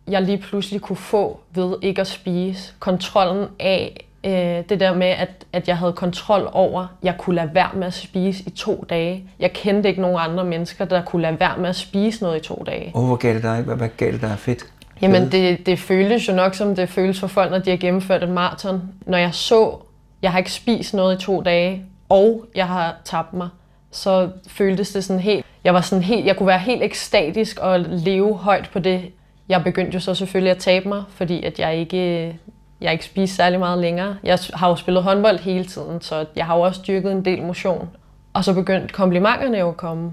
jeg 0.08 0.22
lige 0.22 0.38
pludselig 0.38 0.82
kunne 0.82 0.98
få 0.98 1.40
ved 1.54 1.76
ikke 1.82 2.02
at 2.02 2.08
spise. 2.08 2.74
Kontrollen 2.80 3.48
af 3.60 4.08
øh, 4.24 4.32
det 4.70 4.80
der 4.80 4.96
med, 4.96 5.08
at, 5.08 5.46
at 5.54 5.68
jeg 5.68 5.78
havde 5.78 5.94
kontrol 5.94 6.50
over, 6.52 6.88
jeg 7.04 7.16
kunne 7.18 7.36
lade 7.36 7.50
være 7.54 7.70
med 7.74 7.88
at 7.88 7.94
spise 7.94 8.44
i 8.48 8.50
to 8.50 8.86
dage. 8.90 9.24
Jeg 9.40 9.54
kendte 9.54 9.90
ikke 9.90 10.02
nogen 10.02 10.18
andre 10.20 10.44
mennesker, 10.44 10.86
der 10.86 11.06
kunne 11.06 11.22
lade 11.22 11.40
være 11.40 11.58
med 11.58 11.70
at 11.70 11.76
spise 11.76 12.24
noget 12.24 12.38
i 12.38 12.48
to 12.48 12.64
dage. 12.66 12.92
Og 12.94 13.06
hvor 13.06 13.16
gav 13.16 13.34
det 13.34 13.44
dig? 13.44 13.62
Hvad, 13.62 13.76
hvad 13.76 13.90
gav 13.98 14.12
det 14.12 14.22
dig 14.22 14.36
fedt? 14.40 14.66
Jamen, 15.02 15.32
det, 15.32 15.66
det 15.66 15.80
føltes 15.80 16.28
jo 16.28 16.34
nok, 16.34 16.56
som 16.56 16.76
det 16.76 16.90
føles 16.90 17.20
for 17.20 17.28
folk, 17.28 17.52
når 17.52 17.60
de 17.60 17.70
har 17.70 17.78
gennemført 17.78 18.24
et 18.24 18.30
maraton. 18.30 18.82
Når 19.06 19.18
jeg 19.18 19.34
så, 19.34 19.78
jeg 20.22 20.32
har 20.32 20.38
ikke 20.38 20.52
spist 20.52 20.94
noget 20.94 21.22
i 21.22 21.26
to 21.26 21.42
dage, 21.42 21.86
og 22.10 22.46
jeg 22.56 22.68
har 22.68 22.96
tabt 23.04 23.34
mig, 23.34 23.50
så 23.92 24.30
føltes 24.48 24.92
det 24.92 25.04
sådan 25.04 25.20
helt, 25.20 25.46
jeg 25.64 25.74
var 25.74 25.82
sådan 25.82 26.04
helt, 26.04 26.26
jeg 26.26 26.38
kunne 26.38 26.48
være 26.48 26.60
helt 26.60 26.84
ekstatisk 26.84 27.60
og 27.60 27.80
leve 27.80 28.36
højt 28.36 28.70
på 28.74 28.80
det, 28.80 29.12
jeg 29.50 29.64
begyndte 29.64 29.94
jo 29.94 30.00
så 30.00 30.16
selvfølgelig 30.16 30.52
at 30.52 30.58
tabe 30.58 30.88
mig, 30.88 31.04
fordi 31.10 31.44
at 31.44 31.60
jeg 31.60 31.78
ikke, 31.78 32.40
jeg 32.82 32.92
ikke 32.92 33.06
spiste 33.06 33.36
særlig 33.36 33.60
meget 33.60 33.80
længere. 33.80 34.18
Jeg 34.24 34.40
har 34.54 34.70
jo 34.70 34.76
spillet 34.76 35.04
håndbold 35.04 35.40
hele 35.40 35.66
tiden, 35.66 36.02
så 36.02 36.26
jeg 36.36 36.46
har 36.46 36.56
jo 36.56 36.62
også 36.62 36.82
dyrket 36.88 37.12
en 37.12 37.26
del 37.26 37.44
motion. 37.44 37.90
Og 38.34 38.44
så 38.44 38.54
begyndte 38.54 38.94
komplimenterne 38.94 39.58
jo 39.58 39.70
at 39.70 39.78
komme 39.78 40.12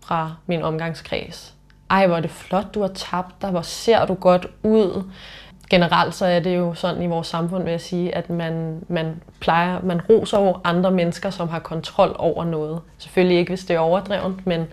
fra 0.00 0.34
min 0.46 0.62
omgangskreds. 0.62 1.54
Ej, 1.90 2.06
hvor 2.06 2.16
er 2.16 2.20
det 2.20 2.30
flot, 2.30 2.74
du 2.74 2.80
har 2.80 2.88
tabt 2.88 3.42
dig. 3.42 3.50
Hvor 3.50 3.62
ser 3.62 4.06
du 4.06 4.14
godt 4.14 4.46
ud. 4.62 5.10
Generelt 5.70 6.14
så 6.14 6.26
er 6.26 6.40
det 6.40 6.56
jo 6.56 6.74
sådan 6.74 7.02
i 7.02 7.06
vores 7.06 7.26
samfund, 7.26 7.62
vil 7.62 7.70
jeg 7.70 7.80
sige, 7.80 8.14
at 8.14 8.30
man, 8.30 8.84
man 8.88 9.22
plejer, 9.40 9.80
man 9.82 10.00
roser 10.10 10.38
over 10.38 10.60
andre 10.64 10.90
mennesker, 10.90 11.30
som 11.30 11.48
har 11.48 11.58
kontrol 11.58 12.16
over 12.18 12.44
noget. 12.44 12.80
Selvfølgelig 12.98 13.38
ikke, 13.38 13.50
hvis 13.50 13.64
det 13.64 13.76
er 13.76 13.80
overdrevet, 13.80 14.46
men 14.46 14.66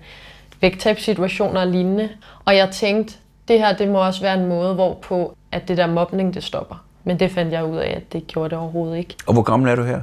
vægttabssituationer 0.62 1.62
og 1.62 1.68
lignende. 1.68 2.10
Og 2.46 2.56
jeg 2.56 2.70
tænkte, 2.72 3.14
det 3.48 3.60
her 3.60 3.74
det 3.74 3.88
må 3.88 4.06
også 4.06 4.22
være 4.22 4.34
en 4.34 4.48
måde, 4.48 4.74
hvorpå 4.74 5.36
at 5.52 5.68
det 5.68 5.78
der 5.78 5.88
mobning 5.88 6.34
det 6.34 6.44
stopper. 6.44 6.86
Men 7.04 7.20
det 7.20 7.32
fandt 7.32 7.54
jeg 7.54 7.66
ud 7.66 7.78
af, 7.78 7.94
at 7.96 8.14
det 8.14 8.28
gjorde 8.28 8.50
det 8.50 8.58
overhovedet 8.58 8.98
ikke. 8.98 9.16
Og 9.28 9.34
hvor 9.34 9.42
gammel 9.42 9.70
er 9.70 9.76
du 9.76 9.84
her? 9.84 10.02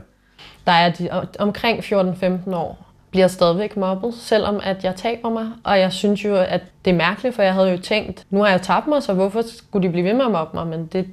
Der 0.66 0.72
er 0.72 0.90
de, 0.90 1.08
omkring 1.38 1.78
14-15 1.78 2.54
år. 2.54 2.87
Bliver 3.10 3.28
stadigvæk 3.28 3.76
mobbet, 3.76 4.14
selvom 4.14 4.60
at 4.62 4.84
jeg 4.84 4.96
taber 4.96 5.30
mig. 5.30 5.46
Og 5.64 5.78
jeg 5.78 5.92
synes 5.92 6.24
jo, 6.24 6.36
at 6.36 6.62
det 6.84 6.90
er 6.90 6.94
mærkeligt, 6.94 7.34
for 7.34 7.42
jeg 7.42 7.54
havde 7.54 7.70
jo 7.70 7.78
tænkt, 7.78 8.26
nu 8.30 8.40
har 8.40 8.48
jeg 8.48 8.62
tabt 8.62 8.86
mig, 8.86 9.02
så 9.02 9.14
hvorfor 9.14 9.42
skulle 9.42 9.88
de 9.88 9.92
blive 9.92 10.04
ved 10.04 10.14
med 10.14 10.24
at 10.24 10.30
mobbe 10.30 10.56
mig? 10.56 10.66
Men 10.66 10.86
det, 10.86 11.06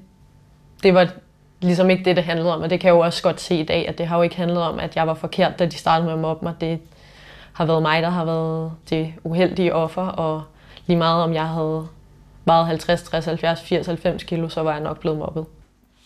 det 0.84 0.94
var 0.94 1.08
ligesom 1.62 1.90
ikke 1.90 2.06
det, 2.06 2.16
det 2.16 2.24
handlede 2.24 2.56
om. 2.56 2.62
Og 2.62 2.70
det 2.70 2.80
kan 2.80 2.88
jeg 2.88 2.96
jo 2.96 3.00
også 3.00 3.24
godt 3.24 3.42
se 3.42 3.56
i 3.56 3.64
dag, 3.64 3.88
at 3.88 3.98
det 3.98 4.08
har 4.08 4.18
jo 4.18 4.24
ikke 4.24 4.36
handlet 4.36 4.62
om, 4.64 4.80
at 4.80 4.96
jeg 4.96 5.08
var 5.08 5.14
forkert, 5.14 5.60
da 5.60 5.66
de 5.66 5.76
startede 5.76 6.06
med 6.06 6.14
at 6.14 6.20
mobbe 6.20 6.46
mig. 6.46 6.54
Det 6.62 6.80
har 7.54 7.66
været 7.66 7.82
mig, 7.82 8.02
der 8.02 8.10
har 8.10 8.26
været 8.26 8.72
det 8.90 9.14
uheldige 9.24 9.74
offer, 9.74 10.02
og 10.02 10.44
lige 10.88 10.98
meget 10.98 11.24
om 11.24 11.34
jeg 11.34 11.48
havde 11.48 11.88
vejet 12.46 12.68
50, 12.68 13.04
60, 13.04 13.26
70, 13.26 13.62
80, 13.62 13.88
90 13.88 14.24
kilo, 14.24 14.50
så 14.50 14.62
var 14.62 14.72
jeg 14.72 14.82
nok 14.82 15.00
blevet 15.00 15.18
mobbet. 15.18 15.46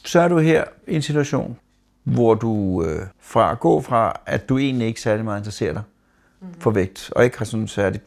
Så 0.06 0.20
er 0.20 0.28
du 0.28 0.38
her 0.40 0.64
i 0.88 0.96
en 0.96 1.02
situation, 1.02 1.58
hvor 2.10 2.34
du 2.34 2.84
øh, 2.84 3.01
fra 3.20 3.53
gå 3.53 3.82
fra, 3.82 4.20
at 4.26 4.49
du 4.49 4.57
egentlig 4.57 4.88
ikke 4.88 5.01
særlig 5.01 5.26
meget 5.26 5.39
interesserer 5.39 5.74
dig 5.74 5.82
mm-hmm. 6.41 6.62
for 6.62 6.72
vægt, 6.72 7.12
og 7.16 7.24
ikke 7.24 7.38
har 7.38 7.45
sådan 7.45 7.68
særligt 7.68 8.03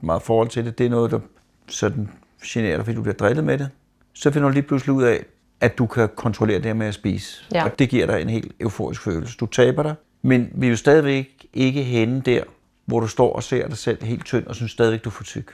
meget 0.00 0.22
forhold 0.22 0.48
til 0.48 0.64
det, 0.64 0.78
det 0.78 0.86
er 0.86 0.90
noget, 0.90 1.10
der 1.10 1.18
sådan 1.68 2.08
generer 2.46 2.76
dig, 2.76 2.84
fordi 2.84 2.96
du 2.96 3.02
bliver 3.02 3.14
drillet 3.14 3.44
med 3.44 3.58
det, 3.58 3.68
så 4.14 4.30
finder 4.30 4.48
du 4.48 4.54
lige 4.54 4.62
pludselig 4.62 4.92
ud 4.92 5.02
af, 5.02 5.24
at 5.60 5.78
du 5.78 5.86
kan 5.86 6.08
kontrollere 6.16 6.56
det 6.56 6.66
her 6.66 6.74
med 6.74 6.86
at 6.86 6.94
spise. 6.94 7.44
Ja. 7.54 7.64
Og 7.64 7.78
det 7.78 7.88
giver 7.88 8.06
dig 8.06 8.22
en 8.22 8.28
helt 8.28 8.52
euforisk 8.60 9.02
følelse. 9.02 9.36
Du 9.36 9.46
taber 9.46 9.82
dig, 9.82 9.94
men 10.22 10.50
vi 10.54 10.66
er 10.66 10.70
jo 10.70 10.76
stadigvæk 10.76 11.46
ikke 11.54 11.82
henne 11.82 12.20
der, 12.20 12.42
hvor 12.84 13.00
du 13.00 13.06
står 13.06 13.32
og 13.32 13.42
ser 13.42 13.68
dig 13.68 13.78
selv 13.78 14.04
helt 14.04 14.24
tynd, 14.24 14.46
og 14.46 14.54
synes 14.54 14.72
stadigvæk, 14.72 15.04
du 15.04 15.08
er 15.08 15.12
for 15.12 15.24
tyk. 15.24 15.52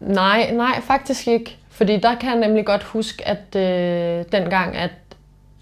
Nej, 0.00 0.52
nej, 0.52 0.80
faktisk 0.80 1.28
ikke. 1.28 1.58
Fordi 1.70 2.00
der 2.00 2.14
kan 2.14 2.30
jeg 2.30 2.48
nemlig 2.48 2.66
godt 2.66 2.82
huske, 2.82 3.28
at 3.28 3.56
øh, 3.56 4.24
dengang, 4.32 4.76
at, 4.76 4.90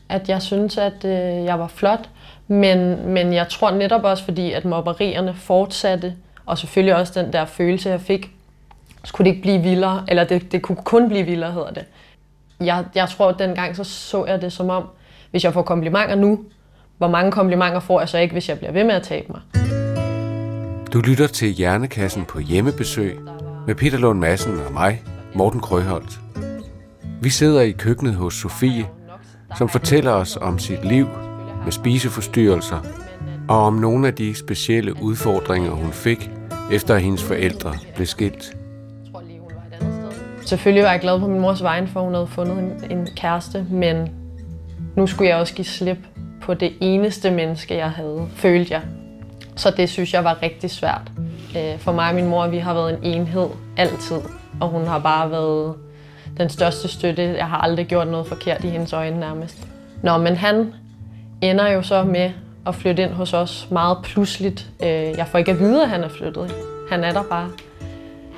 at 0.09 0.29
jeg 0.29 0.43
synes, 0.43 0.79
at 0.79 1.05
øh, 1.05 1.45
jeg 1.45 1.59
var 1.59 1.69
flot. 1.69 2.09
Men, 2.49 3.09
men 3.09 3.33
jeg 3.33 3.49
tror 3.49 3.71
netop 3.71 4.05
også, 4.05 4.25
fordi 4.25 4.53
at 4.53 4.65
mobberierne 4.65 5.35
fortsatte, 5.35 6.15
og 6.47 6.59
selvfølgelig 6.59 6.97
også 6.97 7.23
den 7.23 7.33
der 7.33 7.45
følelse, 7.45 7.91
jeg 7.91 8.01
fik, 8.01 8.31
skulle 9.05 9.25
det 9.25 9.31
ikke 9.31 9.43
blive 9.43 9.63
vildere, 9.63 10.05
eller 10.09 10.25
det, 10.25 10.53
det 10.53 10.63
kunne 10.63 10.77
kun 10.85 11.09
blive 11.09 11.25
vildere, 11.25 11.53
hedder 11.53 11.71
det. 11.71 11.85
Jeg, 12.61 12.85
jeg 12.95 13.09
tror, 13.09 13.29
at 13.29 13.39
dengang 13.39 13.77
så 13.77 13.85
så 13.85 14.27
jeg 14.27 14.43
det 14.43 14.53
som 14.53 14.71
om, 14.71 14.85
hvis 15.31 15.45
jeg 15.45 15.53
får 15.53 15.63
komplimenter 15.63 16.15
nu, 16.15 16.45
hvor 16.99 17.09
mange 17.09 17.33
komplimenter 17.33 17.81
får 17.81 18.01
jeg 18.01 18.09
så 18.09 18.19
ikke, 18.19 18.33
hvis 18.33 18.49
jeg 18.49 18.59
bliver 18.59 18.73
ved 18.73 18.85
med 18.85 18.95
at 18.95 19.03
tabe 19.03 19.27
mig. 19.29 19.41
Du 20.93 21.01
lytter 21.01 21.27
til 21.27 21.49
Hjernekassen 21.49 22.25
på 22.25 22.39
hjemmebesøg 22.39 23.19
med 23.67 23.75
Peter 23.75 23.99
Lund 23.99 24.19
Madsen 24.19 24.61
og 24.67 24.73
mig, 24.73 25.03
Morten 25.35 25.61
Krøholt. 25.61 26.21
Vi 27.23 27.31
sidder 27.31 27.61
i 27.61 27.71
køkkenet 27.71 28.15
hos 28.15 28.35
Sofie, 28.35 28.87
som 29.59 29.69
fortæller 29.69 30.11
os 30.11 30.37
om 30.37 30.59
sit 30.59 30.85
liv 30.85 31.09
med 31.65 31.73
spiseforstyrrelser 31.73 32.81
og 33.49 33.63
om 33.63 33.75
nogle 33.75 34.07
af 34.07 34.15
de 34.15 34.35
specielle 34.35 35.03
udfordringer, 35.03 35.71
hun 35.71 35.93
fik, 35.93 36.31
efter 36.73 36.95
at 36.95 37.03
hendes 37.03 37.23
forældre 37.23 37.75
blev 37.95 38.07
skilt. 38.07 38.57
Selvfølgelig 40.45 40.85
var 40.85 40.91
jeg 40.91 41.01
glad 41.01 41.21
på 41.21 41.27
min 41.27 41.41
mors 41.41 41.63
vegne, 41.63 41.87
for 41.87 42.01
hun 42.01 42.15
havde 42.15 42.27
fundet 42.27 42.59
en, 42.59 42.99
en 42.99 43.09
kæreste, 43.17 43.67
men 43.71 44.09
nu 44.97 45.07
skulle 45.07 45.31
jeg 45.31 45.37
også 45.37 45.55
give 45.55 45.65
slip 45.65 45.99
på 46.43 46.55
det 46.55 46.73
eneste 46.81 47.31
menneske, 47.31 47.77
jeg 47.77 47.91
havde, 47.91 48.27
følte 48.35 48.75
jeg. 48.75 48.83
Så 49.57 49.71
det 49.77 49.89
synes 49.89 50.15
jeg 50.15 50.25
var 50.25 50.43
rigtig 50.43 50.71
svært. 50.71 51.13
Øh, 51.57 51.79
for 51.79 51.93
mig 51.93 52.09
og 52.09 52.15
min 52.15 52.27
mor, 52.27 52.49
vi 52.49 52.59
har 52.59 52.75
været 52.75 52.99
en 52.99 52.99
enhed 53.03 53.49
altid, 53.77 54.21
og 54.61 54.69
hun 54.69 54.87
har 54.87 54.99
bare 54.99 55.31
været 55.31 55.75
den 56.39 56.49
største 56.49 56.89
støtte. 56.89 57.23
Jeg 57.23 57.47
har 57.47 57.57
aldrig 57.57 57.87
gjort 57.87 58.09
noget 58.09 58.27
forkert 58.27 58.65
i 58.65 58.69
hendes 58.69 58.93
øjne 58.93 59.21
nærmest. 59.21 59.69
Nå, 60.03 60.17
men 60.17 60.37
han 60.37 60.73
ender 61.41 61.69
jo 61.69 61.83
så 61.83 62.05
med 62.05 62.31
at 62.67 62.75
flytte 62.75 63.03
ind 63.03 63.13
hos 63.13 63.35
os 63.35 63.69
meget 63.71 63.99
pludseligt. 64.03 64.67
Øh, 64.83 64.89
jeg 64.89 65.27
får 65.27 65.39
ikke 65.39 65.51
at 65.51 65.59
vide, 65.59 65.83
at 65.83 65.89
han 65.89 66.05
er 66.05 66.09
flyttet. 66.09 66.55
Han 66.91 67.05
er 67.05 67.13
der 67.13 67.23
bare. 67.23 67.49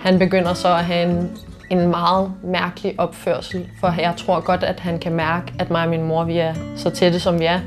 Han 0.00 0.18
begynder 0.18 0.54
så 0.54 0.68
at 0.68 0.84
have 0.84 1.10
en, 1.10 1.30
en 1.70 1.88
meget 1.88 2.32
mærkelig 2.42 2.94
opførsel, 2.98 3.68
for 3.80 3.94
jeg 4.00 4.14
tror 4.16 4.40
godt, 4.40 4.64
at 4.64 4.80
han 4.80 4.98
kan 4.98 5.12
mærke, 5.12 5.52
at 5.58 5.70
mig 5.70 5.82
og 5.84 5.90
min 5.90 6.02
mor, 6.02 6.24
vi 6.24 6.38
er 6.38 6.54
så 6.76 6.90
tætte, 6.90 7.20
som 7.20 7.40
vi 7.40 7.44
er. 7.44 7.60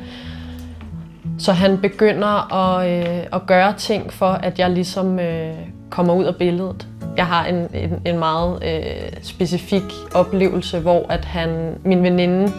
Så 1.39 1.53
han 1.53 1.77
begynder 1.77 2.53
at, 2.53 2.89
øh, 2.89 3.25
at 3.33 3.41
gøre 3.47 3.73
ting 3.73 4.13
for, 4.13 4.31
at 4.31 4.59
jeg 4.59 4.69
ligesom 4.69 5.19
øh, 5.19 5.53
kommer 5.89 6.13
ud 6.13 6.25
af 6.25 6.35
billedet. 6.35 6.87
Jeg 7.17 7.27
har 7.27 7.45
en, 7.45 7.55
en, 7.73 8.01
en 8.05 8.19
meget 8.19 8.63
øh, 8.63 9.23
specifik 9.23 9.83
oplevelse, 10.15 10.79
hvor 10.79 11.05
at 11.09 11.25
han, 11.25 11.79
min 11.85 12.03
veninde, 12.03 12.51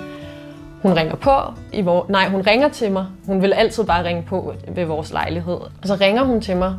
hun 0.82 0.92
ringer 0.92 1.14
på, 1.14 1.30
i 1.72 1.82
vor, 1.82 2.06
nej, 2.08 2.28
hun 2.28 2.40
ringer 2.40 2.68
til 2.68 2.92
mig. 2.92 3.06
Hun 3.26 3.42
vil 3.42 3.52
altid 3.52 3.84
bare 3.84 4.04
ringe 4.04 4.22
på 4.22 4.54
ved 4.68 4.84
vores 4.84 5.12
lejlighed. 5.12 5.54
Og 5.54 5.70
så 5.84 5.94
ringer 5.94 6.24
hun 6.24 6.40
til 6.40 6.56
mig, 6.56 6.74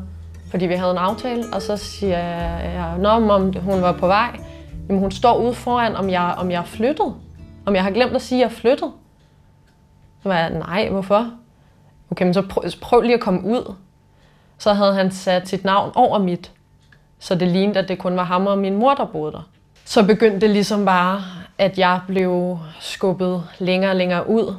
fordi 0.52 0.66
vi 0.66 0.74
havde 0.74 0.92
en 0.92 0.98
aftale, 0.98 1.44
og 1.54 1.62
så 1.62 1.78
siger 1.78 2.18
jeg, 2.18 2.96
Nå, 3.00 3.10
om 3.10 3.54
hun 3.54 3.82
var 3.82 3.92
på 3.92 4.08
vej. 4.08 4.40
Jamen, 4.88 5.02
hun 5.02 5.12
står 5.12 5.38
ude 5.38 5.54
foran, 5.54 5.96
om 5.96 6.10
jeg, 6.10 6.36
om 6.38 6.52
jeg 6.52 6.60
er 6.60 6.66
flyttet. 6.66 7.16
Om 7.66 7.76
jeg 7.76 7.84
har 7.84 7.92
glemt 7.92 8.16
at 8.16 8.22
sige, 8.22 8.44
at 8.44 8.50
jeg 8.50 8.56
er 8.56 8.60
flyttet. 8.60 8.92
Så 10.24 10.30
var 10.30 10.38
jeg, 10.38 10.50
nej, 10.50 10.90
hvorfor? 10.90 11.32
Okay, 12.12 12.26
men 12.26 12.34
så 12.34 12.42
prøv, 12.42 12.64
prøv 12.82 13.02
lige 13.02 13.14
at 13.14 13.20
komme 13.20 13.44
ud. 13.46 13.74
Så 14.58 14.74
havde 14.74 14.94
han 14.94 15.12
sat 15.12 15.48
sit 15.48 15.64
navn 15.64 15.92
over 15.96 16.18
mit. 16.18 16.52
Så 17.24 17.36
det 17.36 17.48
lignede, 17.48 17.80
at 17.80 17.88
det 17.88 17.98
kun 17.98 18.18
var 18.18 18.24
ham 18.24 18.48
og 18.48 18.58
min 18.58 18.76
mor, 18.76 18.94
der 18.94 19.06
boede 19.06 19.32
der. 19.32 19.50
Så 19.86 20.04
begyndte 20.06 20.40
det 20.40 20.50
ligesom 20.50 20.86
bare, 20.86 21.22
at 21.58 21.78
jeg 21.78 22.00
blev 22.08 22.60
skubbet 22.80 23.44
længere 23.60 23.92
og 23.92 23.96
længere 23.96 24.30
ud, 24.30 24.56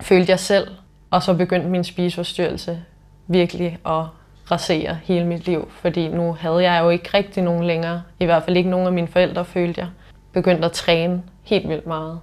følte 0.00 0.30
jeg 0.30 0.38
selv. 0.38 0.68
Og 1.10 1.22
så 1.22 1.34
begyndte 1.34 1.68
min 1.68 1.84
spiseforstyrrelse 1.84 2.82
virkelig 3.26 3.78
at 3.86 4.04
rasere 4.50 4.98
hele 5.04 5.24
mit 5.24 5.46
liv. 5.46 5.68
Fordi 5.70 6.08
nu 6.08 6.36
havde 6.40 6.62
jeg 6.62 6.82
jo 6.84 6.90
ikke 6.90 7.10
rigtig 7.14 7.42
nogen 7.42 7.64
længere. 7.64 8.02
I 8.20 8.24
hvert 8.24 8.42
fald 8.42 8.56
ikke 8.56 8.70
nogen 8.70 8.86
af 8.86 8.92
mine 8.92 9.08
forældre, 9.08 9.44
følte 9.44 9.80
jeg. 9.80 9.88
Begyndte 10.32 10.64
at 10.64 10.72
træne 10.72 11.22
helt 11.42 11.68
vildt 11.68 11.86
meget. 11.86 12.20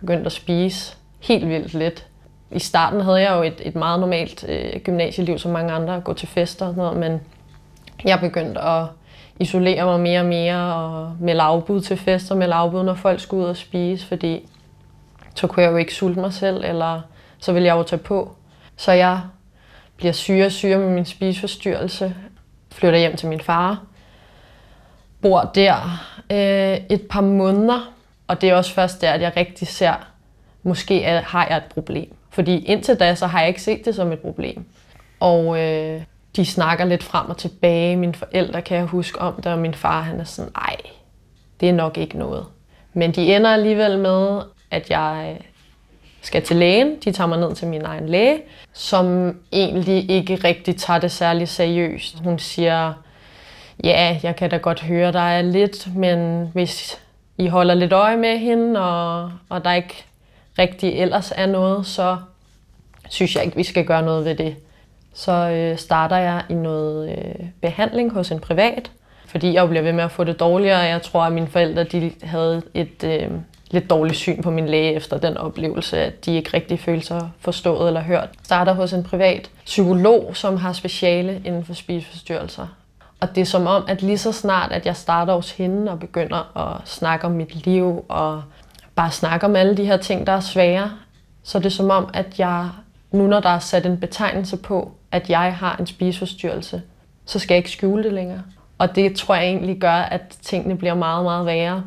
Begyndte 0.00 0.26
at 0.26 0.32
spise 0.32 0.96
helt 1.20 1.48
vildt 1.48 1.74
lidt 1.74 2.06
i 2.50 2.58
starten 2.58 3.00
havde 3.00 3.20
jeg 3.20 3.36
jo 3.36 3.42
et, 3.42 3.60
et 3.64 3.74
meget 3.74 4.00
normalt 4.00 4.44
øh, 4.48 4.80
gymnasieliv, 4.80 5.38
som 5.38 5.52
mange 5.52 5.72
andre, 5.72 5.96
at 5.96 6.04
gå 6.04 6.12
til 6.12 6.28
fester 6.28 6.66
og 6.66 6.74
sådan 6.74 6.84
noget, 6.84 6.96
men 7.00 7.20
jeg 8.04 8.20
begyndte 8.20 8.60
at 8.60 8.86
isolere 9.40 9.84
mig 9.84 10.00
mere 10.00 10.20
og 10.20 10.26
mere, 10.26 10.74
og 10.74 11.16
med 11.20 11.34
lavbud 11.34 11.80
til 11.80 11.96
fester, 11.96 12.34
med 12.34 12.46
lavbud, 12.46 12.82
når 12.82 12.94
folk 12.94 13.20
skulle 13.20 13.44
ud 13.44 13.48
og 13.48 13.56
spise, 13.56 14.06
fordi 14.06 14.48
så 15.34 15.46
kunne 15.46 15.62
jeg 15.62 15.72
jo 15.72 15.76
ikke 15.76 15.94
sulte 15.94 16.20
mig 16.20 16.32
selv, 16.32 16.64
eller 16.64 17.00
så 17.38 17.52
ville 17.52 17.66
jeg 17.66 17.74
jo 17.74 17.82
tage 17.82 18.02
på. 18.02 18.36
Så 18.76 18.92
jeg 18.92 19.20
bliver 19.96 20.12
syre 20.12 20.46
og 20.46 20.52
syre 20.52 20.78
med 20.78 20.90
min 20.90 21.04
spiseforstyrrelse, 21.04 22.14
flytter 22.72 22.98
hjem 22.98 23.16
til 23.16 23.28
min 23.28 23.40
far, 23.40 23.82
bor 25.22 25.50
der 25.54 25.74
øh, 26.30 26.80
et 26.90 27.02
par 27.10 27.20
måneder, 27.20 27.92
og 28.26 28.40
det 28.40 28.50
er 28.50 28.54
også 28.54 28.72
først 28.72 29.00
der, 29.00 29.12
at 29.12 29.20
jeg 29.20 29.32
rigtig 29.36 29.68
ser, 29.68 29.94
måske 30.62 31.02
har 31.02 31.46
jeg 31.48 31.56
et 31.56 31.64
problem. 31.74 32.14
Fordi 32.30 32.64
indtil 32.64 33.00
da, 33.00 33.14
så 33.14 33.26
har 33.26 33.40
jeg 33.40 33.48
ikke 33.48 33.62
set 33.62 33.84
det 33.84 33.94
som 33.94 34.12
et 34.12 34.18
problem. 34.18 34.64
Og 35.20 35.60
øh, 35.60 36.02
de 36.36 36.46
snakker 36.46 36.84
lidt 36.84 37.02
frem 37.02 37.30
og 37.30 37.36
tilbage. 37.36 37.96
Mine 37.96 38.14
forældre 38.14 38.62
kan 38.62 38.76
jeg 38.76 38.86
huske 38.86 39.20
om 39.20 39.34
det, 39.34 39.46
og 39.46 39.58
min 39.58 39.74
far 39.74 40.00
han 40.00 40.20
er 40.20 40.24
sådan, 40.24 40.52
ej, 40.54 40.76
det 41.60 41.68
er 41.68 41.72
nok 41.72 41.98
ikke 41.98 42.18
noget. 42.18 42.46
Men 42.92 43.12
de 43.12 43.36
ender 43.36 43.50
alligevel 43.50 43.98
med, 43.98 44.42
at 44.70 44.90
jeg 44.90 45.36
øh, 45.40 45.46
skal 46.22 46.42
til 46.42 46.56
lægen. 46.56 46.96
De 47.04 47.12
tager 47.12 47.28
mig 47.28 47.38
ned 47.38 47.54
til 47.54 47.68
min 47.68 47.84
egen 47.84 48.08
læge, 48.08 48.42
som 48.72 49.36
egentlig 49.52 50.10
ikke 50.10 50.34
rigtig 50.34 50.76
tager 50.76 50.98
det 50.98 51.10
særlig 51.10 51.48
seriøst. 51.48 52.18
Hun 52.24 52.38
siger, 52.38 52.92
ja, 53.84 54.20
jeg 54.22 54.36
kan 54.36 54.50
da 54.50 54.56
godt 54.56 54.82
høre 54.82 55.12
dig 55.12 55.44
lidt, 55.44 55.96
men 55.96 56.48
hvis 56.52 57.00
I 57.38 57.46
holder 57.46 57.74
lidt 57.74 57.92
øje 57.92 58.16
med 58.16 58.38
hende, 58.38 58.80
og, 58.80 59.32
og 59.48 59.64
der 59.64 59.72
ikke 59.72 60.04
rigtig 60.58 60.92
ellers 60.92 61.32
er 61.36 61.46
noget, 61.46 61.86
så 61.86 62.16
synes 63.08 63.36
jeg 63.36 63.44
ikke, 63.44 63.56
vi 63.56 63.62
skal 63.62 63.84
gøre 63.84 64.02
noget 64.02 64.24
ved 64.24 64.34
det. 64.34 64.56
Så 65.16 65.32
øh, 65.32 65.78
starter 65.78 66.16
jeg 66.16 66.42
i 66.48 66.54
noget 66.54 67.10
øh, 67.10 67.46
behandling 67.62 68.12
hos 68.12 68.30
en 68.30 68.40
privat, 68.40 68.90
fordi 69.26 69.54
jeg 69.54 69.68
bliver 69.68 69.82
ved 69.82 69.92
med 69.92 70.04
at 70.04 70.10
få 70.10 70.24
det 70.24 70.40
dårligere. 70.40 70.78
Jeg 70.78 71.02
tror, 71.02 71.22
at 71.22 71.32
mine 71.32 71.46
forældre 71.46 71.84
de 71.84 72.12
havde 72.22 72.62
et 72.74 73.04
øh, 73.04 73.30
lidt 73.70 73.90
dårligt 73.90 74.16
syn 74.16 74.42
på 74.42 74.50
min 74.50 74.68
læge 74.68 74.92
efter 74.92 75.18
den 75.18 75.36
oplevelse, 75.36 75.98
at 75.98 76.24
de 76.24 76.36
ikke 76.36 76.50
rigtig 76.54 76.80
følte 76.80 77.06
sig 77.06 77.30
forstået 77.40 77.86
eller 77.86 78.00
hørt. 78.00 78.28
Starter 78.44 78.72
hos 78.72 78.92
en 78.92 79.04
privat 79.04 79.50
psykolog, 79.64 80.30
som 80.36 80.56
har 80.56 80.72
speciale 80.72 81.42
inden 81.44 81.64
for 81.64 81.74
spiseforstyrrelser. 81.74 82.66
Og 83.20 83.34
det 83.34 83.40
er 83.40 83.46
som 83.46 83.66
om, 83.66 83.84
at 83.88 84.02
lige 84.02 84.18
så 84.18 84.32
snart, 84.32 84.72
at 84.72 84.86
jeg 84.86 84.96
starter 84.96 85.34
hos 85.34 85.50
hende 85.50 85.92
og 85.92 86.00
begynder 86.00 86.56
at 86.56 86.88
snakke 86.88 87.26
om 87.26 87.32
mit 87.32 87.66
liv 87.66 88.04
og 88.08 88.42
bare 88.94 89.10
snakke 89.10 89.46
om 89.46 89.56
alle 89.56 89.76
de 89.76 89.84
her 89.84 89.96
ting, 89.96 90.26
der 90.26 90.32
er 90.32 90.40
svære, 90.40 90.90
så 91.42 91.58
det 91.58 91.66
er 91.66 91.70
som 91.70 91.90
om, 91.90 92.08
at 92.14 92.38
jeg 92.38 92.68
nu 93.16 93.26
når 93.26 93.40
der 93.40 93.48
er 93.48 93.58
sat 93.58 93.86
en 93.86 94.00
betegnelse 94.00 94.56
på, 94.56 94.92
at 95.16 95.30
jeg 95.30 95.54
har 95.54 95.76
en 95.76 95.86
spiseforstyrrelse, 95.86 96.82
så 97.24 97.38
skal 97.38 97.54
jeg 97.54 97.58
ikke 97.58 97.70
skjule 97.70 98.02
det 98.02 98.12
længere. 98.12 98.42
Og 98.78 98.96
det 98.96 99.16
tror 99.16 99.34
jeg 99.34 99.44
egentlig 99.44 99.78
gør, 99.78 99.92
at 99.92 100.20
tingene 100.42 100.76
bliver 100.78 100.94
meget, 100.94 101.24
meget 101.24 101.46
værre. 101.46 101.84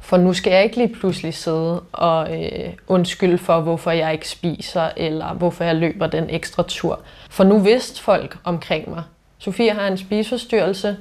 For 0.00 0.16
nu 0.16 0.32
skal 0.32 0.52
jeg 0.52 0.64
ikke 0.64 0.76
lige 0.76 0.94
pludselig 0.94 1.34
sidde 1.34 1.80
og 1.92 2.42
øh, 2.42 2.72
undskylde 2.86 3.38
for, 3.38 3.60
hvorfor 3.60 3.90
jeg 3.90 4.12
ikke 4.12 4.28
spiser, 4.28 4.90
eller 4.96 5.34
hvorfor 5.34 5.64
jeg 5.64 5.76
løber 5.76 6.06
den 6.06 6.30
ekstra 6.30 6.62
tur. 6.68 7.00
For 7.30 7.44
nu 7.44 7.58
vidste 7.58 8.02
folk 8.02 8.38
omkring 8.44 8.90
mig. 8.90 9.02
Sofie 9.38 9.72
har 9.72 9.86
en 9.86 9.98
spiseforstyrrelse, 9.98 10.96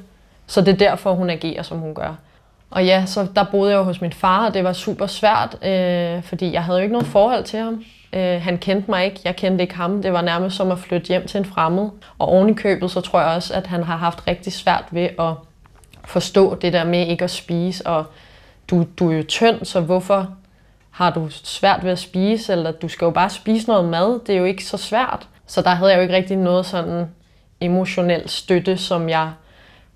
så 0.47 0.61
det 0.61 0.73
er 0.73 0.77
derfor, 0.77 1.13
hun 1.13 1.29
agerer, 1.29 1.63
som 1.63 1.77
hun 1.77 1.95
gør. 1.95 2.15
Og 2.69 2.85
ja, 2.85 3.05
så 3.05 3.27
der 3.35 3.43
boede 3.51 3.71
jeg 3.71 3.77
jo 3.77 3.83
hos 3.83 4.01
min 4.01 4.13
far, 4.13 4.47
og 4.47 4.53
det 4.53 4.63
var 4.63 4.73
super 4.73 5.07
svært, 5.07 5.65
øh, 5.65 6.23
fordi 6.23 6.53
jeg 6.53 6.63
havde 6.63 6.79
jo 6.79 6.83
ikke 6.83 6.93
noget 6.93 7.07
forhold 7.07 7.43
til 7.43 7.59
ham. 7.59 7.83
Øh, 8.13 8.41
han 8.41 8.57
kendte 8.57 8.91
mig 8.91 9.05
ikke, 9.05 9.19
jeg 9.25 9.35
kendte 9.35 9.61
ikke 9.61 9.75
ham. 9.75 10.01
Det 10.01 10.13
var 10.13 10.21
nærmest 10.21 10.57
som 10.57 10.71
at 10.71 10.79
flytte 10.79 11.07
hjem 11.07 11.27
til 11.27 11.37
en 11.37 11.45
fremmed. 11.45 11.89
Og 12.19 12.27
oven 12.27 12.49
i 12.49 12.53
købet, 12.53 12.91
så 12.91 13.01
tror 13.01 13.19
jeg 13.19 13.29
også, 13.29 13.53
at 13.53 13.67
han 13.67 13.83
har 13.83 13.97
haft 13.97 14.27
rigtig 14.27 14.53
svært 14.53 14.85
ved 14.91 15.09
at 15.19 15.33
forstå 16.05 16.55
det 16.55 16.73
der 16.73 16.83
med 16.83 17.07
ikke 17.07 17.23
at 17.23 17.31
spise. 17.31 17.87
Og 17.87 18.05
du, 18.69 18.85
du 18.99 19.11
er 19.11 19.17
jo 19.17 19.23
tynd, 19.23 19.65
så 19.65 19.79
hvorfor 19.79 20.29
har 20.91 21.11
du 21.11 21.27
svært 21.29 21.83
ved 21.83 21.91
at 21.91 21.99
spise? 21.99 22.51
Eller 22.51 22.71
du 22.71 22.87
skal 22.87 23.05
jo 23.05 23.11
bare 23.11 23.29
spise 23.29 23.67
noget 23.67 23.85
mad, 23.85 24.19
det 24.27 24.35
er 24.35 24.39
jo 24.39 24.45
ikke 24.45 24.65
så 24.65 24.77
svært. 24.77 25.27
Så 25.47 25.61
der 25.61 25.69
havde 25.69 25.91
jeg 25.91 25.97
jo 25.97 26.01
ikke 26.01 26.15
rigtig 26.15 26.37
noget 26.37 26.65
sådan 26.65 27.05
emotionel 27.61 28.29
støtte, 28.29 28.77
som 28.77 29.09
jeg 29.09 29.31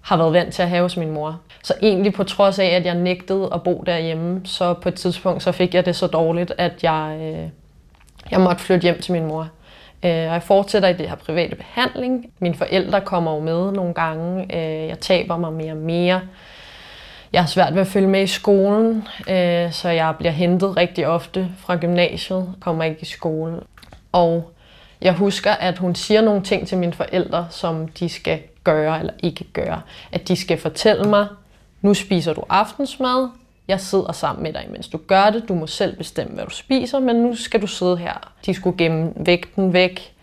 har 0.01 0.17
været 0.17 0.33
vant 0.33 0.53
til 0.53 0.61
at 0.61 0.69
have 0.69 0.81
hos 0.81 0.97
min 0.97 1.11
mor. 1.11 1.39
Så 1.63 1.73
egentlig 1.81 2.13
på 2.13 2.23
trods 2.23 2.59
af, 2.59 2.65
at 2.65 2.85
jeg 2.85 2.95
nægtede 2.95 3.49
at 3.53 3.63
bo 3.63 3.83
derhjemme, 3.85 4.41
så 4.45 4.73
på 4.73 4.89
et 4.89 4.95
tidspunkt 4.95 5.43
så 5.43 5.51
fik 5.51 5.73
jeg 5.73 5.85
det 5.85 5.95
så 5.95 6.07
dårligt, 6.07 6.53
at 6.57 6.83
jeg, 6.83 7.17
øh, 7.21 7.49
jeg 8.31 8.39
måtte 8.39 8.63
flytte 8.63 8.83
hjem 8.83 9.01
til 9.01 9.13
min 9.13 9.25
mor. 9.25 9.49
Øh, 10.03 10.11
og 10.11 10.33
jeg 10.33 10.43
fortsætter 10.43 10.89
i 10.89 10.93
det 10.93 11.09
her 11.09 11.15
private 11.15 11.55
behandling. 11.55 12.31
Mine 12.39 12.55
forældre 12.55 13.01
kommer 13.01 13.33
jo 13.33 13.39
med 13.39 13.71
nogle 13.71 13.93
gange. 13.93 14.55
Øh, 14.55 14.87
jeg 14.87 14.99
taber 14.99 15.37
mig 15.37 15.53
mere 15.53 15.71
og 15.71 15.77
mere. 15.77 16.21
Jeg 17.33 17.41
har 17.41 17.47
svært 17.47 17.73
ved 17.73 17.81
at 17.81 17.87
følge 17.87 18.07
med 18.07 18.21
i 18.21 18.27
skolen, 18.27 19.07
øh, 19.29 19.71
så 19.71 19.89
jeg 19.89 20.15
bliver 20.17 20.31
hentet 20.31 20.77
rigtig 20.77 21.07
ofte 21.07 21.49
fra 21.57 21.75
gymnasiet, 21.75 22.53
kommer 22.59 22.83
ikke 22.83 23.01
i 23.01 23.05
skole. 23.05 23.59
Og 24.11 24.51
jeg 25.01 25.13
husker, 25.13 25.51
at 25.51 25.77
hun 25.77 25.95
siger 25.95 26.21
nogle 26.21 26.41
ting 26.41 26.67
til 26.67 26.77
mine 26.77 26.93
forældre, 26.93 27.47
som 27.49 27.87
de 27.87 28.09
skal 28.09 28.39
gøre 28.63 28.99
eller 28.99 29.13
ikke 29.23 29.43
gøre. 29.53 29.81
At 30.11 30.27
de 30.27 30.35
skal 30.35 30.57
fortælle 30.57 31.03
mig, 31.03 31.27
nu 31.81 31.93
spiser 31.93 32.33
du 32.33 32.43
aftensmad, 32.49 33.29
jeg 33.67 33.81
sidder 33.81 34.11
sammen 34.11 34.43
med 34.43 34.53
dig, 34.53 34.67
mens 34.71 34.87
du 34.87 34.97
gør 35.07 35.29
det, 35.29 35.49
du 35.49 35.53
må 35.53 35.67
selv 35.67 35.97
bestemme, 35.97 36.33
hvad 36.33 36.45
du 36.45 36.49
spiser, 36.49 36.99
men 36.99 37.15
nu 37.15 37.35
skal 37.35 37.61
du 37.61 37.67
sidde 37.67 37.97
her. 37.97 38.33
De 38.45 38.53
skulle 38.53 38.77
gemme 38.77 39.13
vægten 39.15 39.73
væk, 39.73 40.13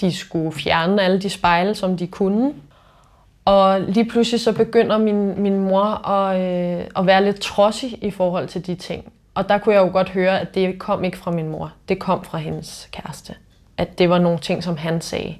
de 0.00 0.16
skulle 0.16 0.52
fjerne 0.52 1.02
alle 1.02 1.20
de 1.20 1.30
spejle, 1.30 1.74
som 1.74 1.96
de 1.96 2.06
kunne. 2.06 2.54
Og 3.44 3.80
lige 3.80 4.04
pludselig 4.04 4.40
så 4.40 4.52
begynder 4.52 4.98
min, 4.98 5.42
min 5.42 5.58
mor 5.58 6.08
at, 6.08 6.40
øh, 6.40 6.86
at 6.96 7.06
være 7.06 7.24
lidt 7.24 7.40
trodsig 7.40 8.04
i 8.04 8.10
forhold 8.10 8.48
til 8.48 8.66
de 8.66 8.74
ting. 8.74 9.12
Og 9.34 9.48
der 9.48 9.58
kunne 9.58 9.74
jeg 9.74 9.80
jo 9.80 9.92
godt 9.92 10.08
høre, 10.08 10.40
at 10.40 10.54
det 10.54 10.78
kom 10.78 11.04
ikke 11.04 11.18
fra 11.18 11.30
min 11.30 11.48
mor. 11.48 11.72
Det 11.88 11.98
kom 11.98 12.24
fra 12.24 12.38
hendes 12.38 12.88
kæreste. 12.92 13.34
At 13.76 13.98
det 13.98 14.10
var 14.10 14.18
nogle 14.18 14.38
ting, 14.38 14.64
som 14.64 14.76
han 14.76 15.00
sagde. 15.00 15.36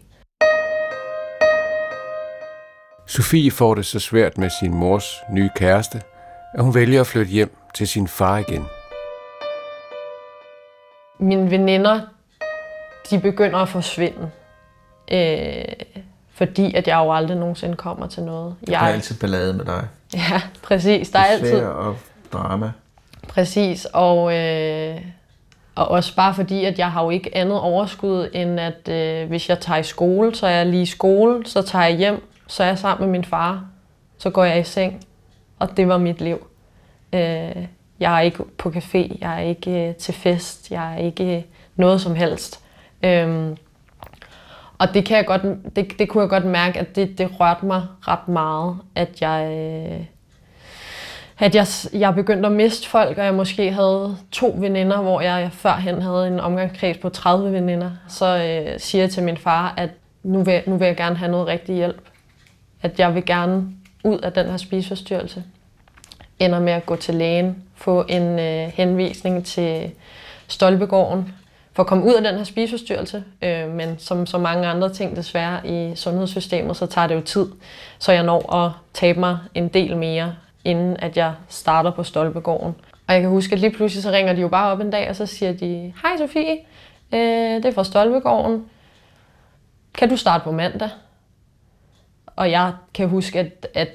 Sofie 3.07 3.51
får 3.51 3.75
det 3.75 3.87
så 3.87 3.99
svært 3.99 4.39
med 4.39 4.51
sin 4.61 4.75
mors 4.75 5.05
nye 5.33 5.51
kæreste, 5.57 6.03
at 6.57 6.65
hun 6.65 6.75
vælger 6.75 7.01
at 7.01 7.07
flytte 7.07 7.33
hjem 7.33 7.57
til 7.75 7.89
sin 7.89 8.09
far 8.09 8.39
igen. 8.39 8.67
Mine 11.19 11.51
veninder, 11.51 12.01
de 13.11 13.21
begynder 13.21 13.59
at 13.59 13.69
forsvinde. 13.69 14.31
Øh, 15.13 15.65
fordi 16.35 16.75
at 16.75 16.89
jeg 16.89 16.97
jo 16.97 17.13
aldrig 17.13 17.37
nogensinde 17.37 17.77
kommer 17.77 18.07
til 18.07 18.23
noget. 18.23 18.55
Der 18.67 18.79
er 18.79 18.81
altid 18.81 19.19
ballade 19.19 19.53
med 19.55 19.65
dig. 19.65 19.89
Ja, 20.15 20.43
præcis. 20.63 21.11
Der 21.11 21.19
er 21.19 21.25
altid... 21.25 21.65
Og 21.65 21.97
drama. 22.33 22.73
Præcis, 23.29 23.87
og, 23.93 24.35
øh, 24.37 25.01
og 25.75 25.89
også 25.89 26.17
bare 26.17 26.35
fordi, 26.35 26.65
at 26.65 26.79
jeg 26.79 26.93
har 26.93 27.05
jo 27.05 27.11
ikke 27.11 27.37
andet 27.37 27.61
overskud, 27.61 28.29
end 28.33 28.61
at 28.61 28.89
øh, 28.89 29.29
hvis 29.29 29.49
jeg 29.49 29.61
tager 29.61 29.79
i 29.79 29.83
skole, 29.83 30.35
så 30.35 30.47
er 30.47 30.51
jeg 30.51 30.67
lige 30.67 30.83
i 30.83 30.87
skole, 30.87 31.47
så 31.47 31.63
tager 31.63 31.85
jeg 31.85 31.97
hjem, 31.97 32.29
så 32.47 32.63
er 32.63 32.67
jeg 32.67 32.79
sammen 32.79 33.07
med 33.07 33.13
min 33.13 33.25
far, 33.25 33.65
så 34.19 34.31
går 34.31 34.45
jeg 34.45 34.61
i 34.61 34.65
seng, 34.65 35.07
og 35.59 35.77
det 35.77 35.89
var 35.89 35.99
mit 35.99 36.21
liv. 36.21 36.47
Øh, 37.13 37.67
jeg 38.01 38.17
er 38.17 38.21
ikke 38.21 38.45
på 38.59 38.69
café, 38.69 39.19
jeg 39.21 39.35
er 39.37 39.49
ikke 39.49 39.89
øh, 39.89 39.95
til 39.95 40.15
fest, 40.15 40.71
jeg 40.71 40.95
er 40.95 40.99
ikke 40.99 41.37
øh, 41.37 41.43
noget 41.77 42.01
som 42.01 42.15
helst. 42.15 42.61
Øh, 43.03 43.57
og 44.79 44.95
det, 44.95 45.05
kan 45.05 45.17
jeg 45.17 45.27
godt, 45.27 45.43
det, 45.77 45.99
det 45.99 46.09
kunne 46.09 46.23
jeg 46.23 46.31
godt 46.31 46.45
mærke, 46.45 46.79
at 46.79 46.97
det, 46.97 47.19
det 47.19 47.41
rørte 47.41 47.67
mig 47.67 47.83
ret 48.01 48.29
meget, 48.29 48.77
at 48.95 49.23
jeg, 49.23 49.53
øh, 49.53 50.05
at 51.39 51.55
jeg, 51.55 51.67
jeg 52.01 52.15
begyndte 52.15 52.47
at 52.47 52.53
miste 52.53 52.89
folk, 52.89 53.19
og 53.19 53.25
jeg 53.25 53.35
måske 53.35 53.73
havde 53.73 54.17
to 54.33 54.55
veninder, 54.59 55.03
hvor 55.03 55.21
jeg 55.21 55.51
førhen 55.53 56.03
havde 56.03 56.27
en 56.27 56.41
omgangskreds 56.41 56.99
på 56.99 57.09
30 57.09 57.53
veninder. 57.53 57.91
Så 58.09 58.27
øh, 58.27 58.81
siger 58.81 59.03
jeg 59.03 59.11
til 59.11 59.23
min 59.23 59.37
far, 59.37 59.75
at 59.77 59.91
nu 60.23 60.43
vil, 60.43 60.63
nu 60.67 60.77
vil 60.77 60.87
jeg 60.87 60.97
gerne 60.97 61.17
have 61.17 61.31
noget 61.31 61.47
rigtig 61.47 61.75
hjælp. 61.75 62.03
At 62.83 62.99
jeg 63.01 63.15
vil 63.15 63.27
gerne 63.27 63.69
ud 64.07 64.19
af 64.19 64.33
den 64.33 64.47
her 64.47 64.57
spiseforstyrrelse. 64.57 65.45
Ender 66.39 66.61
med 66.61 66.73
at 66.73 66.87
gå 66.87 66.97
til 66.97 67.15
lægen, 67.15 67.63
få 67.75 68.05
en 68.09 68.39
øh, 68.39 68.69
henvisning 68.75 69.47
til 69.47 69.91
Stolpegården, 70.49 71.35
for 71.73 71.83
at 71.83 71.87
komme 71.87 72.05
ud 72.05 72.15
af 72.15 72.23
den 72.23 72.37
her 72.37 72.45
spiseforstyrrelse. 72.45 73.25
Øh, 73.43 73.71
men 73.71 73.99
som 73.99 74.27
så 74.27 74.39
mange 74.39 74.69
andre 74.69 74.93
ting 74.93 75.17
desværre 75.17 75.67
i 75.67 75.97
sundhedssystemet, 75.97 76.77
så 76.77 76.87
tager 76.87 77.07
det 77.07 77.15
jo 77.15 77.21
tid. 77.21 77.47
Så 77.99 78.13
jeg 78.13 78.23
når 78.23 78.55
at 78.55 78.73
tabe 78.95 79.21
mig 79.21 79.39
en 79.55 79.69
del 79.69 79.97
mere, 79.97 80.35
inden 80.65 80.97
at 80.99 81.17
jeg 81.17 81.33
starter 81.49 81.91
på 81.91 82.03
Stolpegården. 82.03 82.75
Og 83.07 83.15
jeg 83.15 83.21
kan 83.21 83.31
huske, 83.31 83.53
at 83.53 83.59
lige 83.59 83.71
pludselig 83.73 84.03
så 84.03 84.11
ringer 84.11 84.33
de 84.33 84.41
jo 84.41 84.49
bare 84.49 84.73
op 84.73 84.81
en 84.81 84.91
dag, 84.91 85.09
og 85.09 85.17
så 85.17 85.27
siger 85.27 85.53
de, 85.53 85.93
Hej 86.03 86.17
Sofie, 86.19 86.57
øh, 87.13 87.57
det 87.57 87.65
er 87.65 87.73
fra 87.73 87.85
Stolpegården. 87.85 88.65
Kan 89.95 90.09
du 90.09 90.17
starte 90.17 90.45
på 90.45 90.53
mandag? 90.53 90.91
Og 92.37 92.51
jeg 92.51 92.73
kan 92.95 93.09
huske, 93.09 93.39
at, 93.39 93.67
at 93.75 93.89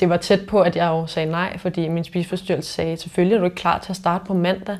det 0.00 0.08
var 0.08 0.16
tæt 0.16 0.46
på, 0.46 0.60
at 0.60 0.76
jeg 0.76 0.86
jo 0.86 1.06
sagde 1.06 1.30
nej, 1.30 1.58
fordi 1.58 1.88
min 1.88 2.04
spiseforstyrrelse 2.04 2.72
sagde, 2.72 2.96
selvfølgelig 2.96 3.34
er 3.34 3.38
du 3.38 3.44
ikke 3.44 3.56
klar 3.56 3.78
til 3.78 3.92
at 3.92 3.96
starte 3.96 4.24
på 4.24 4.34
mandag 4.34 4.76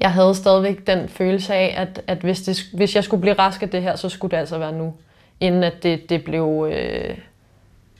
jeg 0.00 0.12
havde 0.12 0.34
stadigvæk 0.34 0.86
den 0.86 1.08
følelse 1.08 1.54
af, 1.54 1.74
at, 1.76 2.02
at 2.06 2.18
hvis, 2.18 2.42
det, 2.42 2.60
hvis 2.74 2.96
jeg 2.96 3.04
skulle 3.04 3.20
blive 3.20 3.34
rask 3.34 3.62
af 3.62 3.70
det 3.70 3.82
her, 3.82 3.96
så 3.96 4.08
skulle 4.08 4.30
det 4.30 4.36
altså 4.36 4.58
være 4.58 4.72
nu. 4.72 4.94
Inden 5.40 5.62
at 5.62 5.82
det, 5.82 6.10
det 6.10 6.24
blev, 6.24 6.68
øh, 6.72 7.18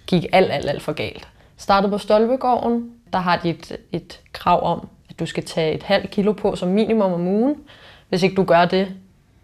gik 0.06 0.26
alt, 0.32 0.52
alt, 0.52 0.68
alt 0.68 0.82
for 0.82 0.92
galt. 0.92 1.28
Startede 1.56 1.90
på 1.90 1.98
Stolpegården. 1.98 2.90
Der 3.12 3.18
har 3.18 3.36
de 3.36 3.50
et, 3.50 3.76
et 3.92 4.20
krav 4.32 4.64
om, 4.72 4.88
at 5.10 5.18
du 5.18 5.26
skal 5.26 5.44
tage 5.44 5.74
et 5.74 5.82
halvt 5.82 6.10
kilo 6.10 6.32
på 6.32 6.56
som 6.56 6.68
minimum 6.68 7.12
om 7.12 7.26
ugen. 7.26 7.56
Hvis 8.08 8.22
ikke 8.22 8.36
du 8.36 8.44
gør 8.44 8.64
det, 8.64 8.94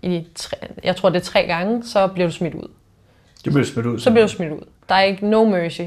i 0.02 0.26
tre, 0.34 0.57
jeg 0.84 0.96
tror 0.96 1.09
det 1.09 1.16
er 1.16 1.24
tre 1.24 1.46
gange, 1.46 1.84
så 1.84 2.07
bliver 2.07 2.28
du 2.28 2.32
smidt 2.32 2.54
ud. 2.54 2.68
Det 3.47 3.55
bliver 3.55 3.66
smidt 3.66 3.86
ud? 3.86 3.99
Så 3.99 4.11
bliver 4.11 4.26
du 4.26 4.32
smidt 4.32 4.53
ud. 4.53 4.61
Der 4.88 4.94
er 4.94 5.03
ikke 5.03 5.26
no 5.26 5.44
mercy. 5.44 5.80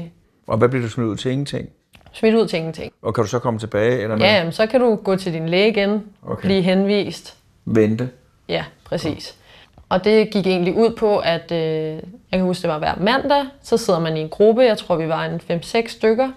Og 0.46 0.58
hvad 0.58 0.68
bliver 0.68 0.82
du 0.82 0.90
smidt 0.90 1.08
ud 1.08 1.16
til? 1.16 1.30
Ingenting? 1.30 1.68
Smidt 2.12 2.34
ud 2.34 2.46
til 2.46 2.56
ingenting. 2.56 2.92
Og 3.02 3.14
kan 3.14 3.24
du 3.24 3.30
så 3.30 3.38
komme 3.38 3.60
tilbage? 3.60 4.02
Eller 4.02 4.16
ja, 4.16 4.36
jamen, 4.36 4.52
så 4.52 4.66
kan 4.66 4.80
du 4.80 4.94
gå 4.94 5.16
til 5.16 5.32
din 5.32 5.48
læge 5.48 5.68
igen, 5.68 6.02
okay. 6.22 6.46
blive 6.46 6.62
henvist. 6.62 7.36
Vente? 7.64 8.08
Ja, 8.48 8.64
præcis. 8.84 9.34
Og 9.88 10.04
det 10.04 10.30
gik 10.30 10.46
egentlig 10.46 10.74
ud 10.74 10.90
på, 10.90 11.18
at 11.18 11.52
øh, 11.52 11.58
jeg 11.58 12.02
kan 12.32 12.40
huske, 12.40 12.62
det 12.62 12.70
var 12.70 12.78
hver 12.78 12.94
mandag, 13.00 13.46
så 13.62 13.76
sidder 13.76 14.00
man 14.00 14.16
i 14.16 14.20
en 14.20 14.28
gruppe, 14.28 14.62
jeg 14.62 14.78
tror 14.78 14.96
vi 14.96 15.08
var 15.08 15.24
en 15.24 15.40
5-6 15.50 15.88
stykker, 15.88 16.30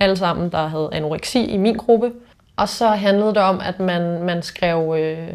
alle 0.00 0.16
sammen, 0.16 0.50
der 0.50 0.66
havde 0.66 0.88
anoreksi 0.92 1.44
i 1.44 1.56
min 1.56 1.76
gruppe. 1.76 2.12
Og 2.56 2.68
så 2.68 2.86
handlede 2.86 3.28
det 3.28 3.42
om, 3.42 3.60
at 3.60 3.80
man, 3.80 4.22
man 4.22 4.42
skrev 4.42 4.96
øh, 4.98 5.28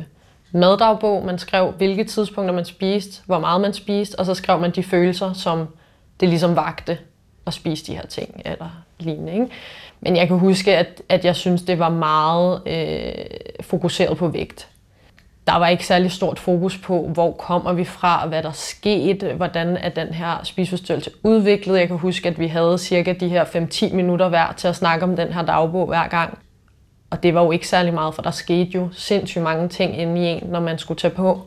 maddagbog, 0.52 1.26
man 1.26 1.40
skrev 1.40 1.72
hvilke 1.72 2.04
tidspunkter 2.04 2.56
man 2.56 2.66
spiste, 2.66 3.22
hvor 3.26 3.40
meget 3.40 3.62
man 3.62 3.74
spiste, 3.74 4.20
og 4.20 4.26
så 4.26 4.34
skrev 4.34 4.60
man 4.60 4.72
de 4.72 4.84
følelser, 4.84 5.34
som 5.34 5.68
det 6.20 6.30
ligesom 6.30 6.56
vagte 6.56 6.98
at 7.48 7.54
spise 7.54 7.86
de 7.86 7.96
her 7.96 8.06
ting, 8.06 8.42
eller 8.46 8.70
lignende. 9.00 9.34
Ikke? 9.34 9.48
Men 10.02 10.16
jeg 10.16 10.28
kan 10.28 10.38
huske, 10.38 10.78
at, 10.78 11.02
at 11.10 11.26
jeg 11.26 11.36
synes, 11.36 11.62
det 11.62 11.80
var 11.80 11.90
meget 11.90 12.62
øh, 12.66 13.26
fokuseret 13.62 14.18
på 14.18 14.28
vægt. 14.28 14.68
Der 15.48 15.56
var 15.56 15.68
ikke 15.68 15.86
særlig 15.86 16.12
stort 16.12 16.40
fokus 16.40 16.78
på, 16.78 17.10
hvor 17.14 17.32
kommer 17.32 17.74
vi 17.74 17.84
fra, 17.84 18.28
hvad 18.28 18.44
der 18.44 18.52
skete, 18.52 19.34
hvordan 19.34 19.78
er 19.78 19.90
den 19.90 20.08
her 20.08 20.44
spiseforstyrrelse 20.44 21.12
udviklet. 21.24 21.80
Jeg 21.80 21.88
kan 21.88 21.98
huske, 21.98 22.30
at 22.30 22.40
vi 22.40 22.48
havde 22.48 22.78
cirka 22.78 23.14
de 23.14 23.30
her 23.30 23.46
5-10 23.46 23.96
minutter 23.96 24.30
hver 24.30 24.54
til 24.58 24.68
at 24.68 24.76
snakke 24.76 25.04
om 25.04 25.16
den 25.16 25.34
her 25.34 25.46
dagbog 25.46 25.88
hver 25.88 26.08
gang. 26.08 26.40
Og 27.10 27.24
det 27.24 27.34
var 27.34 27.44
jo 27.44 27.52
ikke 27.52 27.68
særlig 27.68 27.94
meget, 27.94 28.16
for 28.16 28.22
der 28.22 28.32
skete 28.32 28.72
jo 28.72 28.90
sindssygt 28.92 29.44
mange 29.44 29.70
ting 29.70 29.98
inde 30.00 30.22
i 30.22 30.26
en, 30.26 30.44
når 30.50 30.60
man 30.60 30.80
skulle 30.80 31.00
tage 31.00 31.14
på. 31.14 31.42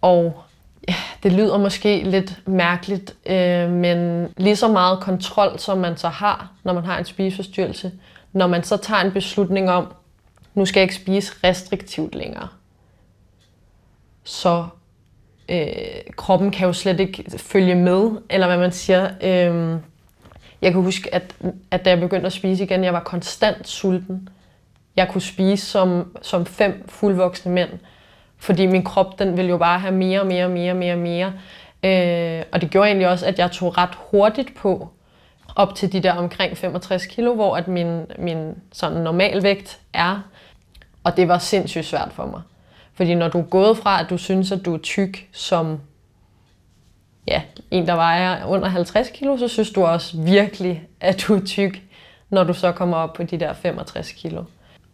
Og 0.00 0.42
ja, 0.88 0.94
det 1.22 1.32
lyder 1.32 1.58
måske 1.58 2.02
lidt 2.04 2.40
mærkeligt, 2.46 3.16
øh, 3.26 3.70
men 3.70 4.28
lige 4.36 4.56
så 4.56 4.68
meget 4.68 5.00
kontrol, 5.00 5.58
som 5.58 5.78
man 5.78 5.96
så 5.96 6.08
har, 6.08 6.52
når 6.64 6.72
man 6.72 6.84
har 6.84 6.98
en 6.98 7.04
spiseforstyrrelse, 7.04 7.92
når 8.32 8.46
man 8.46 8.62
så 8.62 8.76
tager 8.76 9.00
en 9.00 9.12
beslutning 9.12 9.70
om, 9.70 9.92
nu 10.54 10.66
skal 10.66 10.80
jeg 10.80 10.84
ikke 10.84 10.94
spise 10.94 11.32
restriktivt 11.44 12.14
længere, 12.14 12.48
så 14.24 14.66
øh, 15.48 15.66
kroppen 16.16 16.50
kan 16.50 16.66
jo 16.66 16.72
slet 16.72 17.00
ikke 17.00 17.24
følge 17.36 17.74
med, 17.74 18.10
eller 18.30 18.46
hvad 18.46 18.58
man 18.58 18.72
siger. 18.72 19.10
Øh, 19.22 19.78
jeg 20.62 20.72
kan 20.72 20.82
huske, 20.82 21.14
at, 21.14 21.34
at 21.70 21.84
da 21.84 21.90
jeg 21.90 22.00
begyndte 22.00 22.26
at 22.26 22.32
spise 22.32 22.64
igen, 22.64 22.84
jeg 22.84 22.92
var 22.92 23.00
konstant 23.00 23.68
sulten. 23.68 24.28
Jeg 25.00 25.08
kunne 25.08 25.20
spise 25.20 25.66
som, 25.66 26.16
som 26.22 26.46
fem 26.46 26.84
fuldvoksne 26.88 27.52
mænd. 27.52 27.70
Fordi 28.38 28.66
min 28.66 28.84
krop, 28.84 29.18
den 29.18 29.36
ville 29.36 29.48
jo 29.48 29.58
bare 29.58 29.78
have 29.78 29.94
mere 29.94 30.20
og 30.20 30.26
mere 30.26 30.44
og 30.44 30.50
mere 30.50 30.72
og 30.72 30.76
mere 30.76 30.96
mere. 30.96 31.32
Øh, 31.82 32.44
og 32.52 32.60
det 32.60 32.70
gjorde 32.70 32.88
egentlig 32.88 33.08
også, 33.08 33.26
at 33.26 33.38
jeg 33.38 33.50
tog 33.50 33.78
ret 33.78 33.98
hurtigt 34.10 34.56
på, 34.56 34.88
op 35.56 35.74
til 35.74 35.92
de 35.92 36.00
der 36.00 36.12
omkring 36.12 36.56
65 36.56 37.06
kilo, 37.06 37.34
hvor 37.34 37.56
at 37.56 37.68
min, 37.68 38.06
min 38.18 38.54
sådan 38.72 39.00
normalvægt 39.00 39.80
er. 39.92 40.20
Og 41.04 41.16
det 41.16 41.28
var 41.28 41.38
sindssygt 41.38 41.86
svært 41.86 42.12
for 42.12 42.26
mig. 42.26 42.42
Fordi 42.94 43.14
når 43.14 43.28
du 43.28 43.38
er 43.38 43.42
gået 43.42 43.78
fra, 43.78 44.00
at 44.00 44.10
du 44.10 44.18
synes, 44.18 44.52
at 44.52 44.64
du 44.64 44.74
er 44.74 44.78
tyk 44.78 45.28
som 45.32 45.80
ja, 47.28 47.42
en, 47.70 47.86
der 47.86 47.94
vejer 47.94 48.44
under 48.44 48.68
50 48.68 49.10
kilo, 49.10 49.36
så 49.36 49.48
synes 49.48 49.70
du 49.70 49.84
også 49.84 50.16
virkelig, 50.16 50.82
at 51.00 51.24
du 51.28 51.34
er 51.34 51.40
tyk, 51.46 51.82
når 52.30 52.44
du 52.44 52.54
så 52.54 52.72
kommer 52.72 52.96
op 52.96 53.12
på 53.12 53.22
de 53.22 53.40
der 53.40 53.52
65 53.52 54.12
kilo. 54.12 54.44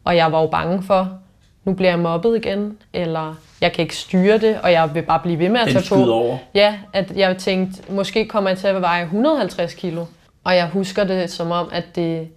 Og 0.07 0.16
jeg 0.16 0.32
var 0.32 0.40
jo 0.40 0.46
bange 0.46 0.82
for, 0.82 1.18
nu 1.64 1.72
bliver 1.72 1.90
jeg 1.90 1.98
mobbet 1.98 2.36
igen, 2.36 2.78
eller 2.92 3.34
jeg 3.61 3.72
kan 3.72 3.82
ikke 3.82 3.96
styre 3.96 4.38
det, 4.38 4.59
og 4.62 4.72
jeg 4.72 4.94
vil 4.94 5.02
bare 5.02 5.20
blive 5.20 5.38
ved 5.38 5.48
med 5.48 5.61
at 5.61 5.68
tage 5.68 5.84
på. 5.88 6.12
over. 6.12 6.38
Ja, 6.54 6.78
at 6.92 7.12
jeg 7.16 7.36
tænkte, 7.36 7.92
måske 7.92 8.26
kommer 8.26 8.50
jeg 8.50 8.59
til 8.59 8.66
at 8.66 8.80
veje 8.80 9.02
150 9.02 9.74
kilo. 9.74 10.04
Og 10.44 10.57
jeg 10.57 10.68
husker 10.68 11.04
det 11.04 11.30
som 11.30 11.50
om, 11.50 11.68
at 11.72 11.84
det, 11.96 12.28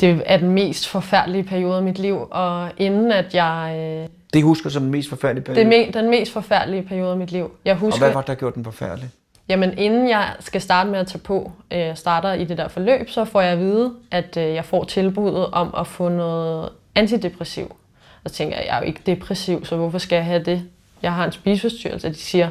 det 0.00 0.22
er 0.26 0.36
den 0.36 0.50
mest 0.50 0.88
forfærdelige 0.88 1.44
periode 1.44 1.76
af 1.76 1.82
mit 1.82 1.98
liv, 1.98 2.28
og 2.30 2.68
inden 2.76 3.12
at 3.12 3.34
jeg... 3.34 3.74
Øh, 3.78 4.08
det 4.32 4.42
husker 4.42 4.70
som 4.70 4.82
den 4.82 4.90
mest 4.90 5.08
forfærdelige 5.08 5.44
periode? 5.44 5.70
Det 5.70 5.96
er 5.96 6.00
den 6.00 6.10
mest 6.10 6.32
forfærdelige 6.32 6.82
periode 6.82 7.10
af 7.10 7.16
mit 7.16 7.32
liv. 7.32 7.50
Jeg 7.64 7.74
husker, 7.74 8.00
og 8.00 8.06
hvad 8.06 8.14
var 8.14 8.20
det, 8.20 8.28
der 8.28 8.34
gjorde 8.34 8.54
den 8.54 8.64
forfærdelig? 8.64 9.08
Jamen, 9.48 9.78
inden 9.78 10.08
jeg 10.08 10.34
skal 10.40 10.60
starte 10.60 10.90
med 10.90 10.98
at 10.98 11.06
tage 11.06 11.18
på, 11.18 11.52
øh, 11.70 11.96
starter 11.96 12.32
i 12.32 12.44
det 12.44 12.58
der 12.58 12.68
forløb, 12.68 13.10
så 13.10 13.24
får 13.24 13.40
jeg 13.40 13.52
at 13.52 13.58
vide, 13.58 13.94
at 14.10 14.36
øh, 14.36 14.54
jeg 14.54 14.64
får 14.64 14.84
tilbuddet 14.84 15.46
om 15.46 15.74
at 15.78 15.86
få 15.86 16.08
noget 16.08 16.70
antidepressiv. 16.94 17.76
Og 18.24 18.30
så 18.30 18.36
tænker 18.36 18.56
jeg, 18.56 18.66
jeg 18.66 18.76
er 18.76 18.80
jo 18.80 18.86
ikke 18.86 19.00
depressiv, 19.06 19.64
så 19.64 19.76
hvorfor 19.76 19.98
skal 19.98 20.16
jeg 20.16 20.24
have 20.24 20.44
det? 20.44 20.62
Jeg 21.02 21.14
har 21.14 21.24
en 21.24 21.32
spiseforstyrrelse, 21.32 22.06
og 22.08 22.14
de 22.14 22.18
siger, 22.18 22.48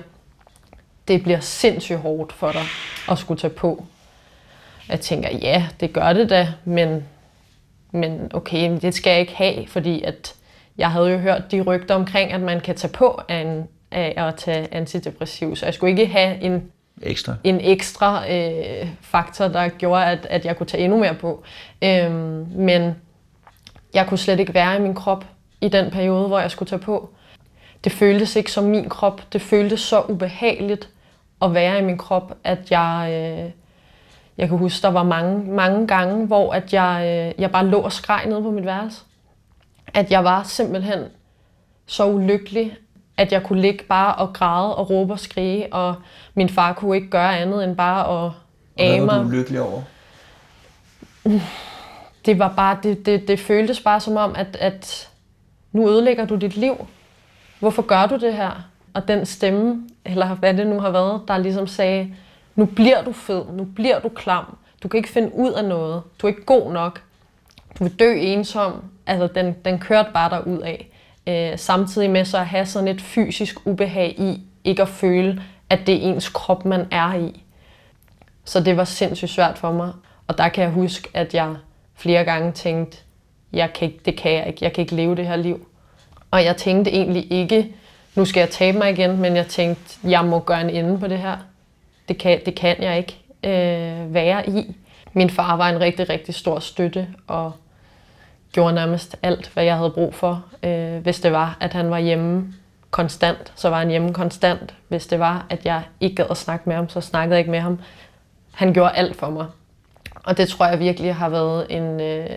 det 1.08 1.24
bliver 1.24 1.40
sindssygt 1.40 2.00
hårdt 2.00 2.34
for 2.34 2.52
dig 2.52 2.64
at 3.12 3.18
skulle 3.18 3.40
tage 3.40 3.54
på. 3.54 3.86
Jeg 4.90 5.00
tænker, 5.00 5.30
ja, 5.38 5.68
det 5.80 5.94
gør 5.94 6.14
det 6.14 6.30
da, 6.30 6.48
men, 6.66 7.06
men 7.92 8.32
okay, 8.34 8.78
det 8.82 8.94
skal 8.94 9.12
jeg 9.12 9.20
ikke 9.20 9.36
have, 9.36 9.68
fordi 9.68 10.02
at 10.02 10.36
jeg 10.78 10.92
havde 10.92 11.12
jo 11.12 11.18
hørt 11.18 11.52
de 11.52 11.62
rygter 11.62 11.96
omkring, 11.96 12.32
at 12.32 12.42
man 12.42 12.60
kan 12.60 12.76
tage 12.76 12.94
på 12.94 13.22
af, 13.30 13.38
en, 13.38 13.68
af 13.92 14.14
at 14.28 14.36
tage 14.36 14.74
antidepressiv, 14.74 15.56
så 15.56 15.66
jeg 15.66 15.74
skulle 15.74 15.92
ikke 15.92 16.06
have 16.06 16.42
en 16.42 16.72
Ekstra. 17.04 17.36
en 17.44 17.62
ekstra 17.62 18.32
øh, 18.32 18.88
faktor, 19.02 19.48
der 19.48 19.68
gjorde, 19.68 20.06
at, 20.06 20.28
at 20.30 20.46
jeg 20.46 20.58
kunne 20.58 20.68
tage 20.68 20.84
endnu 20.84 21.00
mere 21.00 21.16
på. 21.16 21.44
Øhm, 21.84 22.48
men 22.56 22.96
jeg 23.94 24.08
kunne 24.08 24.18
slet 24.18 24.40
ikke 24.40 24.54
være 24.54 24.78
i 24.78 24.82
min 24.82 24.96
krop 24.96 25.26
i 25.62 25.70
den 25.70 25.92
periode, 25.92 26.28
hvor 26.28 26.40
jeg 26.40 26.52
skulle 26.52 26.70
tage 26.70 26.80
på. 26.80 27.10
Det 27.84 27.92
føltes 27.92 28.36
ikke 28.36 28.52
som 28.52 28.64
min 28.64 28.90
krop. 28.90 29.22
Det 29.34 29.42
føltes 29.42 29.80
så 29.80 30.02
ubehageligt 30.02 30.90
at 31.42 31.54
være 31.54 31.80
i 31.80 31.84
min 31.84 31.98
krop, 31.98 32.38
at 32.44 32.72
jeg... 32.72 33.10
Øh, 33.12 33.52
jeg 34.38 34.50
kan 34.50 34.58
huske, 34.58 34.82
der 34.82 34.92
var 34.92 35.04
mange, 35.04 35.52
mange 35.52 35.88
gange, 35.88 36.28
hvor 36.28 36.54
at 36.54 36.74
jeg, 36.74 37.02
øh, 37.06 37.42
jeg 37.42 37.52
bare 37.52 37.68
lå 37.68 37.80
og 37.80 37.92
skreg 37.92 38.26
nede 38.26 38.42
på 38.42 38.52
mit 38.52 38.66
værelse. 38.66 39.02
At 39.94 40.12
jeg 40.12 40.24
var 40.24 40.44
simpelthen 40.44 41.00
så 41.86 42.08
ulykkelig, 42.08 42.76
at 43.22 43.32
jeg 43.32 43.44
kunne 43.44 43.62
ligge 43.62 43.84
bare 43.84 44.16
og 44.16 44.34
græde 44.34 44.76
og 44.76 44.90
råbe 44.90 45.14
og 45.14 45.20
skrige, 45.20 45.74
og 45.74 45.96
min 46.34 46.50
far 46.50 46.74
kunne 46.74 46.96
ikke 46.96 47.10
gøre 47.10 47.38
andet 47.40 47.64
end 47.64 47.76
bare 47.76 48.26
at 48.26 48.32
age 48.78 49.06
mig. 49.06 49.26
ulykkelig 49.26 49.62
over? 49.62 49.82
Det 52.26 52.40
var 52.40 52.54
bare, 52.56 52.78
det, 52.84 53.06
det, 53.06 53.28
det 53.28 53.40
føltes 53.40 53.80
bare 53.80 54.00
som 54.00 54.18
om, 54.18 54.36
at, 54.36 54.58
at 54.60 55.10
nu 55.72 55.90
ødelægger 55.90 56.26
du 56.26 56.36
dit 56.36 56.58
liv. 56.58 56.88
Hvorfor 57.60 57.82
gør 57.82 58.06
du 58.06 58.18
det 58.18 58.34
her? 58.34 58.68
Og 58.94 59.08
den 59.08 59.26
stemme, 59.26 59.88
eller 60.06 60.36
hvad 60.36 60.54
det 60.54 60.68
nu 60.68 60.80
har 60.80 60.90
været, 60.90 61.22
der 61.28 61.38
ligesom 61.38 61.68
sagde, 61.68 62.14
nu 62.56 62.66
bliver 62.66 63.04
du 63.04 63.12
fed, 63.12 63.44
nu 63.54 63.64
bliver 63.76 64.00
du 64.00 64.10
klam, 64.10 64.58
du 64.84 64.88
kan 64.88 64.98
ikke 64.98 65.10
finde 65.10 65.36
ud 65.36 65.52
af 65.52 65.66
noget, 65.66 66.02
du 66.22 66.28
er 66.28 66.32
ikke 66.32 66.46
god 66.46 66.72
nok, 66.72 67.02
du 67.80 67.84
vil 67.84 68.00
dø 68.00 68.14
ensom. 68.18 68.84
Altså, 69.08 69.28
den, 69.28 69.56
den 69.66 69.80
kørte 69.80 70.10
bare 70.14 70.30
der 70.30 70.40
ud 70.40 70.60
af. 70.60 70.91
Øh, 71.28 71.58
samtidig 71.58 72.10
med 72.10 72.26
så 72.26 72.38
at 72.38 72.48
have 72.48 72.66
sådan 72.66 72.88
et 72.88 73.02
fysisk 73.02 73.68
ubehag 73.68 74.16
i, 74.20 74.42
ikke 74.64 74.82
at 74.82 74.90
føle, 74.90 75.44
at 75.70 75.80
det 75.88 75.96
er 75.96 76.00
ens 76.00 76.30
krop, 76.30 76.66
man 76.66 76.88
er 76.92 77.14
i. 77.14 77.44
Så 78.46 78.60
det 78.60 78.78
var 78.78 78.84
sindssygt 78.84 79.32
svært 79.32 79.58
for 79.58 79.72
mig. 79.72 79.92
Og 80.28 80.38
der 80.38 80.50
kan 80.50 80.64
jeg 80.64 80.72
huske, 80.72 81.10
at 81.14 81.34
jeg 81.34 81.56
flere 81.96 82.24
gange 82.24 82.52
tænkte, 82.52 82.98
jeg 83.54 83.74
kan 83.74 83.88
ikke, 83.88 84.00
det 84.06 84.18
kan 84.18 84.32
jeg 84.32 84.48
ikke, 84.48 84.60
jeg 84.62 84.74
kan 84.74 84.82
ikke 84.82 84.96
leve 84.96 85.16
det 85.16 85.28
her 85.28 85.36
liv. 85.36 85.68
Og 86.32 86.44
jeg 86.44 86.58
tænkte 86.58 86.92
egentlig 86.92 87.32
ikke, 87.32 87.76
nu 88.16 88.26
skal 88.26 88.42
jeg 88.42 88.50
tabe 88.50 88.78
mig 88.78 88.92
igen, 88.92 89.18
men 89.18 89.36
jeg 89.36 89.48
tænkte, 89.48 89.98
jeg 90.04 90.26
må 90.26 90.40
gøre 90.40 90.62
en 90.62 90.70
ende 90.70 91.00
på 91.00 91.08
det 91.08 91.20
her. 91.20 91.38
Det 92.08 92.18
kan, 92.18 92.40
det 92.46 92.56
kan 92.56 92.84
jeg 92.84 92.98
ikke 92.98 93.18
øh, 93.44 94.14
være 94.14 94.50
i. 94.50 94.76
Min 95.14 95.30
far 95.30 95.58
var 95.58 95.70
en 95.70 95.80
rigtig, 95.80 96.10
rigtig 96.10 96.36
stor 96.36 96.60
støtte, 96.60 97.08
og 97.28 97.52
gjorde 98.52 98.74
nærmest 98.76 99.16
alt, 99.22 99.50
hvad 99.54 99.64
jeg 99.64 99.78
havde 99.78 99.90
brug 99.90 100.14
for. 100.16 100.46
Øh, 100.64 100.98
hvis 100.98 101.20
det 101.20 101.32
var, 101.32 101.58
at 101.60 101.74
han 101.74 101.90
var 101.92 102.00
hjemme 102.00 102.54
konstant, 102.92 103.54
så 103.56 103.70
var 103.70 103.78
han 103.80 103.90
hjemme 103.90 104.14
konstant. 104.14 104.74
Hvis 104.88 105.08
det 105.08 105.20
var, 105.20 105.46
at 105.50 105.66
jeg 105.66 105.84
ikke 106.00 106.16
gad 106.16 106.26
at 106.30 106.38
snakke 106.38 106.64
med 106.70 106.76
ham, 106.76 106.90
så 106.90 107.02
snakkede 107.02 107.36
jeg 107.36 107.40
ikke 107.40 107.52
med 107.52 107.60
ham. 107.60 107.80
Han 108.52 108.74
gjorde 108.74 108.92
alt 108.92 109.16
for 109.16 109.30
mig. 109.30 109.46
Og 110.24 110.38
det 110.38 110.48
tror 110.50 110.66
jeg 110.66 110.80
virkelig 110.80 111.16
har 111.16 111.30
været 111.30 111.66
en, 111.70 112.02
øh, 112.02 112.28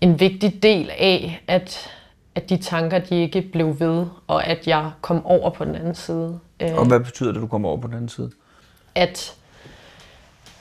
en 0.00 0.20
vigtig 0.20 0.62
del 0.62 0.90
af, 0.98 1.42
at, 1.48 1.90
at 2.34 2.48
de 2.50 2.56
tanker, 2.56 2.98
de 2.98 3.22
ikke 3.22 3.42
blev 3.42 3.80
ved, 3.80 4.06
og 4.26 4.46
at 4.46 4.66
jeg 4.66 4.90
kom 5.00 5.26
over 5.26 5.50
på 5.50 5.64
den 5.64 5.74
anden 5.74 5.94
side. 5.94 6.38
Øh, 6.60 6.74
Og 6.74 6.86
hvad 6.86 7.00
betyder 7.00 7.28
det, 7.30 7.36
at 7.36 7.42
du 7.42 7.46
kommer 7.46 7.68
over 7.68 7.80
på 7.80 7.86
den 7.86 7.94
anden 7.94 8.08
side? 8.08 8.30
at, 8.94 9.34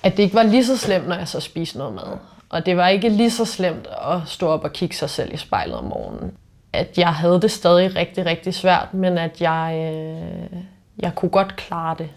at 0.04 0.18
det 0.18 0.24
ikke 0.24 0.36
var 0.36 0.44
lige 0.44 0.66
så 0.66 0.78
slemt, 0.78 1.08
når 1.08 1.16
jeg 1.16 1.28
så 1.28 1.40
spiste 1.40 1.78
noget 1.78 1.94
mad. 1.94 2.18
Og 2.50 2.66
det 2.66 2.78
var 2.78 2.88
ikke 2.88 3.10
lige 3.10 3.32
så 3.32 3.45
slemt 3.45 3.88
at 3.88 4.22
stå 4.26 4.47
op 4.47 4.64
og 4.64 4.74
kigge 4.74 4.95
sig 4.95 5.10
selv 5.10 5.34
i 5.34 5.38
spejlet 5.38 5.76
om 5.76 5.84
morgenen. 5.84 6.32
At 6.74 6.97
jeg 6.97 7.14
havde 7.14 7.41
det 7.41 7.52
stadig 7.52 7.95
rigtig, 7.95 8.26
rigtig 8.26 8.54
svært, 8.54 8.93
men 8.93 9.18
at 9.18 9.41
jeg, 9.41 9.93
øh, 9.95 10.60
jeg 11.00 11.16
kunne 11.16 11.30
godt 11.30 11.56
klare 11.56 11.95
det. 11.97 12.10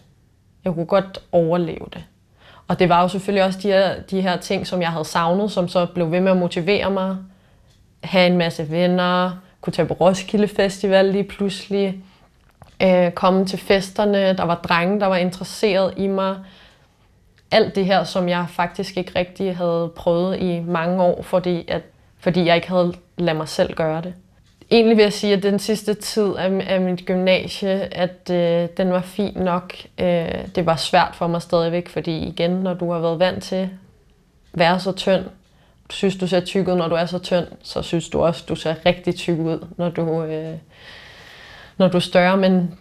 Jeg 0.65 0.75
kunne 0.75 0.87
godt 0.87 1.19
overleve 1.33 1.87
det. 1.93 2.05
Og 2.69 2.79
det 2.79 2.89
var 2.89 3.03
jo 3.03 3.09
selvfølgelig 3.09 3.45
også 3.45 3.59
de 3.63 3.69
her, 3.69 4.03
de 4.03 4.21
her 4.21 4.37
ting, 4.37 4.67
som 4.67 4.81
jeg 4.81 4.91
havde 4.91 5.05
savnet, 5.05 5.51
som 5.51 5.69
så 5.69 5.87
blev 5.87 6.11
ved 6.11 6.21
med 6.21 6.31
at 6.31 6.37
motivere 6.37 6.91
mig. 6.91 7.17
Have 8.05 8.27
en 8.27 8.39
masse 8.39 8.71
venner, 8.71 9.31
kunne 9.61 9.73
tage 9.73 9.89
på 9.89 9.95
Roskilde 9.95 10.49
Festival 10.49 11.05
lige 11.05 11.25
pludselig, 11.25 12.05
øh, 12.83 13.11
komme 13.11 13.47
til 13.47 13.59
festerne, 13.59 14.37
der 14.37 14.45
var 14.45 14.55
drenge, 14.55 15.01
der 15.01 15.07
var 15.07 15.17
interesseret 15.17 15.95
i 15.97 16.07
mig. 16.07 16.37
Alt 17.53 17.75
det 17.75 17.85
her, 17.85 18.05
som 18.05 18.29
jeg 18.29 18.47
faktisk 18.49 18.97
ikke 18.97 19.13
rigtig 19.17 19.57
havde 19.57 19.93
prøvet 19.97 20.41
i 20.41 20.61
mange 20.61 21.03
år, 21.03 21.23
fordi, 21.23 21.65
at, 21.69 21.83
fordi 22.19 22.45
jeg 22.45 22.57
ikke 22.57 22.69
havde 22.69 22.95
ladet 23.19 23.37
mig 23.37 23.49
selv 23.49 23.75
gøre 23.75 24.03
det. 24.03 24.15
Egentlig 24.71 24.97
vil 24.97 25.03
jeg 25.03 25.13
sige, 25.13 25.33
at 25.33 25.43
den 25.43 25.59
sidste 25.59 25.95
tid 25.95 26.35
af, 26.39 26.65
af 26.67 26.81
mit 26.81 27.07
gymnasie, 27.07 27.95
at 27.95 28.31
øh, 28.31 28.69
den 28.77 28.93
var 28.93 29.01
fin 29.01 29.33
nok. 29.37 29.75
Øh, 29.99 30.29
det 30.55 30.67
var 30.67 30.77
svært 30.77 31.15
for 31.15 31.27
mig 31.27 31.43
stadigvæk, 31.43 31.89
fordi 31.89 32.19
igen, 32.19 32.51
når 32.51 32.75
du 32.75 32.93
har 32.93 32.99
været 32.99 33.19
vant 33.19 33.43
til 33.43 33.57
at 33.57 33.69
være 34.55 34.81
så 34.81 34.93
tynd, 34.93 35.25
du 35.89 35.97
synes, 35.97 36.17
du 36.17 36.27
ser 36.27 36.41
tyk 36.41 36.69
ud, 36.69 36.75
når 36.75 36.89
du 36.89 36.95
er 36.95 37.07
så 37.07 37.19
tynd, 37.19 37.47
så 37.63 37.83
synes 37.83 38.09
du 38.09 38.23
også, 38.23 38.45
du 38.49 38.55
ser 38.55 38.75
rigtig 38.87 39.15
tyk 39.15 39.39
ud, 39.39 39.67
når 39.77 39.89
du, 39.89 40.25
øh, 40.25 40.55
når 41.77 41.89
du 41.89 41.97
er 41.97 42.01
større. 42.01 42.37
Men 42.37 42.79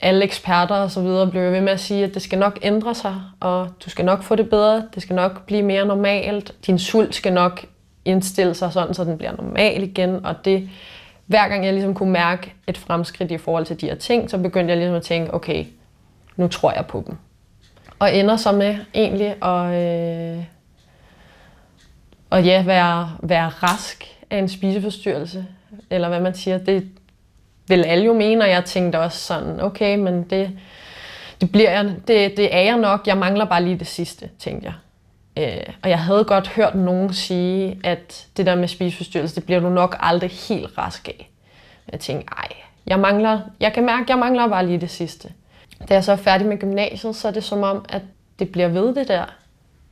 alle 0.00 0.24
eksperter 0.24 0.74
og 0.74 0.90
så 0.90 1.00
videre 1.00 1.30
blev 1.30 1.52
ved 1.52 1.60
med 1.60 1.72
at 1.72 1.80
sige, 1.80 2.04
at 2.04 2.14
det 2.14 2.22
skal 2.22 2.38
nok 2.38 2.58
ændre 2.62 2.94
sig, 2.94 3.14
og 3.40 3.68
du 3.84 3.90
skal 3.90 4.04
nok 4.04 4.22
få 4.22 4.34
det 4.34 4.50
bedre, 4.50 4.88
det 4.94 5.02
skal 5.02 5.16
nok 5.16 5.46
blive 5.46 5.62
mere 5.62 5.86
normalt, 5.86 6.54
din 6.66 6.78
sult 6.78 7.14
skal 7.14 7.32
nok 7.32 7.64
indstille 8.04 8.54
sig 8.54 8.72
sådan, 8.72 8.94
så 8.94 9.04
den 9.04 9.18
bliver 9.18 9.36
normal 9.36 9.82
igen, 9.82 10.26
og 10.26 10.44
det, 10.44 10.70
hver 11.26 11.48
gang 11.48 11.64
jeg 11.64 11.72
ligesom 11.72 11.94
kunne 11.94 12.12
mærke 12.12 12.54
et 12.66 12.78
fremskridt 12.78 13.30
i 13.30 13.38
forhold 13.38 13.66
til 13.66 13.80
de 13.80 13.86
her 13.86 13.94
ting, 13.94 14.30
så 14.30 14.38
begyndte 14.38 14.70
jeg 14.70 14.78
ligesom 14.78 14.96
at 14.96 15.02
tænke, 15.02 15.34
okay, 15.34 15.64
nu 16.36 16.48
tror 16.48 16.72
jeg 16.72 16.86
på 16.86 17.04
dem. 17.06 17.16
Og 17.98 18.14
ender 18.14 18.36
så 18.36 18.52
med 18.52 18.76
egentlig 18.94 19.44
at, 19.44 19.74
øh, 19.74 20.44
at 22.30 22.46
ja, 22.46 22.62
være, 22.62 23.10
være 23.22 23.48
rask 23.48 24.04
af 24.30 24.38
en 24.38 24.48
spiseforstyrrelse, 24.48 25.46
eller 25.90 26.08
hvad 26.08 26.20
man 26.20 26.34
siger, 26.34 26.58
det 26.58 26.88
vil 27.68 27.84
alle 27.84 28.04
jo 28.04 28.14
mene, 28.14 28.44
og 28.44 28.50
jeg 28.50 28.64
tænkte 28.64 28.98
også 28.98 29.18
sådan, 29.18 29.60
okay, 29.60 29.96
men 29.96 30.22
det, 30.22 30.50
det, 31.40 31.52
bliver 31.52 31.70
jeg, 31.70 31.84
det, 31.84 32.36
det 32.36 32.54
er 32.54 32.60
jeg 32.60 32.76
nok, 32.76 33.06
jeg 33.06 33.18
mangler 33.18 33.44
bare 33.44 33.64
lige 33.64 33.78
det 33.78 33.86
sidste, 33.86 34.28
tænkte 34.38 34.66
jeg. 34.66 34.74
Øh, 35.38 35.74
og 35.82 35.90
jeg 35.90 35.98
havde 35.98 36.24
godt 36.24 36.48
hørt 36.48 36.74
nogen 36.74 37.12
sige, 37.12 37.80
at 37.84 38.26
det 38.36 38.46
der 38.46 38.54
med 38.54 38.68
spiseforstyrrelse, 38.68 39.34
det 39.34 39.44
bliver 39.44 39.60
du 39.60 39.68
nok 39.68 39.96
aldrig 40.00 40.30
helt 40.30 40.78
rask 40.78 41.08
af. 41.08 41.30
Jeg 41.92 42.00
tænkte, 42.00 42.26
ej, 42.36 42.48
jeg, 42.86 42.98
mangler, 42.98 43.40
jeg 43.60 43.72
kan 43.72 43.84
mærke, 43.86 44.02
at 44.02 44.08
jeg 44.08 44.18
mangler 44.18 44.48
bare 44.48 44.66
lige 44.66 44.80
det 44.80 44.90
sidste. 44.90 45.28
Da 45.88 45.94
jeg 45.94 46.04
så 46.04 46.12
er 46.12 46.16
færdig 46.16 46.46
med 46.46 46.58
gymnasiet, 46.58 47.16
så 47.16 47.28
er 47.28 47.32
det 47.32 47.44
som 47.44 47.62
om, 47.62 47.84
at 47.88 48.02
det 48.38 48.52
bliver 48.52 48.68
ved 48.68 48.94
det 48.94 49.08
der, 49.08 49.24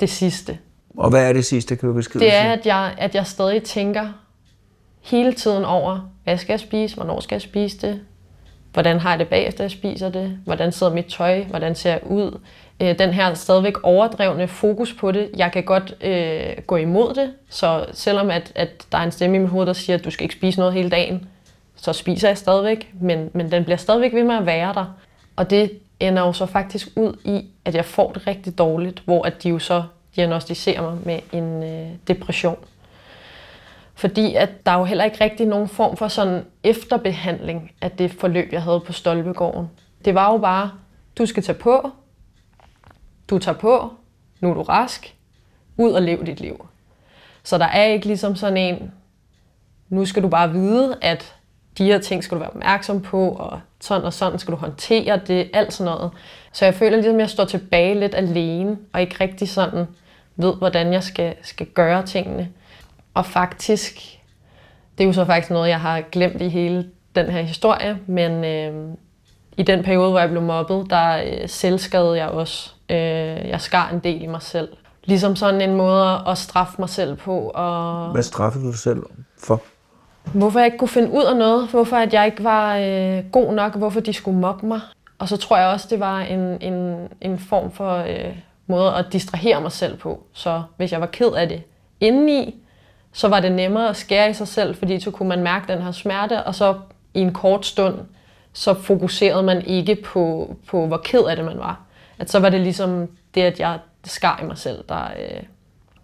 det 0.00 0.10
sidste. 0.10 0.58
Og 0.96 1.10
hvad 1.10 1.28
er 1.28 1.32
det 1.32 1.44
sidste, 1.44 1.76
kan 1.76 1.88
du 1.88 1.94
beskrive? 1.94 2.24
Det 2.24 2.34
er, 2.34 2.52
at 2.52 2.66
jeg, 2.66 2.94
at 2.98 3.14
jeg 3.14 3.26
stadig 3.26 3.62
tænker 3.62 4.08
hele 5.02 5.32
tiden 5.32 5.64
over, 5.64 6.10
hvad 6.26 6.38
skal 6.38 6.52
jeg 6.52 6.60
spise, 6.60 6.96
hvornår 6.96 7.20
skal 7.20 7.34
jeg 7.34 7.42
spise 7.42 7.78
det, 7.78 8.00
hvordan 8.72 9.00
har 9.00 9.10
jeg 9.10 9.18
det 9.18 9.28
bagefter, 9.28 9.64
jeg 9.64 9.70
spiser 9.70 10.08
det, 10.08 10.38
hvordan 10.44 10.72
sidder 10.72 10.92
mit 10.92 11.04
tøj, 11.04 11.42
hvordan 11.44 11.74
ser 11.74 11.90
jeg 11.90 12.06
ud. 12.06 12.40
Øh, 12.80 12.98
den 12.98 13.10
her 13.10 13.34
stadigvæk 13.34 13.74
overdrevne 13.82 14.48
fokus 14.48 14.94
på 14.94 15.12
det, 15.12 15.30
jeg 15.36 15.52
kan 15.52 15.64
godt 15.64 15.94
øh, 16.00 16.62
gå 16.66 16.76
imod 16.76 17.14
det, 17.14 17.32
så 17.50 17.86
selvom 17.92 18.30
at, 18.30 18.52
at 18.54 18.86
der 18.92 18.98
er 18.98 19.02
en 19.02 19.12
stemme 19.12 19.36
i 19.36 19.40
mit 19.40 19.48
hoved, 19.48 19.66
der 19.66 19.72
siger, 19.72 19.98
at 19.98 20.04
du 20.04 20.10
skal 20.10 20.24
ikke 20.24 20.34
spise 20.34 20.58
noget 20.58 20.74
hele 20.74 20.90
dagen, 20.90 21.28
så 21.76 21.92
spiser 21.92 22.28
jeg 22.28 22.38
stadigvæk, 22.38 22.90
men, 23.00 23.30
men 23.32 23.50
den 23.50 23.64
bliver 23.64 23.76
stadigvæk 23.76 24.14
ved 24.14 24.24
med 24.24 24.34
at 24.34 24.46
være 24.46 24.74
der. 24.74 24.94
Og 25.36 25.50
det 25.50 25.70
ender 26.00 26.22
jo 26.22 26.32
så 26.32 26.46
faktisk 26.46 26.88
ud 26.96 27.16
i, 27.24 27.44
at 27.64 27.74
jeg 27.74 27.84
får 27.84 28.12
det 28.12 28.26
rigtig 28.26 28.58
dårligt, 28.58 29.02
hvor 29.04 29.26
at 29.26 29.42
de 29.42 29.48
jo 29.48 29.58
så 29.58 29.82
diagnostiserer 30.16 30.82
mig 30.82 30.98
med 31.04 31.18
en 31.32 31.62
øh, 31.62 31.88
depression. 32.08 32.58
Fordi 33.96 34.34
at 34.34 34.66
der 34.66 34.72
er 34.72 34.78
jo 34.78 34.84
heller 34.84 35.04
ikke 35.04 35.24
rigtig 35.24 35.46
nogen 35.46 35.68
form 35.68 35.96
for 35.96 36.08
sådan 36.08 36.44
efterbehandling 36.64 37.72
af 37.80 37.90
det 37.90 38.12
forløb, 38.12 38.52
jeg 38.52 38.62
havde 38.62 38.80
på 38.80 38.92
Stolpegården. 38.92 39.70
Det 40.04 40.14
var 40.14 40.32
jo 40.32 40.38
bare, 40.38 40.70
du 41.18 41.26
skal 41.26 41.42
tage 41.42 41.58
på, 41.58 41.90
du 43.30 43.38
tager 43.38 43.58
på, 43.58 43.92
nu 44.40 44.50
er 44.50 44.54
du 44.54 44.62
rask, 44.62 45.14
ud 45.76 45.92
og 45.92 46.02
lev 46.02 46.26
dit 46.26 46.40
liv. 46.40 46.66
Så 47.42 47.58
der 47.58 47.64
er 47.64 47.84
ikke 47.84 48.06
ligesom 48.06 48.36
sådan 48.36 48.56
en, 48.56 48.92
nu 49.88 50.04
skal 50.04 50.22
du 50.22 50.28
bare 50.28 50.52
vide, 50.52 50.96
at 51.02 51.34
de 51.78 51.84
her 51.84 51.98
ting 51.98 52.24
skal 52.24 52.34
du 52.34 52.38
være 52.38 52.50
opmærksom 52.50 53.02
på, 53.02 53.28
og 53.28 53.60
sådan 53.80 54.04
og 54.04 54.12
sådan 54.12 54.38
skal 54.38 54.52
du 54.52 54.56
håndtere 54.56 55.20
det, 55.26 55.50
alt 55.52 55.72
sådan 55.72 55.92
noget. 55.92 56.10
Så 56.52 56.64
jeg 56.64 56.74
føler 56.74 56.96
ligesom, 56.96 57.14
at 57.14 57.20
jeg 57.20 57.30
står 57.30 57.44
tilbage 57.44 58.00
lidt 58.00 58.14
alene, 58.14 58.78
og 58.92 59.00
ikke 59.00 59.16
rigtig 59.20 59.48
sådan 59.48 59.86
ved, 60.36 60.54
hvordan 60.54 60.92
jeg 60.92 61.02
skal, 61.02 61.34
skal 61.42 61.66
gøre 61.66 62.06
tingene. 62.06 62.48
Og 63.16 63.26
faktisk, 63.26 64.18
det 64.98 65.04
er 65.04 65.08
jo 65.08 65.12
så 65.12 65.24
faktisk 65.24 65.50
noget, 65.50 65.68
jeg 65.68 65.80
har 65.80 66.00
glemt 66.00 66.42
i 66.42 66.48
hele 66.48 66.86
den 67.14 67.26
her 67.26 67.42
historie, 67.42 67.98
men 68.06 68.44
øh, 68.44 68.94
i 69.56 69.62
den 69.62 69.82
periode, 69.82 70.10
hvor 70.10 70.18
jeg 70.18 70.30
blev 70.30 70.42
mobbet, 70.42 70.90
der 70.90 71.16
øh, 71.16 71.48
selvskadede 71.48 72.16
jeg 72.16 72.28
også. 72.28 72.72
Øh, 72.90 73.48
jeg 73.48 73.60
skar 73.60 73.90
en 73.90 73.98
del 73.98 74.22
i 74.22 74.26
mig 74.26 74.42
selv. 74.42 74.68
ligesom 75.04 75.36
sådan 75.36 75.60
en 75.60 75.74
måde 75.74 76.20
at 76.28 76.38
straffe 76.38 76.74
mig 76.78 76.88
selv 76.88 77.16
på. 77.16 77.52
Og 77.54 78.10
Hvad 78.12 78.22
straffede 78.22 78.64
du 78.64 78.70
dig 78.70 78.78
selv 78.78 79.02
for? 79.38 79.62
hvorfor 80.34 80.58
jeg 80.58 80.66
ikke 80.66 80.78
kunne 80.78 80.88
finde 80.88 81.10
ud 81.10 81.24
af 81.24 81.36
noget, 81.36 81.68
hvorfor 81.68 81.96
at 81.96 82.12
jeg 82.14 82.26
ikke 82.26 82.44
var 82.44 82.76
øh, 82.76 83.24
god 83.32 83.52
nok, 83.52 83.74
hvorfor 83.74 84.00
de 84.00 84.12
skulle 84.12 84.38
mobbe 84.38 84.66
mig. 84.66 84.80
Og 85.18 85.28
så 85.28 85.36
tror 85.36 85.56
jeg 85.56 85.66
også, 85.66 85.86
det 85.90 86.00
var 86.00 86.20
en, 86.20 86.62
en, 86.72 87.08
en 87.20 87.38
form 87.38 87.70
for 87.70 87.96
øh, 87.96 88.36
måde 88.66 88.94
at 88.94 89.06
distrahere 89.12 89.60
mig 89.60 89.72
selv 89.72 89.96
på. 89.96 90.22
Så 90.32 90.62
hvis 90.76 90.92
jeg 90.92 91.00
var 91.00 91.06
ked 91.06 91.32
af 91.32 91.48
det 91.48 91.62
indeni, 92.00 92.62
så 93.16 93.28
var 93.28 93.40
det 93.40 93.52
nemmere 93.52 93.88
at 93.88 93.96
skære 93.96 94.30
i 94.30 94.34
sig 94.34 94.48
selv, 94.48 94.74
fordi 94.74 95.00
så 95.00 95.10
kunne 95.10 95.28
man 95.28 95.42
mærke 95.42 95.72
den 95.72 95.82
her 95.82 95.92
smerte, 95.92 96.42
og 96.42 96.54
så 96.54 96.74
i 97.14 97.20
en 97.20 97.32
kort 97.32 97.66
stund, 97.66 97.94
så 98.52 98.74
fokuserede 98.74 99.42
man 99.42 99.66
ikke 99.66 99.94
på, 99.94 100.56
på 100.68 100.86
hvor 100.86 100.96
ked 100.96 101.24
af 101.24 101.36
det 101.36 101.44
man 101.44 101.58
var. 101.58 101.80
At 102.18 102.30
så 102.30 102.38
var 102.38 102.48
det 102.48 102.60
ligesom 102.60 103.08
det, 103.34 103.42
at 103.42 103.60
jeg 103.60 103.78
skar 104.04 104.40
i 104.42 104.46
mig 104.46 104.58
selv, 104.58 104.84
der, 104.88 105.04
øh, 105.04 105.42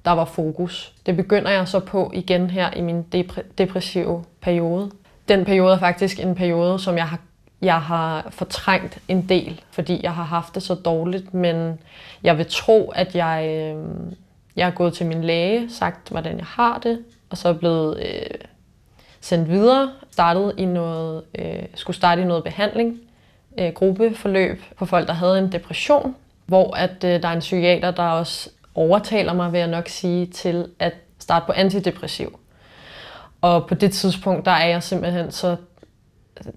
der 0.04 0.10
var 0.10 0.24
fokus. 0.24 0.92
Det 1.06 1.16
begynder 1.16 1.50
jeg 1.50 1.68
så 1.68 1.80
på 1.80 2.10
igen 2.14 2.50
her 2.50 2.70
i 2.70 2.80
min 2.80 3.04
depre- 3.14 3.44
depressive 3.58 4.24
periode. 4.40 4.90
Den 5.28 5.44
periode 5.44 5.74
er 5.74 5.78
faktisk 5.78 6.20
en 6.20 6.34
periode, 6.34 6.78
som 6.78 6.96
jeg 6.96 7.08
har, 7.08 7.18
jeg 7.62 7.80
har 7.80 8.26
fortrængt 8.30 8.98
en 9.08 9.28
del, 9.28 9.60
fordi 9.70 10.00
jeg 10.02 10.14
har 10.14 10.24
haft 10.24 10.54
det 10.54 10.62
så 10.62 10.74
dårligt, 10.74 11.34
men 11.34 11.78
jeg 12.22 12.38
vil 12.38 12.46
tro, 12.48 12.92
at 12.94 13.14
jeg, 13.14 13.46
øh, 13.48 13.84
jeg 14.56 14.66
har 14.66 14.70
gået 14.70 14.94
til 14.94 15.06
min 15.06 15.24
læge, 15.24 15.70
sagt, 15.70 16.08
hvordan 16.08 16.38
jeg 16.38 16.46
har 16.46 16.78
det, 16.78 17.04
og 17.30 17.38
så 17.38 17.48
er 17.48 17.52
blevet 17.52 18.02
øh, 18.06 18.38
sendt 19.20 19.48
videre, 19.48 19.92
startet 20.10 20.54
i 20.58 20.64
noget, 20.64 21.22
øh, 21.38 21.62
skulle 21.74 21.96
starte 21.96 22.22
i 22.22 22.24
noget 22.24 22.44
behandling, 22.44 23.00
øh, 23.58 23.72
gruppeforløb 23.72 24.62
for 24.78 24.86
folk, 24.86 25.08
der 25.08 25.14
havde 25.14 25.38
en 25.38 25.52
depression, 25.52 26.16
hvor 26.46 26.76
at 26.76 27.04
øh, 27.04 27.22
der 27.22 27.28
er 27.28 27.32
en 27.32 27.40
psykiater, 27.40 27.90
der 27.90 28.02
også 28.02 28.50
overtaler 28.74 29.32
mig, 29.32 29.52
vil 29.52 29.58
jeg 29.58 29.68
nok 29.68 29.88
sige, 29.88 30.26
til 30.26 30.68
at 30.78 30.92
starte 31.18 31.46
på 31.46 31.52
antidepressiv. 31.52 32.38
Og 33.40 33.66
på 33.66 33.74
det 33.74 33.92
tidspunkt, 33.92 34.44
der 34.44 34.50
er 34.50 34.66
jeg 34.66 34.82
simpelthen 34.82 35.30
så 35.30 35.56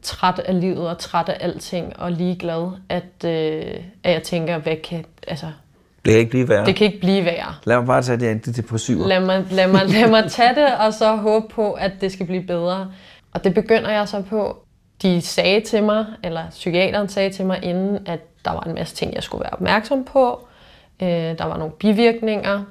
træt 0.02 0.40
af 0.40 0.62
livet 0.62 0.90
og 0.90 0.98
træt 0.98 1.30
af 1.30 1.38
alting 1.40 2.00
og 2.00 2.12
ligeglad, 2.12 2.72
at, 2.90 3.26
øh, 3.26 3.84
at 4.04 4.14
jeg 4.14 4.24
tænker, 4.24 4.58
hvad 4.58 4.76
kan, 4.76 5.06
altså, 5.28 5.52
det 6.06 6.12
kan 6.14 6.20
ikke 6.20 6.30
blive 6.30 6.50
værre. 6.50 6.66
det 6.66 6.76
kan 6.76 6.88
ikke 6.88 7.00
blive 7.00 7.26
værre. 7.26 7.56
Lad 7.64 7.78
mig 7.78 7.86
bare 7.86 8.02
tage 8.02 8.20
de 8.20 8.28
antidepressiver. 8.30 9.08
Lad 9.08 9.20
mig, 9.20 9.46
lad, 9.52 9.68
mig, 9.68 9.82
lad 9.88 10.10
mig 10.10 10.32
tage 10.32 10.56
det, 10.56 10.76
og 10.76 10.94
så 10.94 11.16
håbe 11.16 11.48
på, 11.54 11.72
at 11.72 11.92
det 12.02 12.12
skal 12.12 12.26
blive 12.26 12.44
bedre. 12.44 12.92
Og 13.34 13.44
det 13.44 13.54
begynder 13.54 13.90
jeg 13.92 14.08
så 14.08 14.22
på. 14.22 14.58
De 15.02 15.22
sagde 15.22 15.62
til 15.62 15.84
mig, 15.84 16.06
eller 16.24 16.50
psykiateren 16.50 17.10
sagde 17.10 17.30
til 17.30 17.46
mig 17.46 17.60
inden, 17.64 18.00
at 18.06 18.20
der 18.46 18.52
var 18.52 18.62
en 18.62 18.74
masse 18.74 18.96
ting, 18.96 19.14
jeg 19.16 19.24
skulle 19.24 19.42
være 19.42 19.54
opmærksom 19.54 20.04
på. 20.04 20.48
Øh, 21.02 21.08
der 21.08 21.46
var 21.46 21.58
nogle 21.58 21.74
bivirkninger. 21.80 22.64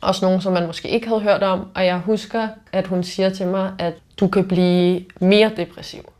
Også 0.00 0.24
nogle, 0.24 0.42
som 0.42 0.52
man 0.52 0.66
måske 0.66 0.88
ikke 0.88 1.08
havde 1.08 1.20
hørt 1.20 1.42
om. 1.42 1.66
Og 1.74 1.86
jeg 1.86 1.98
husker, 1.98 2.48
at 2.72 2.86
hun 2.86 3.02
siger 3.04 3.30
til 3.30 3.46
mig, 3.46 3.72
at 3.78 3.94
du 4.20 4.28
kan 4.28 4.48
blive 4.48 5.04
mere 5.20 5.50
depressiv. 5.56 6.11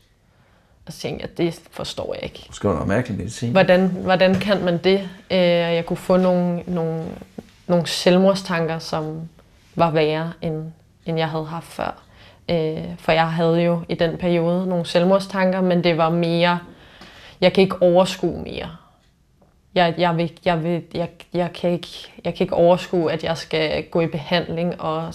Og 0.85 0.93
så 0.93 0.99
tænkte 0.99 1.21
jeg, 1.29 1.37
det 1.37 1.61
forstår 1.71 2.13
jeg 2.13 2.23
ikke. 2.23 2.47
Skal 2.51 2.67
noget 2.69 2.87
mærkelig 2.87 3.17
medicin. 3.17 3.51
Hvordan, 3.51 3.87
hvordan 3.87 4.35
kan 4.35 4.63
man 4.63 4.77
det? 4.77 4.99
Øh, 5.31 5.37
Jeg 5.39 5.85
kunne 5.85 5.97
få 5.97 6.17
nogle, 6.17 6.63
nogle, 6.67 7.05
nogle 7.67 7.87
selvmordstanker, 7.87 8.79
som 8.79 9.29
var 9.75 9.91
værre, 9.91 10.33
end, 10.41 10.71
end 11.05 11.17
jeg 11.17 11.29
havde 11.29 11.45
haft 11.45 11.65
før. 11.67 12.03
Øh, 12.49 12.83
For 12.97 13.11
jeg 13.11 13.31
havde 13.31 13.61
jo 13.61 13.81
i 13.89 13.95
den 13.95 14.17
periode 14.17 14.67
nogle 14.67 14.85
selvmordstanker, 14.85 15.61
men 15.61 15.83
det 15.83 15.97
var 15.97 16.09
mere, 16.09 16.59
jeg 17.41 17.53
kan 17.53 17.61
ikke 17.61 17.81
overskue 17.81 18.41
mere. 18.43 18.69
Jeg, 19.75 19.93
jeg, 19.97 20.17
vil, 20.17 20.31
jeg, 20.45 20.63
vil, 20.63 20.83
jeg, 20.93 21.09
jeg, 21.33 21.53
kan 21.53 21.69
ikke, 21.69 21.87
jeg 22.25 22.35
kan 22.35 22.43
ikke 22.45 22.55
overskue, 22.55 23.11
at 23.11 23.23
jeg 23.23 23.37
skal 23.37 23.83
gå 23.83 24.01
i 24.01 24.07
behandling 24.07 24.81
og 24.81 25.13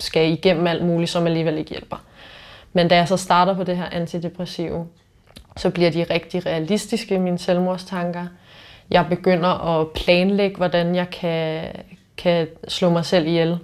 skal 0.00 0.32
igennem 0.32 0.66
alt 0.66 0.84
muligt, 0.84 1.10
som 1.10 1.26
alligevel 1.26 1.58
ikke 1.58 1.70
hjælper. 1.70 1.96
Men 2.72 2.88
da 2.88 2.96
jeg 2.96 3.08
så 3.08 3.16
starter 3.16 3.54
på 3.54 3.64
det 3.64 3.76
her 3.76 3.86
antidepressive, 3.92 4.86
så 5.56 5.70
bliver 5.70 5.90
de 5.90 6.04
rigtig 6.04 6.46
realistiske, 6.46 7.18
mine 7.18 7.38
selvmordstanker. 7.38 8.26
Jeg 8.90 9.06
begynder 9.08 9.80
at 9.80 9.88
planlægge, 9.90 10.56
hvordan 10.56 10.94
jeg 10.94 11.10
kan, 11.10 11.64
kan 12.16 12.46
slå 12.68 12.90
mig 12.90 13.04
selv 13.04 13.26
ihjel. 13.26 13.58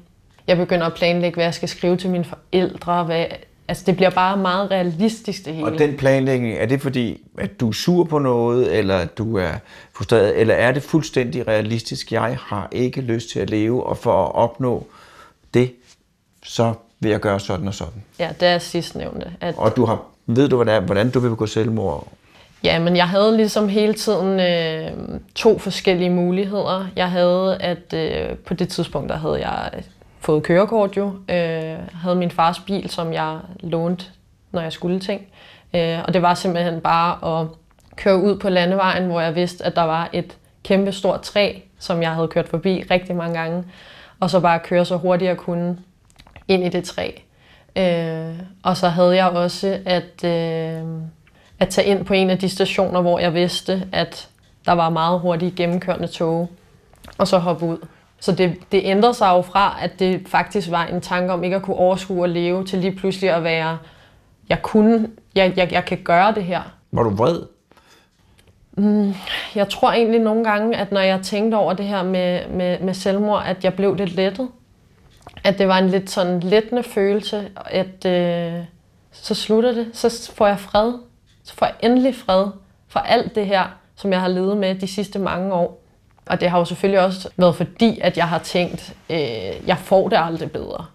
Jeg 0.46 0.56
begynder 0.56 0.86
at 0.86 0.94
planlægge, 0.94 1.34
hvad 1.34 1.44
jeg 1.44 1.54
skal 1.54 1.68
skrive 1.68 1.96
til 1.96 2.10
mine 2.10 2.24
forældre. 2.24 3.04
Hvad, 3.04 3.24
altså 3.68 3.84
det 3.86 3.96
bliver 3.96 4.10
bare 4.10 4.36
meget 4.36 4.70
realistisk 4.70 5.44
det 5.44 5.54
hele. 5.54 5.66
Og 5.66 5.78
den 5.78 5.96
planlægning, 5.96 6.54
er 6.54 6.66
det 6.66 6.80
fordi, 6.80 7.20
at 7.38 7.60
du 7.60 7.68
er 7.68 7.72
sur 7.72 8.04
på 8.04 8.18
noget, 8.18 8.78
eller 8.78 8.96
at 8.96 9.18
du 9.18 9.36
er 9.36 9.52
frustreret, 9.96 10.40
eller 10.40 10.54
er 10.54 10.72
det 10.72 10.82
fuldstændig 10.82 11.48
realistisk, 11.48 12.12
jeg 12.12 12.36
har 12.40 12.68
ikke 12.72 13.00
lyst 13.00 13.30
til 13.30 13.40
at 13.40 13.50
leve, 13.50 13.86
og 13.86 13.98
for 13.98 14.24
at 14.24 14.34
opnå 14.34 14.86
det, 15.54 15.72
så 16.42 16.74
vil 17.04 17.10
jeg 17.10 17.20
gøre 17.20 17.40
sådan 17.40 17.68
og 17.68 17.74
sådan. 17.74 18.02
Ja, 18.18 18.30
det 18.40 18.48
er 18.48 18.58
sidstnævnte. 18.58 19.32
At, 19.40 19.54
Og 19.58 19.76
du 19.76 19.84
har, 19.84 20.02
ved 20.26 20.48
du, 20.48 20.56
hvordan, 20.56 20.82
hvordan 20.82 21.10
du 21.10 21.20
vil 21.20 21.28
begå 21.30 21.46
selvmord? 21.46 22.08
Ja, 22.64 22.78
men 22.78 22.96
jeg 22.96 23.08
havde 23.08 23.36
ligesom 23.36 23.68
hele 23.68 23.94
tiden 23.94 24.40
øh, 24.40 25.20
to 25.34 25.58
forskellige 25.58 26.10
muligheder. 26.10 26.86
Jeg 26.96 27.10
havde, 27.10 27.56
at 27.60 27.94
øh, 27.94 28.36
på 28.36 28.54
det 28.54 28.68
tidspunkt, 28.68 29.08
der 29.08 29.16
havde 29.16 29.48
jeg 29.48 29.70
fået 30.20 30.42
kørekort 30.42 30.96
jo. 30.96 31.06
Øh, 31.28 31.78
havde 32.02 32.16
min 32.16 32.30
fars 32.30 32.58
bil, 32.58 32.90
som 32.90 33.12
jeg 33.12 33.38
lånte, 33.60 34.04
når 34.52 34.60
jeg 34.60 34.72
skulle 34.72 35.00
ting. 35.00 35.22
Øh, 35.74 35.98
og 36.06 36.14
det 36.14 36.22
var 36.22 36.34
simpelthen 36.34 36.80
bare 36.80 37.40
at 37.40 37.46
køre 37.96 38.22
ud 38.22 38.38
på 38.38 38.48
landevejen, 38.48 39.06
hvor 39.06 39.20
jeg 39.20 39.34
vidste, 39.34 39.64
at 39.64 39.76
der 39.76 39.82
var 39.82 40.08
et 40.12 40.36
kæmpe 40.62 40.92
stort 40.92 41.20
træ, 41.20 41.52
som 41.78 42.02
jeg 42.02 42.10
havde 42.10 42.28
kørt 42.28 42.48
forbi 42.48 42.84
rigtig 42.90 43.16
mange 43.16 43.38
gange. 43.38 43.64
Og 44.20 44.30
så 44.30 44.40
bare 44.40 44.58
køre 44.58 44.84
så 44.84 44.96
hurtigt 44.96 45.28
jeg 45.28 45.36
kunne 45.36 45.76
ind 46.48 46.64
i 46.64 46.68
det 46.68 46.84
træ. 46.84 47.10
Øh, 47.76 48.34
og 48.62 48.76
så 48.76 48.88
havde 48.88 49.16
jeg 49.16 49.28
også 49.28 49.78
at, 49.86 50.24
øh, 50.24 50.82
at 51.58 51.68
tage 51.68 51.86
ind 51.86 52.04
på 52.04 52.14
en 52.14 52.30
af 52.30 52.38
de 52.38 52.48
stationer, 52.48 53.00
hvor 53.00 53.18
jeg 53.18 53.34
vidste, 53.34 53.88
at 53.92 54.28
der 54.66 54.72
var 54.72 54.90
meget 54.90 55.20
hurtigt 55.20 55.54
gennemkørende 55.54 56.08
tog, 56.08 56.50
og 57.18 57.28
så 57.28 57.38
hoppe 57.38 57.66
ud. 57.66 57.78
Så 58.20 58.32
det, 58.32 58.56
det 58.72 58.80
ændrede 58.84 59.14
sig 59.14 59.30
jo 59.30 59.42
fra, 59.42 59.78
at 59.82 59.98
det 59.98 60.22
faktisk 60.28 60.70
var 60.70 60.86
en 60.86 61.00
tanke 61.00 61.32
om 61.32 61.44
ikke 61.44 61.56
at 61.56 61.62
kunne 61.62 61.76
overskue 61.76 62.24
at 62.24 62.30
leve, 62.30 62.64
til 62.64 62.78
lige 62.78 62.96
pludselig 62.96 63.30
at 63.30 63.44
være, 63.44 63.78
jeg 64.48 64.62
kunne, 64.62 65.08
jeg, 65.34 65.52
jeg, 65.56 65.72
jeg 65.72 65.84
kan 65.84 65.98
gøre 66.04 66.34
det 66.34 66.44
her. 66.44 66.60
Var 66.92 67.02
du 67.02 67.10
vred? 67.10 67.42
Jeg 69.54 69.68
tror 69.68 69.92
egentlig 69.92 70.20
nogle 70.20 70.44
gange, 70.44 70.76
at 70.76 70.92
når 70.92 71.00
jeg 71.00 71.20
tænkte 71.22 71.56
over 71.56 71.72
det 71.72 71.86
her 71.86 72.02
med, 72.02 72.48
med, 72.48 72.80
med 72.80 72.94
selvmord, 72.94 73.42
at 73.46 73.64
jeg 73.64 73.74
blev 73.74 73.94
lidt 73.94 74.14
lettet. 74.14 74.48
At 75.44 75.58
det 75.58 75.68
var 75.68 75.78
en 75.78 75.88
lidt 75.88 76.10
sådan 76.10 76.40
lettende 76.40 76.82
følelse, 76.82 77.50
at 77.66 78.04
øh, 78.06 78.64
så 79.12 79.34
slutter 79.34 79.72
det, 79.72 79.86
så 79.92 80.32
får 80.36 80.46
jeg 80.46 80.58
fred. 80.58 80.92
Så 81.44 81.54
får 81.54 81.66
jeg 81.66 81.74
endelig 81.82 82.14
fred 82.14 82.46
for 82.88 83.00
alt 83.00 83.34
det 83.34 83.46
her, 83.46 83.64
som 83.96 84.12
jeg 84.12 84.20
har 84.20 84.28
levet 84.28 84.56
med 84.56 84.74
de 84.74 84.86
sidste 84.86 85.18
mange 85.18 85.54
år. 85.54 85.80
Og 86.26 86.40
det 86.40 86.50
har 86.50 86.58
jo 86.58 86.64
selvfølgelig 86.64 87.00
også 87.00 87.28
været 87.36 87.56
fordi, 87.56 88.00
at 88.00 88.16
jeg 88.16 88.28
har 88.28 88.38
tænkt, 88.38 88.96
øh, 89.10 89.18
jeg 89.66 89.78
får 89.78 90.08
det 90.08 90.18
aldrig 90.20 90.50
bedre. 90.50 90.86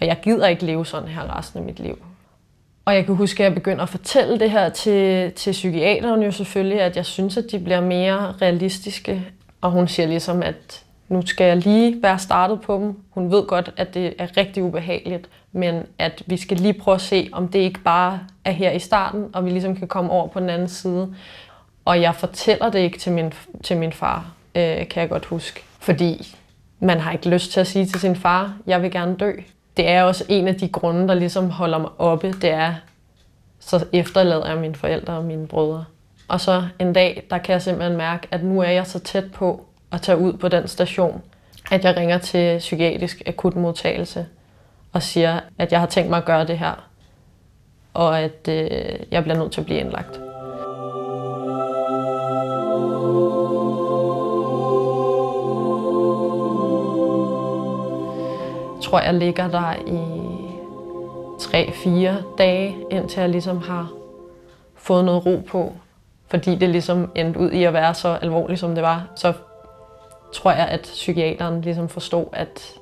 Og 0.00 0.06
jeg 0.06 0.18
gider 0.22 0.46
ikke 0.46 0.64
leve 0.64 0.86
sådan 0.86 1.08
her 1.08 1.38
resten 1.38 1.58
af 1.58 1.64
mit 1.64 1.80
liv. 1.80 2.04
Og 2.84 2.94
jeg 2.94 3.06
kan 3.06 3.14
huske, 3.14 3.42
at 3.42 3.44
jeg 3.44 3.54
begyndte 3.54 3.82
at 3.82 3.88
fortælle 3.88 4.38
det 4.38 4.50
her 4.50 4.68
til, 4.68 5.32
til 5.32 5.52
psykiateren 5.52 6.22
jo 6.22 6.30
selvfølgelig, 6.30 6.80
at 6.80 6.96
jeg 6.96 7.06
synes, 7.06 7.36
at 7.36 7.44
de 7.50 7.58
bliver 7.58 7.80
mere 7.80 8.32
realistiske. 8.42 9.28
Og 9.60 9.70
hun 9.70 9.88
siger 9.88 10.06
ligesom, 10.06 10.42
at 10.42 10.83
nu 11.08 11.26
skal 11.26 11.46
jeg 11.46 11.56
lige 11.56 12.02
være 12.02 12.18
startet 12.18 12.60
på 12.60 12.76
dem. 12.76 12.98
Hun 13.10 13.30
ved 13.30 13.46
godt, 13.46 13.70
at 13.76 13.94
det 13.94 14.14
er 14.18 14.36
rigtig 14.36 14.62
ubehageligt, 14.62 15.28
men 15.52 15.82
at 15.98 16.22
vi 16.26 16.36
skal 16.36 16.56
lige 16.56 16.72
prøve 16.72 16.94
at 16.94 17.00
se, 17.00 17.28
om 17.32 17.48
det 17.48 17.58
ikke 17.58 17.80
bare 17.80 18.20
er 18.44 18.50
her 18.50 18.70
i 18.70 18.78
starten, 18.78 19.30
og 19.32 19.44
vi 19.44 19.50
ligesom 19.50 19.76
kan 19.76 19.88
komme 19.88 20.10
over 20.10 20.28
på 20.28 20.40
den 20.40 20.50
anden 20.50 20.68
side. 20.68 21.14
Og 21.84 22.00
jeg 22.00 22.14
fortæller 22.14 22.70
det 22.70 22.78
ikke 22.78 22.98
til 22.98 23.12
min, 23.12 23.32
til 23.62 23.76
min 23.76 23.92
far, 23.92 24.32
øh, 24.54 24.88
kan 24.88 25.00
jeg 25.00 25.08
godt 25.08 25.24
huske. 25.24 25.62
Fordi 25.78 26.36
man 26.80 27.00
har 27.00 27.12
ikke 27.12 27.28
lyst 27.28 27.52
til 27.52 27.60
at 27.60 27.66
sige 27.66 27.86
til 27.86 28.00
sin 28.00 28.16
far, 28.16 28.56
jeg 28.66 28.82
vil 28.82 28.90
gerne 28.90 29.16
dø. 29.16 29.32
Det 29.76 29.88
er 29.88 30.02
også 30.02 30.24
en 30.28 30.48
af 30.48 30.54
de 30.54 30.68
grunde, 30.68 31.08
der 31.08 31.14
ligesom 31.14 31.50
holder 31.50 31.78
mig 31.78 31.90
oppe, 31.98 32.32
det 32.32 32.50
er, 32.50 32.74
så 33.60 33.86
efterlader 33.92 34.48
jeg 34.48 34.58
mine 34.58 34.74
forældre 34.74 35.12
og 35.12 35.24
mine 35.24 35.46
brødre. 35.46 35.84
Og 36.28 36.40
så 36.40 36.62
en 36.78 36.92
dag, 36.92 37.26
der 37.30 37.38
kan 37.38 37.52
jeg 37.52 37.62
simpelthen 37.62 37.96
mærke, 37.96 38.28
at 38.30 38.44
nu 38.44 38.60
er 38.60 38.70
jeg 38.70 38.86
så 38.86 38.98
tæt 38.98 39.32
på 39.32 39.64
at 39.94 40.02
tage 40.02 40.18
ud 40.18 40.32
på 40.32 40.48
den 40.48 40.68
station, 40.68 41.22
at 41.70 41.84
jeg 41.84 41.96
ringer 41.96 42.18
til 42.18 42.58
psykiatrisk 42.58 43.22
akutmodtagelse 43.26 44.26
og 44.92 45.02
siger, 45.02 45.40
at 45.58 45.72
jeg 45.72 45.80
har 45.80 45.86
tænkt 45.86 46.10
mig 46.10 46.16
at 46.16 46.24
gøre 46.24 46.46
det 46.46 46.58
her, 46.58 46.88
og 47.94 48.20
at 48.20 48.48
øh, 48.48 48.68
jeg 49.10 49.22
bliver 49.22 49.38
nødt 49.38 49.52
til 49.52 49.60
at 49.60 49.64
blive 49.64 49.80
indlagt. 49.80 50.20
Jeg 58.74 58.82
tror, 58.82 59.00
jeg 59.00 59.14
ligger 59.14 59.48
der 59.48 59.74
i 59.86 60.24
3-4 61.38 62.36
dage, 62.38 62.76
indtil 62.90 63.20
jeg 63.20 63.28
ligesom 63.28 63.58
har 63.58 63.92
fået 64.74 65.04
noget 65.04 65.26
ro 65.26 65.42
på. 65.48 65.72
Fordi 66.28 66.54
det 66.54 66.68
ligesom 66.68 67.10
endte 67.14 67.40
ud 67.40 67.50
i 67.50 67.64
at 67.64 67.72
være 67.72 67.94
så 67.94 68.08
alvorligt, 68.08 68.60
som 68.60 68.74
det 68.74 68.82
var. 68.82 69.06
Så 69.16 69.32
tror 70.34 70.50
jeg, 70.50 70.68
at 70.68 70.80
psykiateren 70.80 71.60
ligesom 71.60 71.88
forstod, 71.88 72.26
at, 72.32 72.74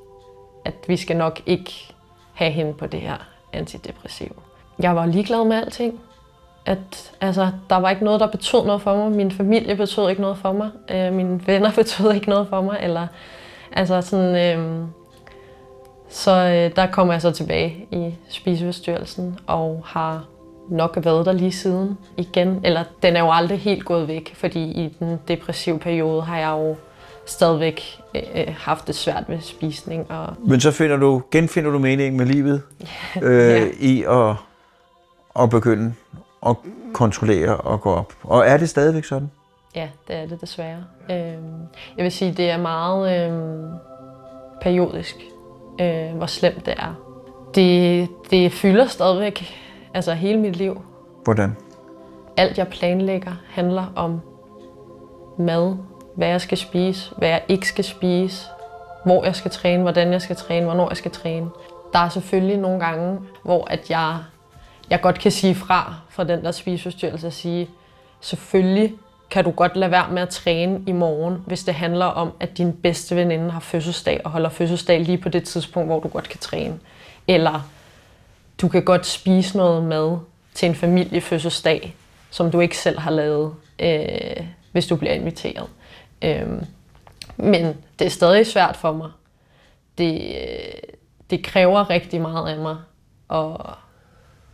at 0.64 0.74
vi 0.86 0.96
skal 0.96 1.16
nok 1.16 1.40
ikke 1.46 1.94
have 2.34 2.50
hende 2.50 2.74
på 2.74 2.86
det 2.86 3.00
her 3.00 3.16
antidepressiv. 3.52 4.42
Jeg 4.78 4.96
var 4.96 5.06
ligeglad 5.06 5.44
med 5.44 5.56
alting. 5.56 6.00
At, 6.66 7.12
altså, 7.20 7.50
der 7.70 7.76
var 7.76 7.90
ikke 7.90 8.04
noget, 8.04 8.20
der 8.20 8.26
betød 8.26 8.64
noget 8.66 8.82
for 8.82 8.96
mig. 8.96 9.16
Min 9.16 9.30
familie 9.30 9.76
betød 9.76 10.08
ikke 10.08 10.22
noget 10.22 10.38
for 10.38 10.52
mig. 10.52 10.70
Øh, 10.90 11.12
mine 11.12 11.46
venner 11.46 11.72
betød 11.80 12.12
ikke 12.12 12.28
noget 12.28 12.48
for 12.48 12.60
mig. 12.60 12.78
Eller, 12.82 13.06
altså 13.72 14.00
sådan, 14.00 14.58
øh, 14.58 14.84
så 16.08 16.30
øh, 16.30 16.76
der 16.76 16.86
kom 16.86 17.10
jeg 17.10 17.22
så 17.22 17.30
tilbage 17.30 17.86
i 17.90 18.14
spiseforstyrrelsen 18.28 19.38
og 19.46 19.82
har 19.86 20.24
nok 20.68 20.98
været 21.04 21.26
der 21.26 21.32
lige 21.32 21.52
siden 21.52 21.98
igen. 22.16 22.60
Eller 22.64 22.84
den 23.02 23.16
er 23.16 23.20
jo 23.20 23.30
aldrig 23.32 23.58
helt 23.58 23.84
gået 23.84 24.08
væk, 24.08 24.34
fordi 24.34 24.62
i 24.62 24.96
den 24.98 25.20
depressive 25.28 25.78
periode 25.78 26.22
har 26.22 26.38
jeg 26.38 26.50
jo 26.50 26.76
stadigvæk 27.32 28.00
øh, 28.14 28.54
haft 28.58 28.86
det 28.86 28.94
svært 28.94 29.28
med 29.28 29.40
spisning. 29.40 30.10
Og... 30.10 30.34
Men 30.44 30.60
så 30.60 30.70
finder 30.70 30.96
du, 30.96 31.22
genfinder 31.30 31.70
du 31.70 31.78
meningen 31.78 32.16
med 32.16 32.26
livet 32.26 32.62
øh, 33.22 33.48
Ja. 33.50 33.64
i 33.80 34.04
at, 34.08 34.34
at 35.42 35.50
begynde 35.50 35.94
at 36.46 36.56
kontrollere 36.92 37.56
og 37.56 37.80
gå 37.80 37.90
op. 37.94 38.12
Og 38.22 38.46
er 38.46 38.56
det 38.56 38.68
stadigvæk 38.68 39.04
sådan? 39.04 39.30
Ja, 39.74 39.88
det 40.08 40.16
er 40.16 40.26
det 40.26 40.40
desværre. 40.40 40.84
Øhm, 41.10 41.60
jeg 41.96 42.02
vil 42.04 42.12
sige, 42.12 42.32
det 42.32 42.50
er 42.50 42.56
meget 42.58 43.30
øhm, 43.32 43.70
periodisk, 44.60 45.16
øh, 45.80 46.16
hvor 46.16 46.26
slemt 46.26 46.66
det 46.66 46.74
er. 46.76 46.94
Det, 47.54 48.08
det 48.30 48.52
fylder 48.52 48.86
stadigvæk 48.86 49.54
altså 49.94 50.12
hele 50.14 50.38
mit 50.38 50.56
liv. 50.56 50.82
Hvordan? 51.24 51.56
Alt 52.36 52.58
jeg 52.58 52.68
planlægger 52.68 53.32
handler 53.50 53.92
om 53.96 54.20
mad, 55.38 55.76
hvad 56.14 56.28
jeg 56.28 56.40
skal 56.40 56.58
spise, 56.58 57.10
hvad 57.16 57.28
jeg 57.28 57.42
ikke 57.48 57.68
skal 57.68 57.84
spise, 57.84 58.46
hvor 59.04 59.24
jeg 59.24 59.36
skal 59.36 59.50
træne, 59.50 59.82
hvordan 59.82 60.12
jeg 60.12 60.22
skal 60.22 60.36
træne, 60.36 60.64
hvornår 60.64 60.88
jeg 60.88 60.96
skal 60.96 61.10
træne. 61.10 61.50
Der 61.92 61.98
er 61.98 62.08
selvfølgelig 62.08 62.56
nogle 62.56 62.80
gange, 62.84 63.18
hvor 63.42 63.64
at 63.70 63.90
jeg, 63.90 64.18
jeg 64.90 65.00
godt 65.00 65.18
kan 65.18 65.32
sige 65.32 65.54
fra 65.54 65.94
fra 66.10 66.24
den 66.24 66.44
der 66.44 66.50
spiseforstyrrelse 66.50 67.26
og 67.26 67.32
sige, 67.32 67.68
selvfølgelig 68.20 68.92
kan 69.30 69.44
du 69.44 69.50
godt 69.50 69.76
lade 69.76 69.90
være 69.90 70.10
med 70.10 70.22
at 70.22 70.28
træne 70.28 70.80
i 70.86 70.92
morgen, 70.92 71.42
hvis 71.46 71.64
det 71.64 71.74
handler 71.74 72.06
om, 72.06 72.32
at 72.40 72.58
din 72.58 72.72
bedste 72.72 73.16
veninde 73.16 73.50
har 73.50 73.60
fødselsdag 73.60 74.20
og 74.24 74.30
holder 74.30 74.48
fødselsdag 74.48 75.00
lige 75.00 75.18
på 75.18 75.28
det 75.28 75.44
tidspunkt, 75.44 75.88
hvor 75.88 76.00
du 76.00 76.08
godt 76.08 76.28
kan 76.28 76.40
træne. 76.40 76.78
Eller 77.28 77.68
du 78.60 78.68
kan 78.68 78.84
godt 78.84 79.06
spise 79.06 79.56
noget 79.56 79.84
mad 79.84 80.18
til 80.54 80.68
en 80.68 80.74
familiefødselsdag, 80.74 81.94
som 82.30 82.50
du 82.50 82.60
ikke 82.60 82.78
selv 82.78 82.98
har 82.98 83.10
lavet, 83.10 83.54
øh, 83.78 84.46
hvis 84.72 84.86
du 84.86 84.96
bliver 84.96 85.14
inviteret. 85.14 85.66
Øh, 86.24 86.62
men 87.36 87.76
det 87.98 88.04
er 88.04 88.10
stadig 88.10 88.46
svært 88.46 88.76
for 88.76 88.92
mig. 88.92 89.10
Det, 89.98 90.14
øh, 90.14 90.92
det 91.30 91.44
kræver 91.44 91.90
rigtig 91.90 92.20
meget 92.20 92.52
af 92.52 92.58
mig 92.58 92.76
at, 93.30 93.76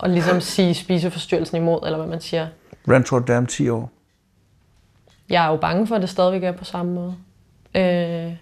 at 0.02 0.10
ligesom 0.10 0.40
sige 0.54 0.74
spiseforstyrrelsen 0.74 1.56
imod, 1.56 1.80
eller 1.84 1.98
hvad 1.98 2.08
man 2.08 2.20
siger. 2.20 2.42
Er 2.42 2.50
om 3.38 3.46
10 3.46 3.68
år? 3.68 3.90
Jeg 5.28 5.44
er 5.44 5.48
jo 5.48 5.56
bange 5.56 5.86
for, 5.86 5.94
at 5.94 6.02
det 6.02 6.10
stadigvæk 6.10 6.42
er 6.42 6.52
på 6.52 6.64
samme 6.64 6.92
måde. 6.92 7.16
Øh, 7.74 8.32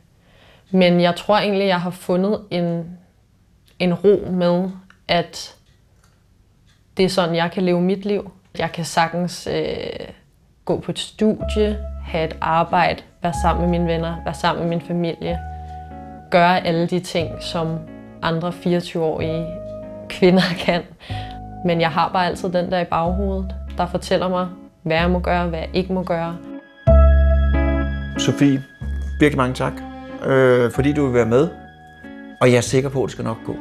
men 0.71 1.01
jeg 1.01 1.17
tror 1.17 1.39
egentlig, 1.39 1.67
jeg 1.67 1.81
har 1.81 1.91
fundet 1.91 2.41
en, 2.51 2.99
en 3.79 3.95
ro 3.95 4.31
med, 4.31 4.71
at 5.09 5.57
det 6.97 7.05
er 7.05 7.09
sådan, 7.09 7.35
jeg 7.35 7.51
kan 7.53 7.63
leve 7.63 7.81
mit 7.81 8.05
liv. 8.05 8.31
Jeg 8.59 8.73
kan 8.73 8.85
sagtens 8.85 9.49
øh, 9.53 10.09
gå 10.65 10.81
på 10.81 10.91
et 10.91 10.99
studie, 10.99 11.79
have 12.07 12.25
et 12.25 12.37
arbejde, 12.41 13.03
være 13.23 13.33
sammen 13.43 13.63
med 13.63 13.71
mine 13.79 13.93
venner, 13.93 14.17
være 14.25 14.35
sammen 14.35 14.65
med 14.65 14.77
min 14.77 14.87
familie. 14.87 15.39
Gøre 16.31 16.67
alle 16.67 16.87
de 16.87 17.01
ting, 17.01 17.43
som 17.43 17.79
andre 18.23 18.49
24-årige 18.49 19.47
kvinder 20.09 20.43
kan. 20.67 20.83
Men 21.65 21.81
jeg 21.81 21.91
har 21.91 22.11
bare 22.13 22.27
altid 22.27 22.49
den 22.49 22.71
der 22.71 22.81
i 22.81 22.85
baghovedet, 22.85 23.55
der 23.79 23.87
fortæller 23.87 24.29
mig, 24.29 24.49
hvad 24.83 24.97
jeg 24.97 25.11
må 25.11 25.19
gøre, 25.19 25.47
hvad 25.47 25.59
jeg 25.59 25.69
ikke 25.75 25.93
må 25.93 26.03
gøre. 26.03 26.37
Sofie, 28.19 28.63
virkelig 29.21 29.37
mange 29.37 29.55
tak, 29.55 29.73
øh, 30.27 30.71
fordi 30.71 30.93
du 30.93 31.05
vil 31.05 31.15
være 31.15 31.27
med. 31.27 31.49
Og 32.41 32.51
jeg 32.51 32.57
er 32.57 32.61
sikker 32.61 32.89
på, 32.89 33.03
at 33.03 33.07
det 33.07 33.13
skal 33.13 33.25
nok 33.25 33.37
gå. 33.47 33.57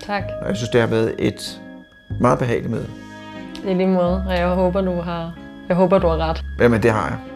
Tak. 0.00 0.22
Og 0.42 0.48
jeg 0.48 0.56
synes, 0.56 0.70
det 0.70 0.80
har 0.80 0.88
været 0.88 1.14
et 1.18 1.60
meget 2.20 2.38
behageligt 2.38 2.70
møde. 2.70 2.86
I 3.64 3.74
lige 3.74 3.86
måde, 3.86 4.24
og 4.28 4.34
jeg 4.34 4.48
håber, 4.48 4.80
du 4.80 5.00
har, 5.00 5.34
jeg 5.68 5.76
håber, 5.76 5.98
du 5.98 6.08
har 6.08 6.16
ret. 6.16 6.44
Jamen, 6.60 6.82
det 6.82 6.90
har 6.90 7.08
jeg. 7.08 7.29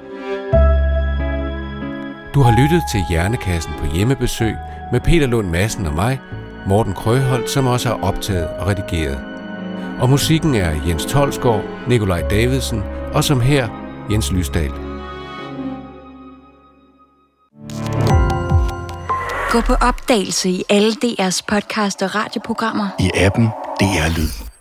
Du 2.34 2.42
har 2.42 2.62
lyttet 2.62 2.82
til 2.90 3.04
Hjernekassen 3.08 3.72
på 3.78 3.86
hjemmebesøg 3.86 4.56
med 4.92 5.00
Peter 5.00 5.26
Lund 5.26 5.48
Madsen 5.48 5.86
og 5.86 5.94
mig, 5.94 6.20
Morten 6.66 6.94
Krøholt, 6.94 7.50
som 7.50 7.66
også 7.66 7.88
har 7.88 8.02
optaget 8.02 8.48
og 8.48 8.66
redigeret. 8.66 9.18
Og 10.00 10.10
musikken 10.10 10.54
er 10.54 10.70
Jens 10.88 11.06
Tolsgaard, 11.06 11.62
Nikolaj 11.88 12.20
Davidsen 12.20 12.82
og 13.12 13.24
som 13.24 13.40
her 13.40 13.68
Jens 14.10 14.32
Lysdal. 14.32 14.70
Gå 19.50 19.60
på 19.60 19.74
opdagelse 19.74 20.50
i 20.50 20.64
alle 20.70 20.92
DR's 21.04 21.40
podcast 21.48 22.02
og 22.02 22.14
radioprogrammer. 22.14 22.88
i 23.00 23.10
appen 23.14 23.48
DR 23.80 24.16
Lyd. 24.16 24.53